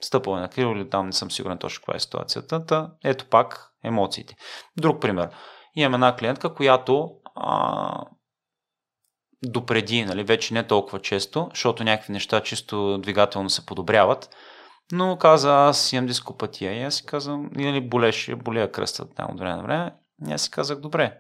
[0.01, 2.65] стъпване на криво или там не съм сигурен точно каква е ситуацията.
[2.65, 4.35] Та, ето пак емоциите.
[4.77, 5.29] Друг пример.
[5.75, 8.05] Имам една клиентка, която а,
[9.43, 14.29] допреди, нали, вече не толкова често, защото някакви неща чисто двигателно се подобряват,
[14.91, 19.39] но каза, аз имам дископатия и аз си казвам, нали, болеше, болея кръста там от
[19.39, 19.93] време на време,
[20.29, 21.17] и аз си казах, добре.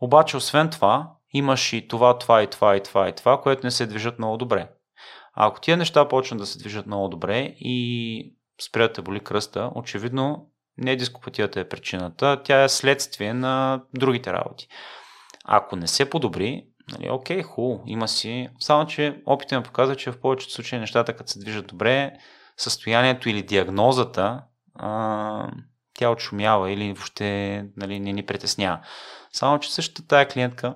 [0.00, 3.70] Обаче, освен това, имаш и това, това и това и това и това, което не
[3.70, 4.68] се движат много добре.
[5.34, 10.50] А ако тия неща почнат да се движат много добре и спрят боли кръста, очевидно
[10.78, 14.68] не дископатията е причината, тя е следствие на другите работи.
[15.44, 18.48] Ако не се подобри, Нали, окей, хубаво, има си.
[18.60, 22.12] Само, че опитът ми показва, че в повечето случаи нещата, като се движат добре,
[22.56, 24.42] състоянието или диагнозата,
[24.74, 25.50] а,
[25.94, 28.80] тя отшумява или въобще нали, не ни притеснява.
[29.32, 30.74] Само, че същата тая клиентка,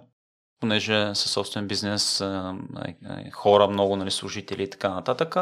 [0.61, 2.55] понеже със собствен бизнес, а,
[3.33, 5.37] хора, много нали, служители и така нататък,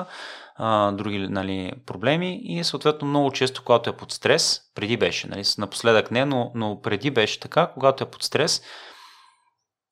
[0.92, 6.10] други нали, проблеми и съответно много често, когато е под стрес, преди беше, нали, напоследък
[6.10, 8.62] не, но, но преди беше така, когато е под стрес,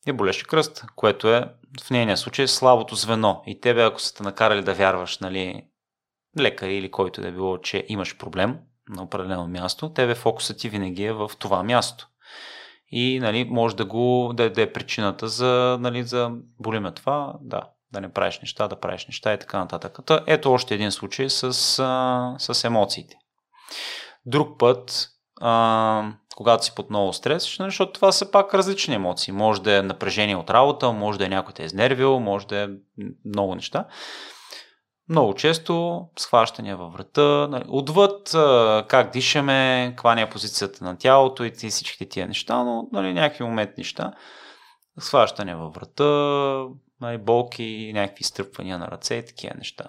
[0.07, 1.49] е болеше кръст, което е
[1.85, 3.43] в нейния случай слабото звено.
[3.47, 5.65] И тебе, ако са те накарали да вярваш, нали,
[6.41, 8.59] лекар или който да е било, че имаш проблем
[8.89, 12.09] на определено място, тебе фокусът ти винаги е в това място.
[12.89, 16.31] И нали, може да го да, да е причината за, нали, за
[16.61, 17.63] болиме това, да,
[17.93, 19.99] да не правиш неща, да правиш неща и така нататък.
[20.27, 23.17] Ето още един случай с, а, с емоциите.
[24.27, 25.09] Друг път
[25.41, 29.33] а, когато си под много стрес, нали, защото това са пак различни емоции.
[29.33, 32.57] Може да е напрежение от работа, може да е някой те е изнервил, може да
[32.63, 32.69] е
[33.25, 33.85] много неща.
[35.09, 38.31] Много често схващания във врата, нали, отвъд
[38.89, 43.45] как дишаме, каква ни е позицията на тялото и всичките тия неща, но нали, някакви
[43.45, 44.13] момент неща.
[44.99, 46.05] Схващания във врата,
[47.01, 49.85] нали, болки, някакви стръпвания на ръце и такива неща.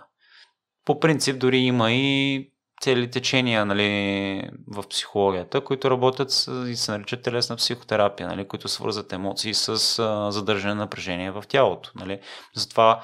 [0.86, 2.50] По принцип дори има и
[2.84, 8.68] цели течения нали, в психологията, които работят с, и се наричат телесна психотерапия, нали, които
[8.68, 11.92] свързват емоции с а, задържане на напрежение в тялото.
[11.96, 12.20] Нали.
[12.56, 13.04] Затова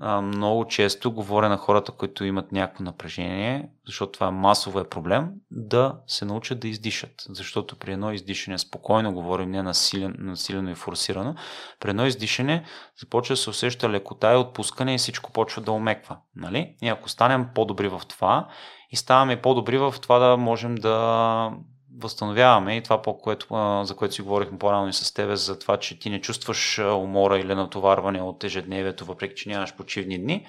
[0.00, 5.28] а, много често говоря на хората, които имат някакво напрежение, защото това масово е проблем,
[5.50, 7.14] да се научат да издишат.
[7.28, 11.34] Защото при едно издишане, спокойно говорим, не насилен, насилено и форсирано,
[11.80, 12.64] при едно издишане
[13.00, 16.16] започва да се усеща лекота и отпускане и всичко почва да омеква.
[16.36, 16.76] Нали?
[16.82, 18.48] И ако станем по-добри в това
[18.92, 21.50] и ставаме по-добри в това да можем да
[21.98, 23.46] възстановяваме и това, по което,
[23.84, 27.38] за което си говорихме по-рано и с тебе, за това, че ти не чувстваш умора
[27.38, 30.46] или натоварване от ежедневието, въпреки че нямаш почивни дни,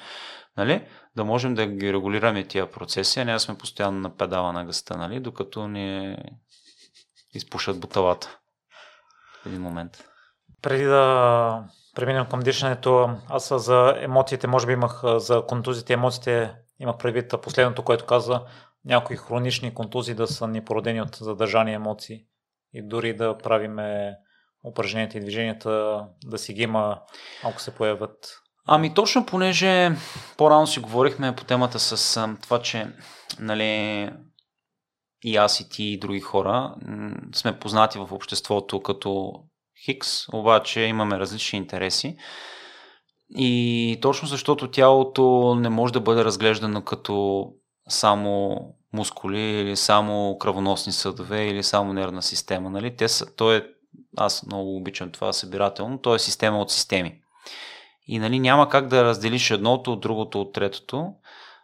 [0.57, 0.88] нали?
[1.15, 4.65] да можем да ги регулираме тия процеси, а не да сме постоянно на педала на
[4.65, 5.20] гъста, нали?
[5.20, 6.18] докато ни
[7.34, 8.38] изпушат буталата
[9.44, 10.03] в един момент.
[10.61, 11.64] Преди да
[11.95, 17.84] преминем към дишането, аз за емоциите, може би имах за контузите, емоциите имах предвид последното,
[17.84, 18.41] което каза,
[18.86, 22.26] някои хронични контузии да са ни породени от задържани емоции
[22.74, 24.16] и дори да правиме
[24.64, 27.02] упражненията и движенията да си ги има,
[27.44, 28.40] ако се появят.
[28.68, 29.91] Ами точно понеже
[30.38, 32.88] по-рано си говорихме по темата с това, че
[33.40, 34.10] нали,
[35.24, 36.76] и аз и ти и други хора
[37.36, 39.34] сме познати в обществото като
[39.86, 42.18] Хикс, обаче имаме различни интереси.
[43.38, 47.48] И точно защото тялото не може да бъде разглеждано като
[47.90, 48.60] само
[48.94, 52.70] мускули или само кръвоносни съдове или само нервна система.
[52.70, 52.96] Нали?
[52.96, 53.68] Те са, то е,
[54.18, 57.20] аз много обичам това събирателно, то е система от системи.
[58.08, 61.14] И нали, няма как да разделиш едното от другото от третото,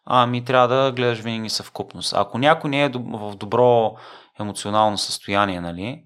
[0.06, 2.14] ами трябва да гледаш винаги съвкупност.
[2.18, 3.96] Ако някой не е в добро
[4.40, 6.04] емоционално състояние, нали,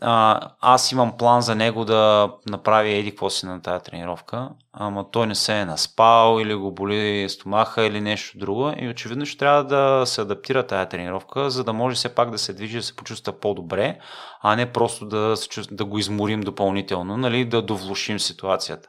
[0.00, 5.10] а, аз имам план за него да направи еди какво си на тази тренировка, ама
[5.10, 9.38] той не се е наспал или го боли стомаха или нещо друго и очевидно ще
[9.38, 12.82] трябва да се адаптира тази тренировка, за да може все пак да се движи, да
[12.82, 13.98] се почувства по-добре,
[14.42, 15.34] а не просто да,
[15.70, 18.88] да го изморим допълнително, нали, да довлушим ситуацията.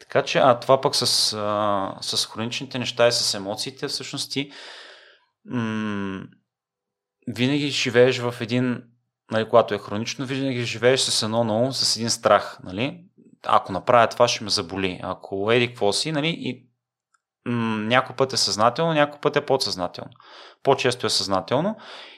[0.00, 4.50] Така че, а това пък с, а, с хроничните неща и с емоциите, всъщност ти
[5.44, 6.22] м-
[7.28, 8.82] винаги живееш в един
[9.30, 12.58] нали, когато е хронично, винаги живееш с едно на ум, с един страх.
[12.64, 13.04] Нали?
[13.46, 15.00] Ако направя това, ще ме заболи.
[15.02, 16.66] Ако еди какво си, нали, и
[17.46, 20.10] някой път е съзнателно, някой път е подсъзнателно.
[20.62, 21.76] По-често е съзнателно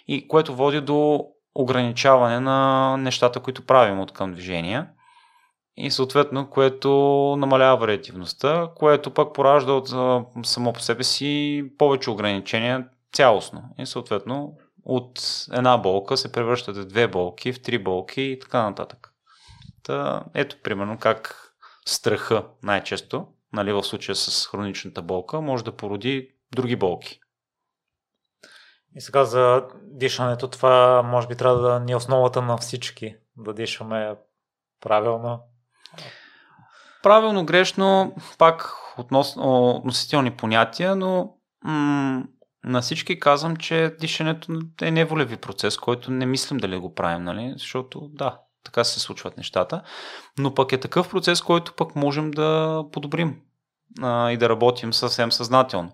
[0.08, 4.88] и което води до ограничаване на нещата, които правим от към движения
[5.76, 6.90] и съответно, което
[7.38, 9.88] намалява вариативността, което пък поражда от
[10.46, 13.62] само по себе си повече ограничения цялостно.
[13.78, 15.20] И съответно от
[15.52, 19.12] една болка се превръщат в две болки, в три болки и така нататък.
[19.82, 21.52] Та, ето примерно как
[21.86, 27.20] страха най-често, нали, в случая с хроничната болка, може да породи други болки.
[28.94, 33.54] И сега за дишането, това може би трябва да ни е основата на всички, да
[33.54, 34.14] дишаме
[34.80, 35.42] правилно.
[37.02, 41.34] Правилно, грешно, пак относно, относителни понятия, но
[41.64, 42.24] м-
[42.64, 47.52] на всички казвам, че дишането е неволеви процес, който не мислим дали го правим, нали?
[47.56, 49.82] защото да, така се случват нещата,
[50.38, 53.40] но пък е такъв процес, който пък можем да подобрим
[54.02, 55.92] а, и да работим съвсем съзнателно.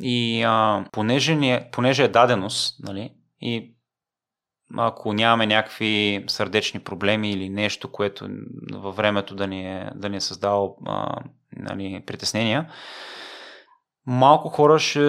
[0.00, 3.10] И а, понеже, ни е, понеже е даденост, нали,
[3.40, 3.74] и
[4.76, 8.28] ако нямаме някакви сърдечни проблеми или нещо, което
[8.72, 11.16] във времето да ни е, да ни е създало а,
[11.56, 12.72] нали, притеснения,
[14.06, 15.00] малко хора ще,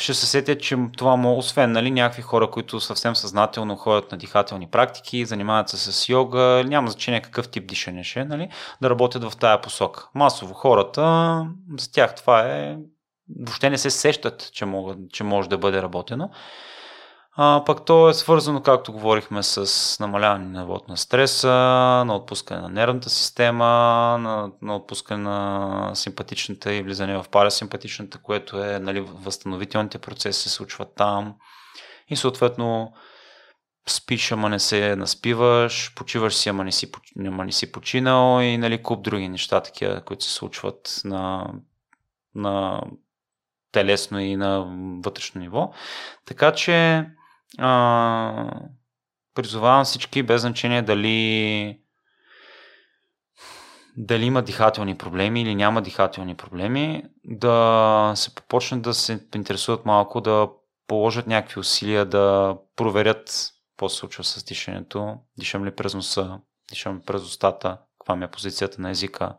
[0.00, 4.18] ще се сетят, че това му, освен нали, някакви хора, които съвсем съзнателно ходят на
[4.18, 8.48] дихателни практики, занимават се с йога, няма значение какъв тип дишане ще, нали,
[8.82, 10.08] да работят в тая посока.
[10.14, 11.02] Масово хората,
[11.78, 12.76] за тях това е,
[13.40, 16.30] въобще не се сещат, че, могат, че може да бъде работено.
[17.40, 21.48] А, пък то е свързано, както говорихме, с намаляване на нивото на стреса,
[22.06, 23.64] на отпускане на нервната система,
[24.20, 30.48] на, на отпускане на симпатичната и влизане в парасимпатичната, което е нали, възстановителните процеси се
[30.48, 31.34] случват там.
[32.08, 32.92] И съответно
[33.88, 36.90] спиш, ама не се наспиваш, почиваш си, ама не си,
[37.26, 41.52] ама не си починал и нали, куп други неща, такива, които се случват на,
[42.34, 42.82] на
[43.72, 44.66] телесно и на
[45.04, 45.72] вътрешно ниво.
[46.26, 47.06] Така че
[47.58, 48.50] а,
[49.34, 51.80] призовавам всички, без значение дали
[54.00, 60.20] дали има дихателни проблеми или няма дихателни проблеми, да се почнат да се интересуват малко,
[60.20, 60.48] да
[60.86, 67.02] положат някакви усилия да проверят какво се случва с дишането, дишам ли през носа, дишам
[67.06, 67.78] през устата,
[68.08, 69.34] каква ми е позицията на езика,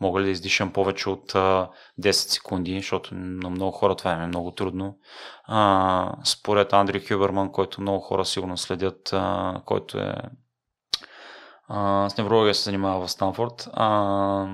[0.00, 1.70] мога ли да издишам повече от а,
[2.00, 4.98] 10 секунди, защото на много хора това е много трудно.
[5.44, 10.14] А, според Андри Хюберман, който много хора сигурно следят, а, който е
[11.68, 14.46] а, с неврология се занимава в Станфорд, а,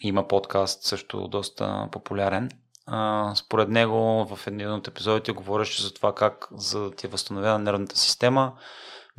[0.00, 2.50] има подкаст също доста популярен.
[2.86, 7.58] А, според него в един от епизодите говореше за това как за да ти възстановява
[7.58, 8.52] нервната система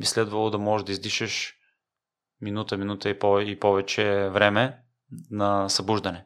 [0.00, 1.54] би следвало да можеш да издишаш
[2.44, 4.78] минута, минута и, повече време
[5.30, 6.24] на събуждане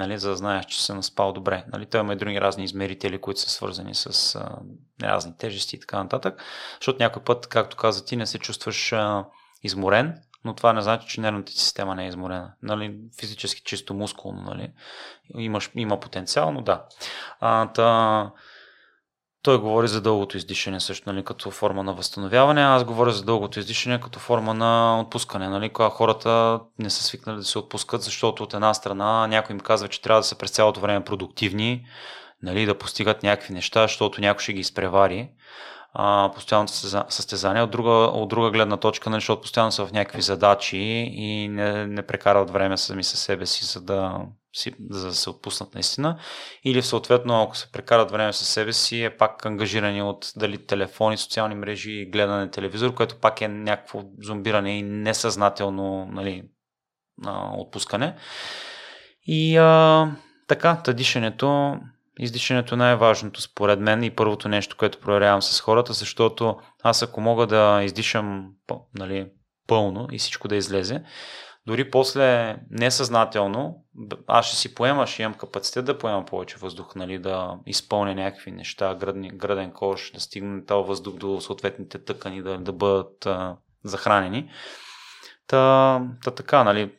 [0.00, 1.64] нали, за да знаеш, че се наспал добре.
[1.72, 4.58] Нали, той има и други разни измерители, които са свързани с а,
[5.02, 6.42] разни тежести и така нататък.
[6.80, 9.24] Защото някой път, както каза ти, не се чувстваш а,
[9.62, 12.52] изморен, но това не значи, че нервната система не е изморена.
[12.62, 14.42] Нали, физически чисто мускулно.
[14.42, 14.72] Нали,
[15.38, 16.84] имаш, има потенциал, но да.
[17.40, 18.30] А, та,
[19.42, 22.62] той говори за дългото издишане също, нали, като форма на възстановяване.
[22.62, 27.36] Аз говоря за дългото издишане като форма на отпускане, нали, когато хората не са свикнали
[27.36, 30.50] да се отпускат, защото от една страна някой им казва, че трябва да са през
[30.50, 31.86] цялото време продуктивни,
[32.42, 35.28] нали, да постигат някакви неща, защото някой ще ги изпревари
[35.92, 36.72] а, постоянното
[37.08, 37.62] състезание.
[37.62, 40.78] От друга, от друга гледна точка, нали, защото постоянно са в някакви задачи
[41.12, 44.18] и не, не прекарат време сами със себе си, за да,
[44.90, 46.18] за да се отпуснат наистина.
[46.64, 51.16] Или съответно, ако се прекарат време със себе си, е пак ангажирани от дали телефони,
[51.16, 56.42] социални мрежи и гледане телевизор, което пак е някакво зомбиране и несъзнателно нали,
[57.56, 58.16] отпускане.
[59.26, 60.08] И а,
[60.48, 61.76] така, тъдишането
[62.22, 67.20] Издишането е най-важното според мен и първото нещо, което проверявам с хората, защото аз ако
[67.20, 68.50] мога да издишам
[68.98, 69.26] нали,
[69.66, 71.02] пълно и всичко да излезе,
[71.66, 73.84] дори после несъзнателно,
[74.26, 78.50] аз ще си поема, ще имам капацитет да поема повече въздух, нали, да изпълня някакви
[78.50, 83.56] неща, градни, граден кош, да стигне този въздух до съответните тъкани, да, да бъдат а,
[83.84, 84.50] захранени.
[85.46, 86.92] Та, та така, нали.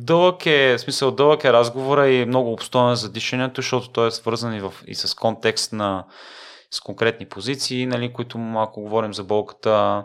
[0.00, 4.10] Дълъг е, в смисъл дълъг е разговора и много обстоен за дишането, защото той е
[4.10, 6.06] свързан и, в, и с контекст на
[6.70, 10.04] с конкретни позиции, нали, които ако говорим за болката,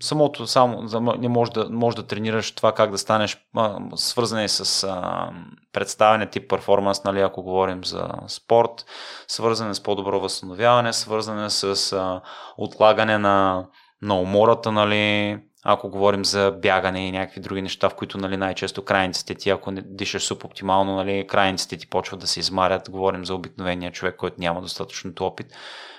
[0.00, 0.82] самото само
[1.18, 5.30] не може да, може да тренираш това как да станеш а, свързане с а,
[5.72, 8.84] представяне тип перформанс, нали, ако говорим за спорт,
[9.28, 12.20] свързане с по-добро възстановяване, свързане с а,
[12.56, 13.66] отлагане на,
[14.02, 18.84] на умората, нали, ако говорим за бягане и някакви други неща, в които нали, най-често
[18.84, 22.90] крайниците ти, ако не дишаш субоптимално, нали, крайниците ти почват да се измарят.
[22.90, 25.46] Говорим за обикновения човек, който няма достатъчното опит,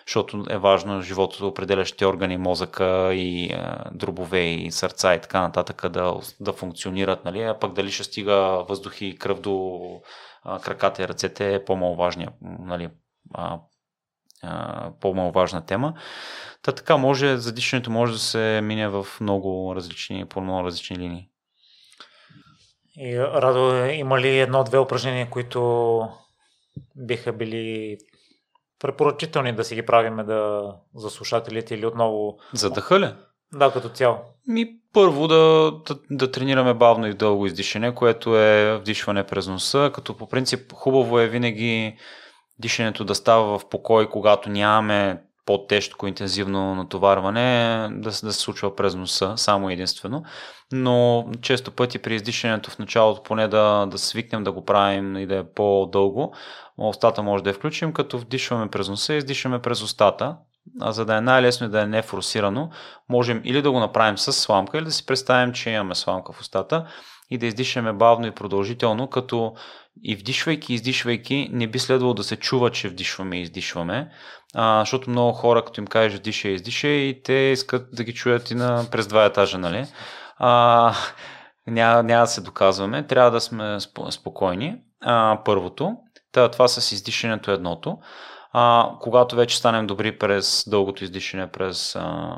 [0.07, 3.59] защото е важно живото, определящите органи, мозъка и е,
[3.91, 7.25] дробове и сърца и така нататък да, да функционират.
[7.25, 9.79] Нали, а пък дали ще стига въздух и кръв до
[10.45, 12.89] е, краката и ръцете е по-маловажния нали,
[15.01, 15.93] по-маловажна тема.
[16.61, 21.29] Та така може, задишането може да се мине в много различни, по много различни линии.
[22.99, 26.01] И, Радо, има ли едно-две упражнения, които
[26.95, 27.97] биха били
[28.79, 32.37] препоръчителни да си ги правиме да, за слушателите или отново...
[32.53, 33.09] За дъха ли?
[33.53, 34.17] Да, като цяло.
[34.47, 39.91] Ми първо да, да, да тренираме бавно и дълго издишане, което е вдишване през носа,
[39.93, 41.97] като по принцип хубаво е винаги
[42.59, 48.95] дишането да става в покой, когато нямаме по-тежко интензивно натоварване, да, да се случва през
[48.95, 50.23] носа, само единствено.
[50.71, 55.25] Но често пъти при издишането в началото поне да, да свикнем да го правим и
[55.25, 56.33] да е по-дълго,
[56.77, 60.37] устата може да я включим, като вдишваме през носа и издишваме през устата.
[60.81, 62.69] А за да е най-лесно и да е нефорсирано,
[63.09, 66.41] можем или да го направим с сламка, или да си представим, че имаме сламка в
[66.41, 66.85] устата
[67.29, 69.53] и да издишаме бавно и продължително, като
[70.03, 74.11] и вдишвайки, издишвайки, не би следвало да се чува, че вдишваме и издишваме,
[74.55, 78.13] а, защото много хора, като им кажеш диша и издиша, и те искат да ги
[78.13, 79.85] чуят и на, през два етажа, нали?
[80.37, 80.93] А,
[81.67, 83.77] няма, няма да се доказваме, трябва да сме
[84.09, 84.75] спокойни.
[85.01, 85.97] А, първото,
[86.31, 87.97] това с издишането е едното.
[88.53, 92.35] А, когато вече станем добри през дългото издишане през а,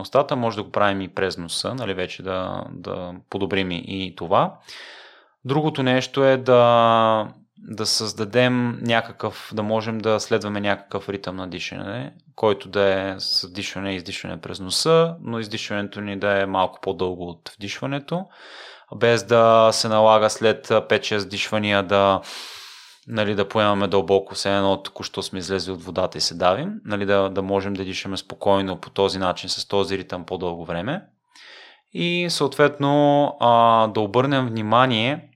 [0.00, 4.54] устата, може да го правим и през носа, нали, вече да, да подобрим и това.
[5.44, 7.28] Другото нещо е да,
[7.58, 13.52] да създадем някакъв, да можем да следваме някакъв ритъм на дишане, който да е с
[13.52, 18.24] дишане и издишване през носа, но издишването ни да е малко по-дълго от вдишването,
[18.96, 22.20] без да се налага след 5-6 дишвания да
[23.08, 27.06] нали, да поемаме дълбоко, все едно току-що сме излезли от водата и се давим, нали,
[27.06, 31.02] да, да можем да дишаме спокойно по този начин, с този ритъм по-дълго време.
[31.92, 33.36] И съответно
[33.94, 35.27] да обърнем внимание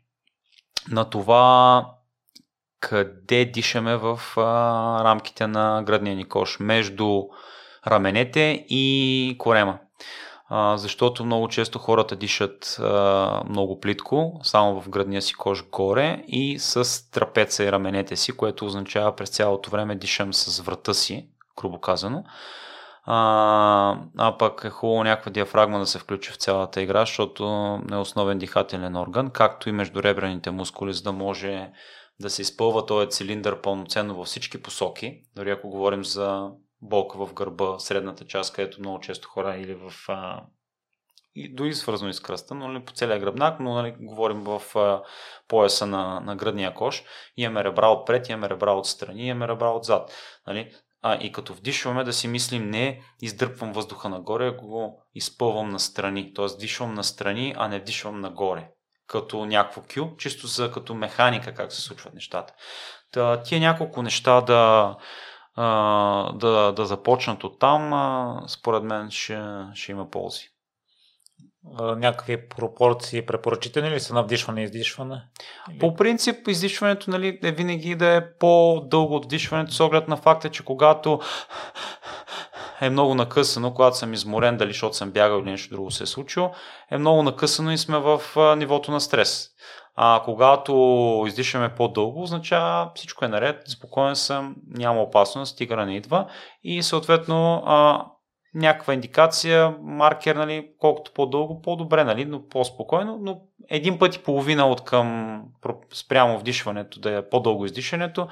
[0.90, 1.86] на това
[2.80, 7.22] къде дишаме в а, рамките на градния ни кош, между
[7.86, 9.78] раменете и корема.
[10.48, 16.24] А, защото много често хората дишат а, много плитко, само в градния си кош горе
[16.28, 21.28] и с трапеца и раменете си, което означава през цялото време дишам с врата си,
[21.60, 22.24] грубо казано.
[23.04, 27.44] А, а пък е хубаво някаква диафрагма да се включи в цялата игра, защото
[27.92, 31.70] е основен дихателен орган, както и между ребрените мускули, за да може
[32.20, 35.22] да се изпълва този цилиндър пълноценно във всички посоки.
[35.36, 36.50] Дори ако говорим за
[36.82, 40.42] болка в гърба, средната част, където много често хора или в а,
[41.34, 45.02] и дори свързано с кръста, но нали, по целия гръбнак, но нали, говорим в а,
[45.48, 47.04] пояса на, на гръдния кош.
[47.36, 50.12] Имаме ребра отпред, имаме ребра отстрани, имаме ребра отзад.
[50.46, 50.72] Нали?
[51.02, 56.34] А, и като вдишваме да си мислим не издърпвам въздуха нагоре, а го изпълвам настрани.
[56.34, 58.68] Тоест дишвам настрани, а не вдишвам нагоре.
[59.06, 62.54] Като някакво кю, чисто за като механика как се случват нещата.
[63.12, 64.96] Та, тия няколко неща да,
[66.34, 69.42] да, да започнат от там, според мен ще,
[69.74, 70.51] ще има ползи
[71.80, 75.22] някакви пропорции препоръчителни ли са на вдишване и издишване?
[75.80, 80.50] По принцип, издишването нали, е винаги да е по-дълго от вдишването, с оглед на факта,
[80.50, 81.20] че когато
[82.80, 86.06] е много накъсано, когато съм изморен, дали защото съм бягал или нещо друго се е
[86.06, 86.50] случило,
[86.90, 88.20] е много накъсано и сме в
[88.56, 89.48] нивото на стрес.
[89.96, 96.26] А когато издишаме по-дълго, означава всичко е наред, спокоен съм, няма опасност, тигъра не идва
[96.62, 97.62] и съответно
[98.54, 104.66] някаква индикация, маркер, нали, колкото по-дълго, по-добре, нали, но по-спокойно, но един път и половина
[104.66, 105.38] от към
[105.94, 108.28] спрямо вдишването, да е по-дълго издишането,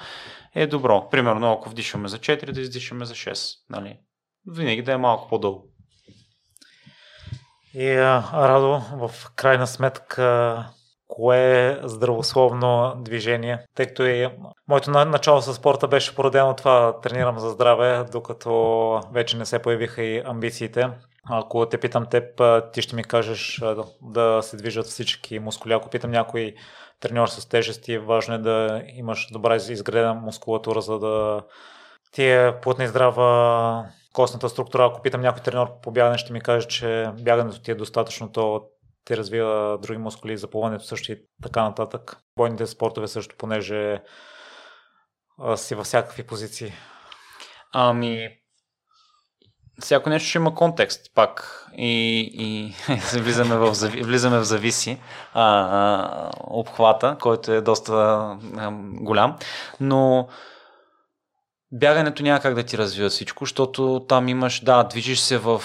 [0.54, 1.08] е добро.
[1.10, 3.98] Примерно, ако вдишваме за 4, да издишаме за 6, нали.
[4.46, 5.66] Винаги да е малко по-дълго.
[7.74, 7.96] И
[8.32, 10.66] Радо, в крайна сметка,
[11.10, 14.28] кое е здравословно движение, тъй като и
[14.68, 20.02] моето начало с спорта беше породено това тренирам за здраве, докато вече не се появиха
[20.02, 20.90] и амбициите.
[21.30, 22.42] Ако те питам теб,
[22.72, 23.62] ти ще ми кажеш
[24.02, 25.72] да се движат всички мускули.
[25.72, 26.54] Ако питам някой
[27.00, 31.42] треньор с тежести, важно е да имаш добра изградена мускулатура, за да
[32.12, 34.86] ти е плътна и здрава костната структура.
[34.86, 38.62] Ако питам някой треньор по бягане, ще ми каже, че бягането ти е достатъчно, то
[39.04, 42.16] те развива други мускули, заплуването също и така нататък.
[42.36, 44.02] Бойните спортове също, понеже
[45.38, 46.72] а, си във всякакви позиции.
[47.72, 48.28] Ами,
[49.80, 52.74] всяко нещо ще има контекст пак и, и
[53.18, 53.72] влизаме, в,
[54.02, 54.98] влизаме в зависи
[55.34, 58.38] а, а, обхвата, който е доста а,
[58.82, 59.36] голям,
[59.80, 60.28] но
[61.72, 65.62] бягането няма как да ти развива всичко, защото там имаш, да, движиш се в,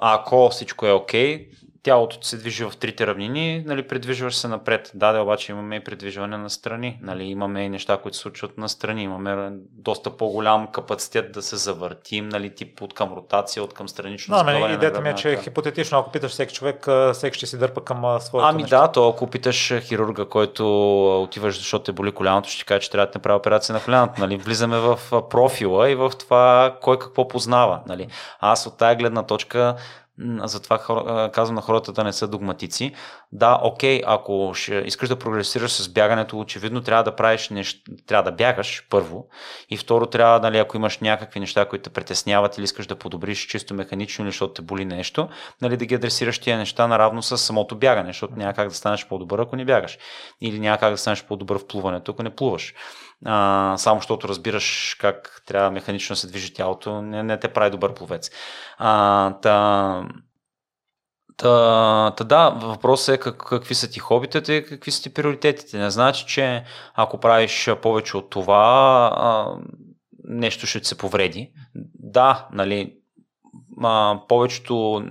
[0.00, 4.48] ако всичко е окей, okay, тялото ти се движи в трите равнини, нали, придвижваш се
[4.48, 4.90] напред.
[4.94, 6.98] Да, да, обаче имаме и придвижване на страни.
[7.02, 9.02] Нали, имаме и неща, които се случват на страни.
[9.02, 14.36] Имаме доста по-голям капацитет да се завъртим, нали, тип от към ротация, от към странично.
[14.36, 17.84] Да, нали, идеята ми е, че хипотетично, ако питаш всеки човек, всеки ще си дърпа
[17.84, 18.76] към своето Ами нещо.
[18.76, 23.06] да, то ако питаш хирурга, който отиваш, защото те боли коляното, ще каже, че трябва
[23.06, 24.20] да направи операция на коляното.
[24.20, 24.36] Нали.
[24.36, 24.98] Влизаме в
[25.30, 27.80] профила и в това кой какво познава.
[27.86, 28.08] Нали.
[28.40, 29.76] Аз от тая гледна точка
[30.44, 32.94] затова хора, казвам на хората да не са догматици.
[33.32, 38.30] Да, окей, ако ще искаш да прогресираш с бягането, очевидно трябва да правиш нещо, трябва
[38.30, 39.26] да бягаш първо
[39.70, 43.46] и второ трябва, нали, ако имаш някакви неща, които те притесняват или искаш да подобриш
[43.46, 45.28] чисто механично или защото те боли нещо,
[45.62, 49.06] нали, да ги адресираш тия неща наравно с самото бягане, защото няма как да станеш
[49.08, 49.98] по-добър, ако не бягаш.
[50.40, 52.74] Или няма как да станеш по-добър в плуването, ако не плуваш
[53.24, 57.70] а, само защото разбираш как трябва механично да се движи тялото, не, не те прави
[57.70, 58.30] добър пловец.
[58.78, 60.04] А, та,
[61.36, 65.78] Та, та да, въпросът е как, какви са ти хобитата и какви са ти приоритетите.
[65.78, 66.64] Не значи, че
[66.94, 69.56] ако правиш повече от това, а,
[70.24, 71.52] нещо ще се повреди.
[71.94, 72.96] Да, нали,
[73.82, 75.04] а, повечето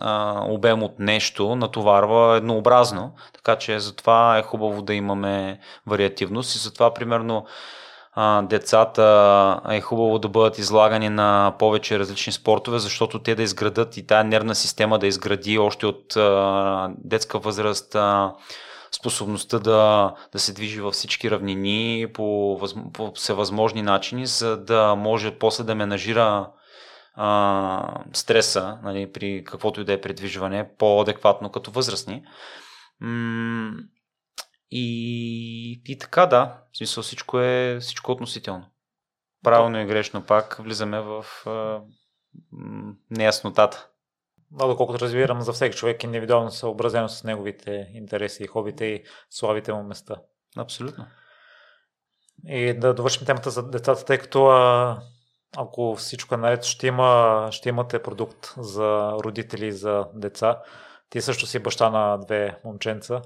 [0.00, 6.54] а, обем от нещо натоварва еднообразно, така че затова е хубаво да имаме вариативност.
[6.54, 7.46] И затова примерно
[8.12, 13.96] а, децата е хубаво да бъдат излагани на повече различни спортове, защото те да изградат
[13.96, 18.32] и тая нервна система да изгради още от а, детска възраст а,
[18.92, 22.58] способността да, да се движи във всички равнини по,
[22.92, 26.46] по всевъзможни начини, за да може после да менажира
[27.22, 32.24] а, стреса нали, при каквото и да е предвижване по-адекватно като възрастни.
[33.00, 33.72] М-
[34.70, 38.66] и, и така да, в смисъл всичко е, всичко е относително.
[39.44, 41.80] Правилно и грешно пак влизаме в а,
[43.10, 43.88] неяснотата.
[44.50, 49.72] Но доколкото разбирам, за всеки човек индивидуално съобразено с неговите интереси и хобите и славите
[49.72, 50.16] му места.
[50.56, 51.06] Абсолютно.
[52.46, 55.02] И да довършим темата за децата, тъй като а,
[55.56, 60.58] ако всичко е наред, ще, има, ще имате продукт за родители и за деца.
[61.10, 63.22] Ти също си баща на две момченца.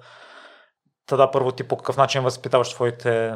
[1.06, 3.35] Та първо ти по какъв начин възпитаваш своите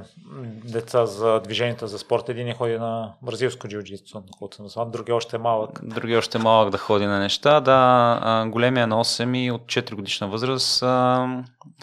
[0.65, 2.29] деца за движението за спорт?
[2.29, 5.81] Един ходи на бразилско джиу-джитсу, на другия още е малък.
[5.83, 7.61] Другия още е малък да ходи на неща.
[7.61, 10.85] Да, големия на 8 и от 4 годишна възраст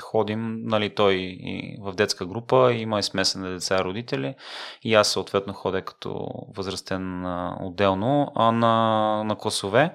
[0.01, 4.35] ходим, нали, той и в детска група, има и смесена деца родители.
[4.83, 7.25] И аз съответно ходя като възрастен
[7.61, 9.93] отделно на, на класове.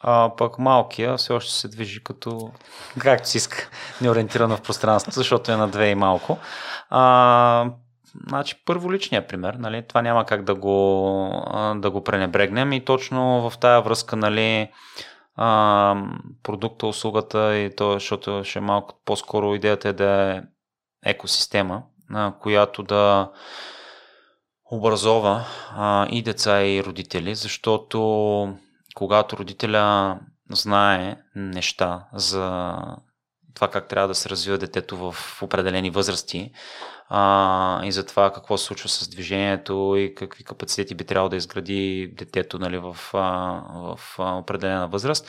[0.00, 2.50] А пък малкия все още се движи като
[2.98, 3.70] както си иска,
[4.00, 6.38] неориентирано в пространството, защото е на две и малко.
[6.90, 7.70] А,
[8.28, 11.30] значи, първо личния пример, нали, това няма как да го,
[11.76, 14.70] да го пренебрегнем и точно в тая връзка, нали,
[15.36, 15.96] а,
[16.42, 20.42] продукта, услугата и то, защото ще е малко по-скоро идеята е да е
[21.04, 23.30] екосистема, на която да
[24.70, 25.44] образова
[25.76, 27.98] а, и деца и родители, защото
[28.98, 30.18] когато родителя
[30.50, 32.76] знае неща за
[33.54, 36.52] това как трябва да се развива детето в определени възрасти
[37.08, 41.36] а, и за това какво се случва с движението и какви капацитети би трябвало да
[41.36, 43.62] изгради детето нали, в, а,
[43.96, 45.28] в определена възраст,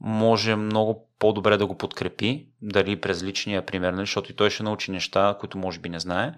[0.00, 4.62] може много по-добре да го подкрепи, дали през личния пример, нали, защото и той ще
[4.62, 6.32] научи неща, които може би не знае.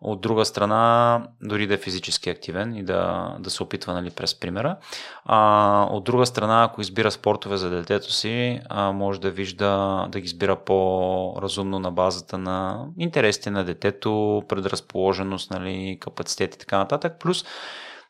[0.00, 4.40] От друга страна, дори да е физически активен и да, да се опитва нали, през
[4.40, 4.76] примера.
[5.24, 10.20] А, от друга страна, ако избира спортове за детето си, а, може да вижда да
[10.20, 17.12] ги избира по-разумно на базата на интересите на детето, предразположеност, нали, капацитет и така нататък.
[17.20, 17.44] Плюс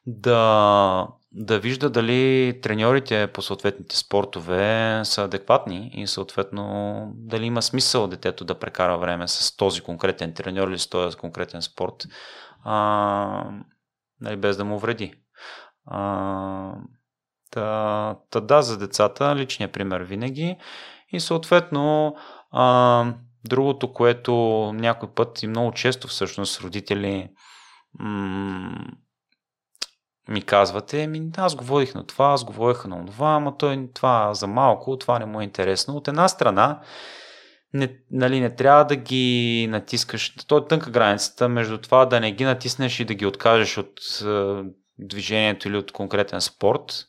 [0.07, 8.07] да да вижда дали треньорите по съответните спортове са адекватни и съответно дали има смисъл
[8.07, 12.07] детето да прекара време с този конкретен треньор или с този конкретен спорт,
[12.65, 13.51] а,
[14.21, 15.15] нали, без да му вреди.
[15.87, 16.75] А,
[17.51, 20.57] та, та да, за децата личният пример винаги
[21.13, 22.17] и съответно
[22.51, 23.05] а,
[23.45, 24.33] другото, което
[24.75, 27.31] някой път и много често всъщност родители
[27.99, 28.87] м-
[30.29, 33.89] ми казвате, ми, аз го водих на това, аз го водих на това, ама той
[33.95, 35.97] това за малко, това не му е интересно.
[35.97, 36.81] От една страна,
[37.73, 40.35] не, нали, не трябва да ги натискаш.
[40.47, 44.01] То е тънка границата между това да не ги натиснеш и да ги откажеш от
[44.27, 44.63] е,
[44.99, 47.05] движението или от конкретен спорт.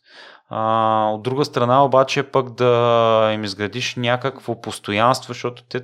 [0.50, 5.82] А, от друга страна обаче пък да им изградиш някакво постоянство, защото те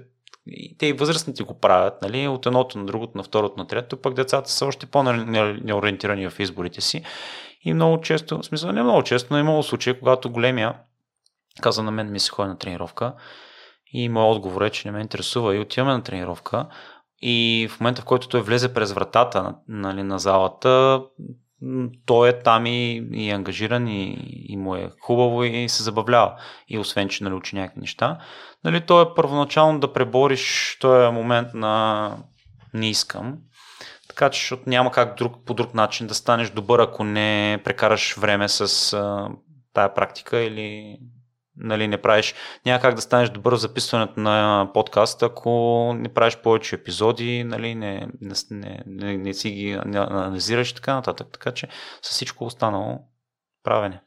[0.48, 4.02] и те и възрастните го правят, нали, от едното на другото, на второто, на третото,
[4.02, 7.04] пък децата са още по-неориентирани в изборите си.
[7.62, 10.74] И много често, в смисъл не много често, но е имало случаи, когато големия
[11.62, 13.14] каза на мен ми се ходи на тренировка.
[13.94, 16.68] И моят отговор е, че не ме интересува и отиваме на тренировка.
[17.22, 21.02] И в момента, в който той влезе през вратата нали, на залата,
[22.06, 24.18] той е там и, и ангажиран и,
[24.50, 26.36] и му е хубаво и се забавлява.
[26.68, 28.18] И освен, че нали, учи някакви неща,
[28.64, 32.18] нали, то е първоначално да пребориш този момент на
[32.74, 33.38] не искам.
[34.08, 38.16] Така че защото няма как друг, по друг начин да станеш добър, ако не прекараш
[38.18, 39.30] време с а,
[39.74, 40.98] тая практика или
[41.58, 46.38] нали, не правиш, няма как да станеш добър в записването на подкаст, ако не правиш
[46.38, 51.28] повече епизоди, нали, не, не, не, не, не си ги анализираш и така нататък.
[51.32, 51.68] Така че
[52.02, 53.00] с всичко останало
[53.64, 54.02] правене.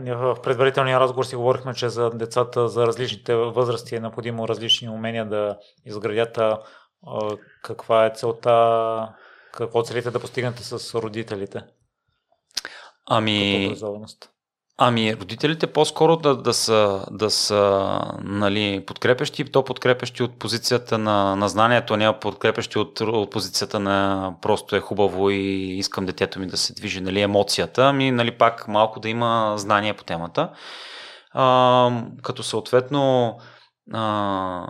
[0.00, 4.88] Ние в предварителния разговор си говорихме, че за децата за различните възрасти е необходимо различни
[4.88, 6.58] умения да изградят а,
[7.62, 9.14] каква е целта,
[9.52, 11.62] какво целите да постигнете с родителите?
[13.06, 13.76] Ами,
[14.80, 21.36] Ами, родителите по-скоро да, да са, да са нали, подкрепещи, то подкрепещи от позицията на,
[21.36, 26.46] на знанието, не подкрепещи от, от позицията на просто е хубаво и искам детето ми
[26.46, 30.50] да се движи, нали, емоцията, ами, нали, пак малко да има знание по темата.
[31.32, 33.36] А, като съответно
[33.92, 34.66] а,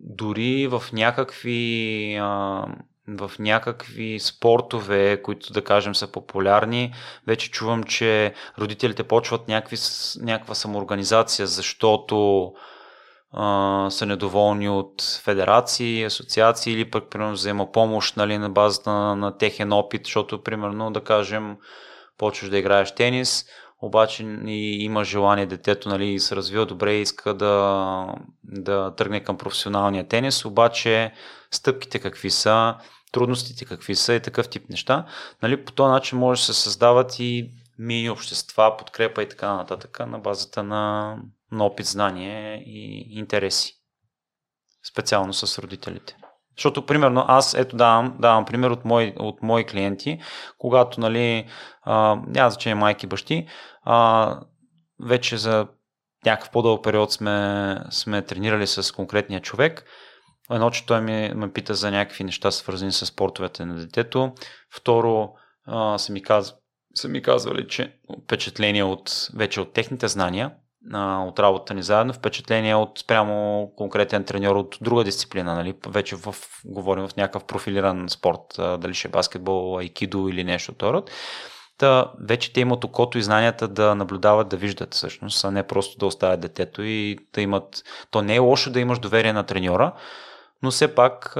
[0.00, 2.64] дори в някакви а,
[3.08, 6.94] в някакви спортове, които да кажем са популярни,
[7.26, 9.76] вече чувам, че родителите почват някакви,
[10.20, 12.52] някаква самоорганизация, защото
[13.32, 19.16] а, са недоволни от федерации, асоциации или пък примерно взема помощ нали, на базата на,
[19.16, 21.56] на техен опит, защото примерно да кажем
[22.18, 23.44] почваш да играеш тенис,
[23.82, 28.06] обаче и има желание детето нали, се развива добре и иска да,
[28.44, 31.12] да тръгне към професионалния тенис, обаче
[31.50, 32.74] стъпките какви са,
[33.16, 35.06] трудностите какви са и такъв тип неща.
[35.42, 40.00] Нали, по този начин може да се създават и мини общества, подкрепа и така нататък
[40.06, 41.16] на базата на,
[41.52, 43.72] на опит, знание и интереси.
[44.92, 46.16] Специално с родителите.
[46.56, 50.18] Защото, примерно, аз ето давам, давам пример от мои, от мои клиенти,
[50.58, 51.46] когато, нали,
[51.82, 53.46] а, няма значение майки, бащи,
[53.82, 54.40] а,
[55.00, 55.66] вече за
[56.26, 59.84] някакъв по-дълъг период сме, сме тренирали с конкретния човек.
[60.50, 64.32] Едно, че той ми, ме пита за някакви неща, свързани с спортовете на детето.
[64.74, 65.28] Второ,
[65.66, 66.54] а, са, ми каз...
[66.94, 70.52] са ми казвали, че впечатление от, вече от техните знания,
[70.92, 75.74] а, от работата ни заедно, впечатление от спрямо конкретен треньор от друга дисциплина, нали?
[75.88, 80.72] вече в, говорим в някакъв профилиран спорт, а, дали ще е баскетбол, айкидо или нещо
[80.72, 81.10] от род.
[81.78, 85.98] Та, вече те имат окото и знанията да наблюдават, да виждат всъщност, а не просто
[85.98, 87.82] да оставят детето и да имат...
[88.10, 89.92] То не е лошо да имаш доверие на треньора,
[90.62, 91.32] но все пак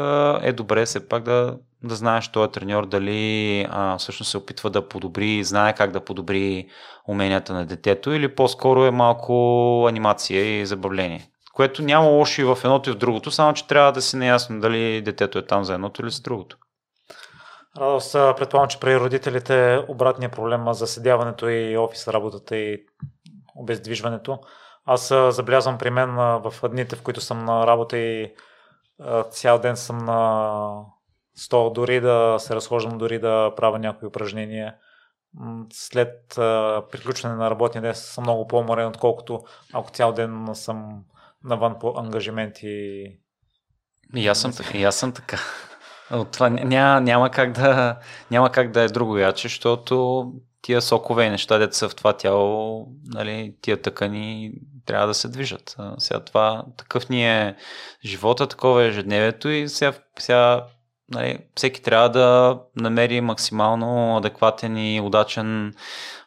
[0.42, 4.88] е добре все пак да, да знаеш този треньор дали а, всъщност се опитва да
[4.88, 6.68] подобри, знае как да подобри
[7.08, 11.28] уменията на детето или по-скоро е малко анимация и забавление.
[11.54, 14.60] Което няма лошо и в едното и в другото, само че трябва да си неясно
[14.60, 16.56] дали детето е там за едното или за другото.
[17.78, 22.78] Радост, предполагам, че при родителите обратния проблем за седяването и офис работата и
[23.56, 24.38] обездвижването.
[24.86, 28.32] Аз забелязвам при мен в дните, в които съм на работа и
[29.30, 30.70] цял ден съм на
[31.34, 34.74] стол, дори да се разхождам, дори да правя някои упражнения.
[35.72, 36.34] След
[36.90, 39.40] приключване на работния ден съм много по-уморен, отколкото
[39.72, 41.04] ако цял ден съм
[41.44, 43.06] навън по ангажименти.
[44.14, 45.38] И аз съм, и аз съм така.
[46.10, 47.98] От това няма, няма, как да,
[48.30, 50.24] няма как да е друго яче, защото
[50.62, 54.52] тия сокове и неща, деца в това тяло, нали, тия тъкани
[54.86, 55.76] трябва да се движат.
[55.98, 57.56] Сега това, такъв ни е
[58.04, 60.66] живота, такова е ежедневието и сега, сега
[61.08, 65.74] нали, всеки трябва да намери максимално адекватен и удачен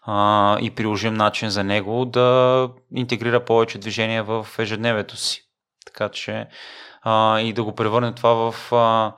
[0.01, 5.43] а, и приложим начин за него да интегрира повече движение в ежедневието си.
[5.85, 6.47] Така че
[7.01, 9.13] а, и да го превърне това в а,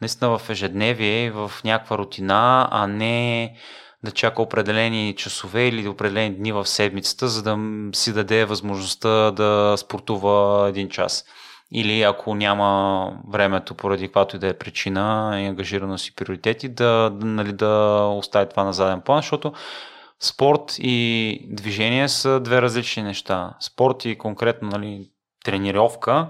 [0.00, 3.56] наистина в ежедневие, в някаква рутина, а не
[4.04, 7.58] да чака определени часове или определени дни в седмицата, за да
[7.92, 11.24] си даде възможността да спортува един час.
[11.72, 17.10] Или ако няма времето поради каквато и да е причина и ангажираност и приоритети, да,
[17.10, 19.52] да, нали, да остави това на заден план, защото
[20.20, 23.56] спорт и движение са две различни неща.
[23.60, 25.10] Спорт и конкретно нали,
[25.44, 26.28] тренировка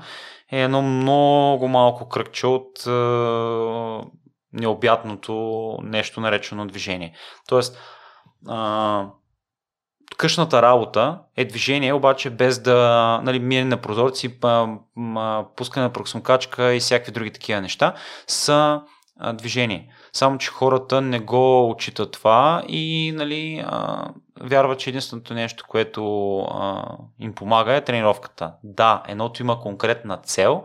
[0.53, 2.91] е едно много малко кръгче от е,
[4.53, 7.15] необятното нещо наречено движение.
[7.49, 8.55] Тоест, е,
[10.17, 14.41] къщната работа е движение, обаче без да нали, мине на прозорци,
[15.57, 17.95] пускане на проксумкачка и всякакви други такива неща,
[18.27, 18.83] са
[19.19, 19.95] а, движение.
[20.13, 24.09] Само, че хората не го отчитат това и нали, а,
[24.41, 26.83] вярват, че единственото нещо, което а,
[27.21, 28.53] им помага е тренировката.
[28.65, 30.65] Да, едното има конкретна цел,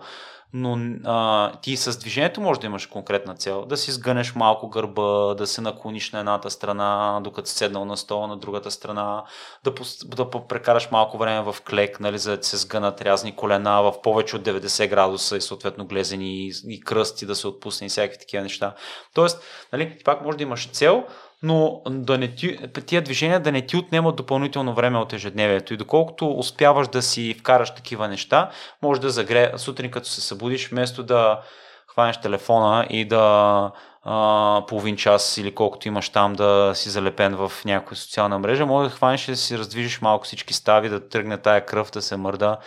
[0.53, 3.65] но а, ти с движението може да имаш конкретна цел.
[3.65, 7.97] Да си сгънеш малко гърба, да се наклониш на едната страна, докато си седнал на
[7.97, 9.23] стола на другата страна,
[9.63, 9.73] да,
[10.05, 14.35] да прекараш малко време в клек, нали, за да се сгънат рязни колена в повече
[14.35, 18.43] от 90 градуса и съответно глезени и, и кръсти да се отпусне и всякакви такива
[18.43, 18.75] неща.
[19.13, 19.43] Тоест,
[19.73, 21.03] нали, ти пак може да имаш цел,
[21.44, 25.74] но да не ти, тия движения да не ти отнемат допълнително време от ежедневието.
[25.74, 28.49] И доколкото успяваш да си вкараш такива неща,
[28.82, 31.41] може да загре сутрин като се събудиш, вместо да
[31.88, 33.72] хванеш телефона и да
[34.03, 38.90] а, половин час или колкото имаш там да си залепен в някоя социална мрежа, може
[38.90, 42.57] да хванеш да си раздвижиш малко всички стави, да тръгне тая кръв, да се мърда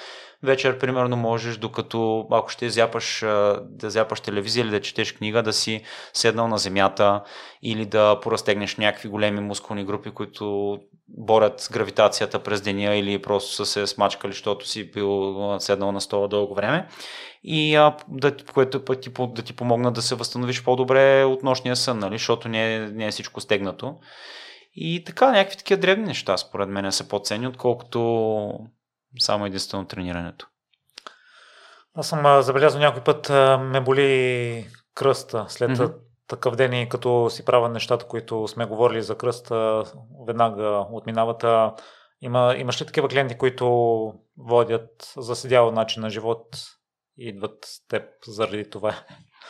[0.42, 3.20] вечер, примерно, можеш, докато ако ще зяпаш,
[3.60, 5.82] да зяпаш телевизия или да четеш книга, да си
[6.12, 7.22] седнал на земята
[7.62, 13.52] или да поразтегнеш някакви големи мускулни групи, които борят с гравитацията през деня или просто
[13.54, 16.88] са се смачкали, защото си бил седнал на стола дълго време
[17.48, 21.76] и а, да, което път ти, да ти помогна да се възстановиш по-добре от нощния
[21.76, 22.14] сън, нали?
[22.14, 23.94] защото не е, не е всичко стегнато.
[24.74, 28.50] И така, някакви такива древни неща, според мен, са по-ценни, отколкото
[29.18, 30.47] само единствено тренирането.
[31.94, 33.28] Аз съм забелязал някой път
[33.60, 35.94] ме боли кръста след mm-hmm.
[36.28, 39.84] такъв ден и като си правя нещата, които сме говорили за кръста,
[40.26, 41.44] веднага отминават.
[42.20, 43.66] Има, имаш ли такива клиенти, които
[44.38, 46.47] водят заседял начин на живот
[47.18, 48.94] и идват с теб заради това?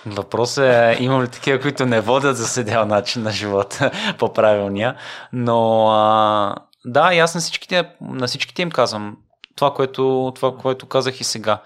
[0.06, 4.96] Въпросът е, имам ли такива, които не водят заседял начин на живота по правилния,
[5.32, 9.16] но а, да, и аз на всичките, на всичките им казвам,
[9.56, 11.62] това, което, това, което казах и сега.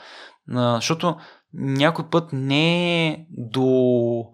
[0.55, 1.17] А, защото
[1.55, 4.25] някой път не е до,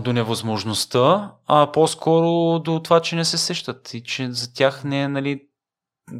[0.00, 5.02] до невъзможността, а по-скоро до това, че не се сещат и че за тях не
[5.02, 5.42] е, нали,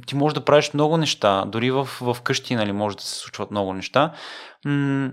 [0.07, 3.51] ти можеш да правиш много неща, дори в, в къщи, нали, може да се случват
[3.51, 4.13] много неща.
[4.65, 5.11] М-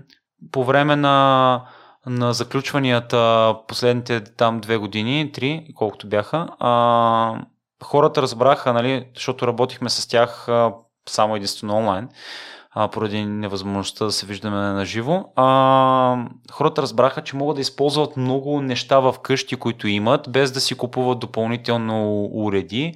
[0.52, 1.64] по време на,
[2.06, 7.42] на заключванията последните там две години, три, колкото бяха, а,
[7.84, 10.48] хората разбраха, нали, защото работихме с тях
[11.08, 12.08] само единствено онлайн,
[12.70, 15.24] а, поради невъзможността да се виждаме на живо.
[15.36, 16.16] А,
[16.52, 20.74] хората разбраха, че могат да използват много неща в къщи, които имат, без да си
[20.74, 22.94] купуват допълнително уреди.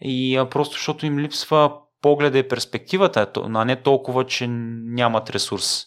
[0.00, 1.72] И а, просто защото им липсва
[2.02, 5.84] погледа и перспективата, а не толкова, че нямат ресурс.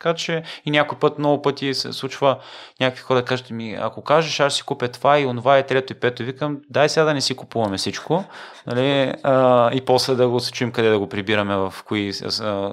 [0.00, 2.38] Така че и някой път, много пъти се случва
[2.80, 5.92] някакви хора да кажат ми, ако кажеш, аз си купя това и онова и трето
[5.92, 8.24] и пето, викам, дай сега да не си купуваме всичко,
[8.66, 12.12] нали, а, и после да го се къде да го прибираме, в кои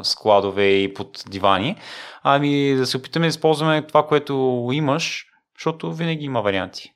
[0.03, 1.75] складове и под дивани,
[2.23, 5.25] ами да се опитаме да използваме това, което имаш,
[5.57, 6.91] защото винаги има варианти.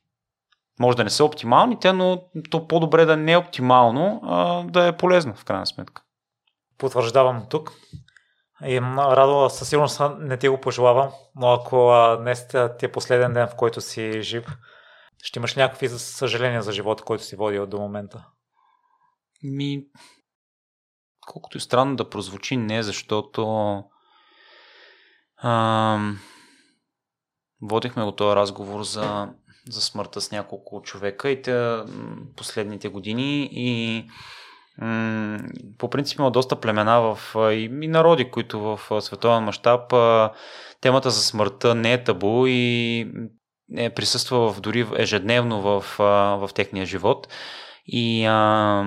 [0.80, 4.96] Може да не са оптималните, но то по-добре да не е оптимално, а да е
[4.96, 6.02] полезно в крайна сметка.
[6.78, 7.72] Потвърждавам тук.
[8.66, 12.48] И Радо, със сигурност не ти го пожелавам, но ако днес
[12.78, 14.46] ти е последен ден, в който си жив,
[15.22, 18.26] ще имаш някакви съжаления за живота, който си водил до момента?
[19.42, 19.84] Ми,
[21.26, 23.44] колкото и странно да прозвучи, не, защото
[25.42, 26.20] ам,
[27.62, 29.28] водихме го този разговор за,
[29.70, 31.82] за смъртта с няколко човека и те
[32.36, 34.08] последните години и
[35.78, 37.18] по принцип има доста племена в,
[37.52, 39.94] и, и народи, които в световен мащаб
[40.80, 43.00] темата за смъртта не е табу и
[43.76, 45.84] е присъства в, дори ежедневно в,
[46.38, 47.28] в техния живот.
[47.86, 48.84] И, а,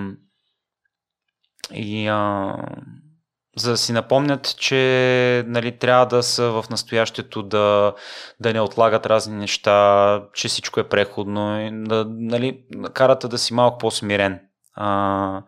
[1.74, 2.56] и а,
[3.58, 7.94] за да си напомнят, че нали, трябва да са в настоящето, да,
[8.40, 12.64] да не отлагат разни неща, че всичко е преходно, да нали,
[12.94, 14.40] карата да си малко по-смирен
[14.76, 15.42] а,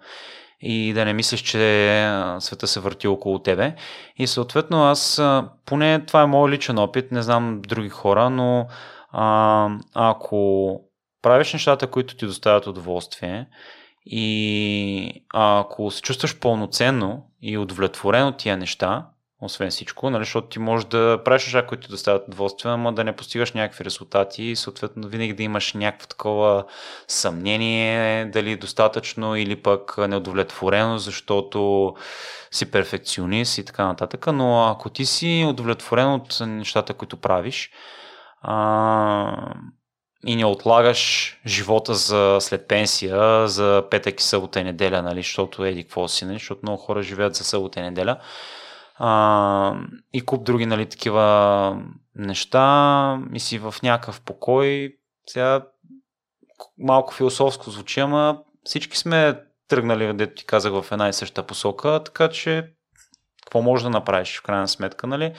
[0.61, 3.75] и да не мислиш, че света се върти около тебе.
[4.17, 5.21] И съответно аз,
[5.65, 8.67] поне това е моят личен опит, не знам други хора, но
[9.11, 10.81] а, ако
[11.21, 13.47] правиш нещата, които ти доставят удоволствие
[14.05, 19.05] и ако се чувстваш пълноценно и удовлетворен от тия неща,
[19.41, 23.03] освен всичко, нали, защото ти можеш да правиш неща, които ти доставят удоволствие, но да
[23.03, 26.65] не постигаш някакви резултати и съответно винаги да имаш някакво такова
[27.07, 31.93] съмнение, дали е достатъчно или пък неудовлетворено, защото
[32.51, 34.27] си перфекционист и така нататък.
[34.27, 37.71] Но ако ти си удовлетворен от нещата, които правиш,
[38.41, 39.53] а,
[40.25, 45.65] и не отлагаш живота за след пенсия, за петък и събота и неделя, нали, защото
[45.65, 48.17] еди какво си, нали, защото много хора живеят за събота и неделя
[48.99, 49.79] а,
[50.13, 51.83] и куп други нали, такива
[52.15, 54.97] неща и си в някакъв покой.
[55.27, 55.65] Сега
[56.77, 62.01] малко философско звучи, ама всички сме тръгнали, дето ти казах, в една и съща посока,
[62.05, 62.73] така че
[63.45, 65.33] какво може да направиш в крайна сметка, нали?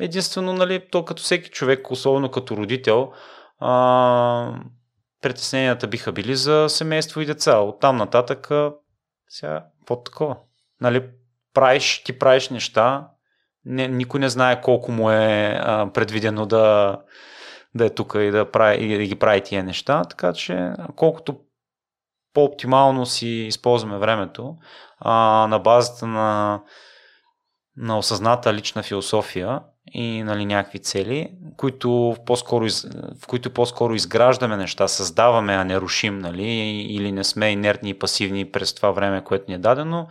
[0.00, 3.12] Единствено, нали, то като всеки човек, особено като родител,
[3.58, 4.60] а,
[5.22, 7.58] притесненията биха били за семейство и деца.
[7.58, 8.50] От там нататък,
[9.28, 10.36] сега, под такова.
[10.80, 11.10] Нали,
[11.54, 13.08] правиш, ти правиш неща,
[13.64, 16.98] не, никой не знае колко му е а, предвидено да,
[17.74, 21.36] да е тук и да, прави, и да ги прави тия неща, така че колкото
[22.34, 24.56] по-оптимално си използваме времето
[24.98, 26.60] а, на базата на,
[27.76, 29.60] на осъзната лична философия
[29.92, 32.66] и нали, някакви цели, които по-скоро
[33.22, 36.48] в които по-скоро изграждаме неща, създаваме, а не рушим, нали,
[36.90, 40.08] или не сме инертни и пасивни през това време, което ни е дадено,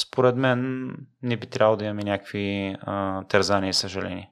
[0.00, 0.90] според мен
[1.22, 4.28] не би трябвало да имаме някакви а, тързания и съжаления.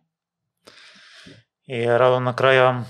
[1.68, 2.84] И Радо, накрая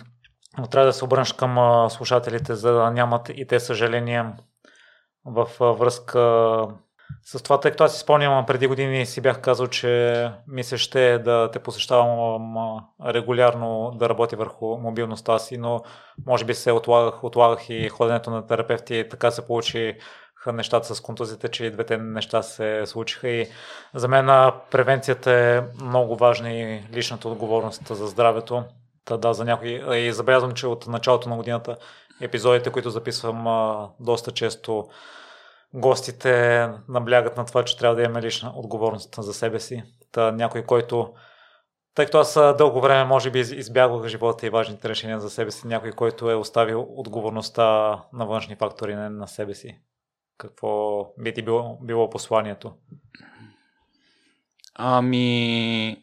[0.70, 4.32] трябва да се обърнеш към слушателите, за да нямат и те съжаления
[5.24, 6.20] в връзка
[7.22, 10.78] с това, тъй като аз си спомням, преди години си бях казал, че ми се
[10.78, 12.56] ще да те посещавам
[13.06, 15.82] регулярно да работя върху мобилността си, но
[16.26, 19.06] може би се отлагах, отлагах и ходенето на терапевти.
[19.10, 19.98] Така се получи
[20.52, 23.48] нещата с контузите, че и двете неща се случиха и
[23.94, 28.64] за мен превенцията е много важна и личната отговорност за здравето.
[29.04, 29.98] Та, да, за някои.
[29.98, 31.76] И забелязвам, че от началото на годината
[32.20, 34.88] епизодите, които записвам доста често,
[35.74, 39.82] гостите наблягат на това, че трябва да имаме лична отговорност за себе си.
[40.12, 41.14] Та, някой, който
[41.94, 45.66] тъй като аз дълго време може би избягвах живота и важните решения за себе си,
[45.66, 47.64] някой, който е оставил отговорността
[48.12, 49.80] на външни фактори, не на себе си.
[50.38, 52.74] Какво би ти било, било посланието?
[54.74, 56.02] Ами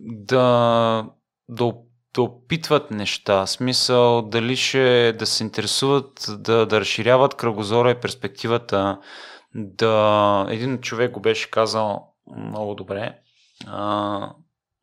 [0.00, 1.06] да,
[1.48, 1.72] да,
[2.14, 9.00] да опитват неща, смисъл дали ще да се интересуват, да, да разширяват кръгозора и перспективата.
[9.54, 13.18] Да, един човек го беше казал много добре.
[13.66, 14.32] А,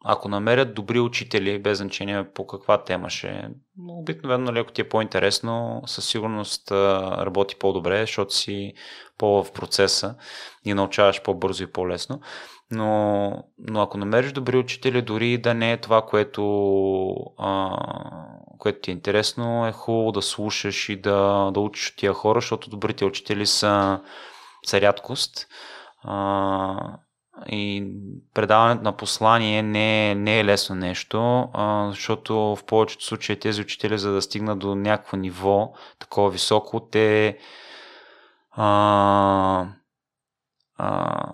[0.05, 3.49] ако намерят добри учители, без значение по каква тема ще е,
[3.89, 8.73] обикновено, нали, ако ти е по-интересно, със сигурност работи по-добре, защото си
[9.17, 10.15] по в процеса
[10.65, 12.21] и научаваш по-бързо и по-лесно.
[12.71, 16.43] Но, но ако намериш добри учители, дори да не е това, което,
[17.37, 17.77] а,
[18.59, 22.41] което ти е интересно, е хубаво да слушаш и да, да учиш от тия хора,
[22.41, 24.01] защото добрите учители са,
[24.65, 25.47] са рядкост.
[26.03, 26.97] А,
[27.45, 27.88] и
[28.34, 31.49] предаването на послание не е, не е лесно нещо,
[31.89, 37.38] защото в повечето случаи тези учители, за да стигнат до някакво ниво, такова високо, те
[38.51, 39.68] а,
[40.77, 41.34] а,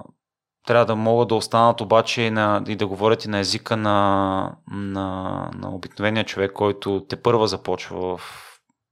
[0.67, 4.55] трябва да могат да останат обаче и, на, и да говорят и на езика на,
[4.71, 8.21] на, на обикновения човек, който те първа започва в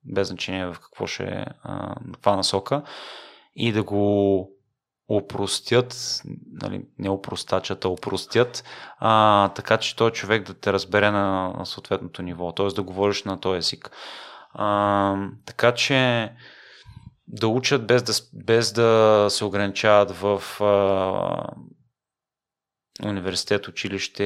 [0.04, 1.46] без значение в какво ще е,
[2.14, 2.84] каква насока
[3.56, 4.50] и да го
[5.18, 6.22] опростят,
[6.62, 8.64] нали, не опростачат, а опростят,
[9.00, 12.68] а, така че той човек да те разбере на, на съответното ниво, т.е.
[12.68, 13.92] да говориш на този език.
[14.54, 15.16] А,
[15.46, 16.32] така че
[17.28, 21.48] да учат без да, без да се ограничават в а,
[23.08, 24.24] университет, училище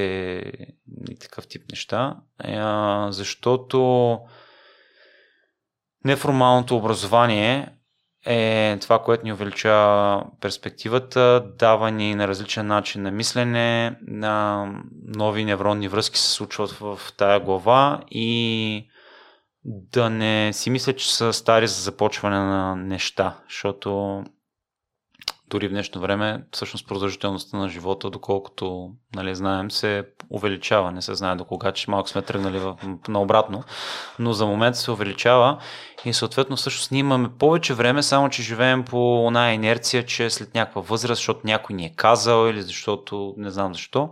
[1.10, 4.18] и такъв тип неща, а, защото
[6.04, 7.75] неформалното образование
[8.26, 14.66] е това, което ни увеличава перспективата, дава ни на различен начин на мислене, на
[15.16, 18.88] нови невронни връзки се случват в тая глава и
[19.64, 24.22] да не си мисля, че са стари за започване на неща, защото
[25.50, 30.92] дори в днешно време всъщност продължителността на живота, доколкото нали, знаем, се увеличава.
[30.92, 32.76] Не се знае до кога, че малко сме тръгнали в,
[33.08, 33.62] наобратно,
[34.18, 35.58] но за момент се увеличава
[36.04, 40.54] и съответно всъщност ние имаме повече време, само че живеем по една инерция, че след
[40.54, 44.10] някаква възраст, защото някой ни е казал или защото не знам защо,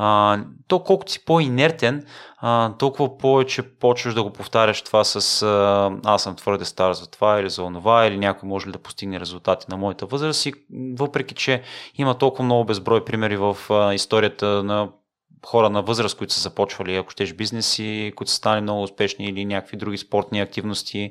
[0.00, 0.38] а,
[0.68, 2.06] то колкото си по-инертен,
[2.36, 7.10] а, толкова повече почваш да го повтаряш това с а, аз съм твърде стар за
[7.10, 10.46] това или за онова, или някой може ли да постигне резултати на моята възраст.
[10.46, 10.52] И
[10.98, 11.62] въпреки, че
[11.94, 14.88] има толкова много безброй примери в а, историята на
[15.46, 19.44] хора на възраст, които са започвали, ако щеш бизнеси, които са станали много успешни или
[19.44, 21.10] някакви други спортни активности,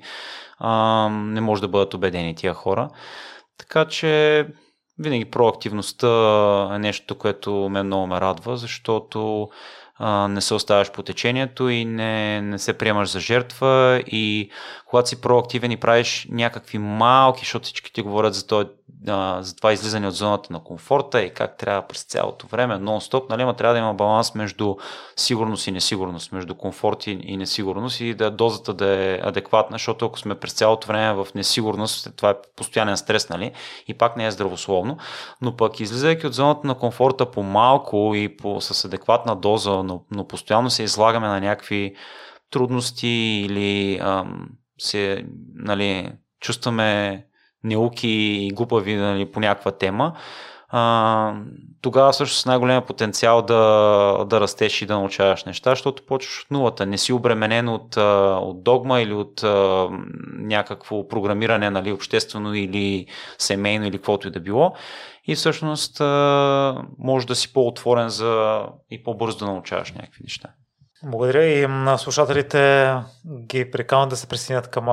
[0.59, 2.89] а, не може да бъдат убедени тия хора.
[3.57, 4.45] Така че
[4.99, 6.07] винаги проактивността
[6.75, 9.49] е нещо, което ме много ме радва, защото
[10.29, 14.03] не се оставяш по течението и не, не се приемаш за жертва.
[14.07, 14.49] И
[14.85, 18.65] когато си проактивен и правиш някакви малки, защото всички ти говорят за, това,
[19.07, 23.29] а, за това излизане от зоната на комфорта и как трябва през цялото време, нон-стоп,
[23.29, 24.75] нали, ма трябва да има баланс между
[25.15, 30.05] сигурност и несигурност, между комфорт и, и несигурност и да дозата да е адекватна, защото
[30.05, 33.51] ако сме през цялото време в несигурност, това е постоянен стрес, нали,
[33.87, 34.97] и пак не е здравословно,
[35.41, 40.03] но пък излизайки от зоната на комфорта по малко и по, с адекватна доза, но,
[40.11, 41.95] но постоянно се излагаме на някакви
[42.51, 43.07] трудности
[43.47, 44.49] или ам,
[44.79, 45.25] се,
[45.55, 47.23] нали, чувстваме
[47.67, 50.13] неуки и глупави нали, по някаква тема,
[50.69, 51.33] а,
[51.81, 56.85] тогава с най-големия потенциал да, да растеш и да научаваш неща, защото почваш от нулата.
[56.85, 57.97] Не си обременен от,
[58.41, 59.43] от догма или от
[60.33, 63.07] някакво програмиране, нали, обществено или
[63.37, 64.73] семейно или каквото и да било.
[65.25, 65.99] И всъщност
[66.99, 70.49] може да си по-отворен за и по-бързо да научаваш някакви неща.
[71.03, 72.93] Благодаря и на слушателите
[73.39, 74.85] ги приканвам да се присъединят към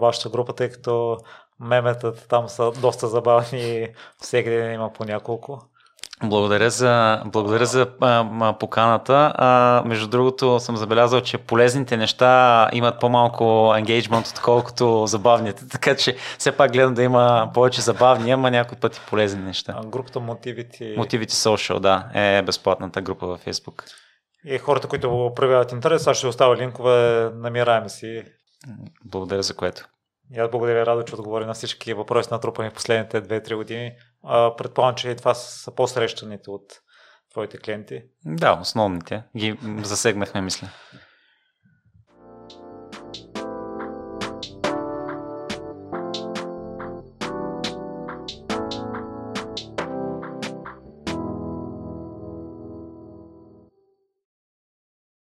[0.00, 1.16] вашата група, тъй като
[1.60, 3.88] меметата там са доста забавни и
[4.20, 5.62] всеки ден има по няколко.
[6.24, 9.32] Благодаря за, благодаря за а, поканата.
[9.34, 15.68] А, между другото съм забелязал, че полезните неща имат по-малко енгейджмент, отколкото забавните.
[15.72, 19.74] Така че все пак гледам да има повече забавни, ама някои пъти полезни неща.
[19.76, 20.94] А, групата Мотивите...
[20.96, 23.82] Мотивите Social, да, е безплатната група във Facebook.
[24.44, 28.22] И хората, които проявяват интерес, аз ще оставя линкове, намираем си.
[29.04, 29.88] Благодаря за което.
[30.34, 33.92] И аз благодаря Радо, че отговори на всички въпроси натрупани в последните 2-3 години.
[34.24, 36.80] А, предполагам, че това са по-срещаните от
[37.30, 38.02] твоите клиенти.
[38.24, 39.22] Да, основните.
[39.36, 40.68] Ги засегнахме, мисля.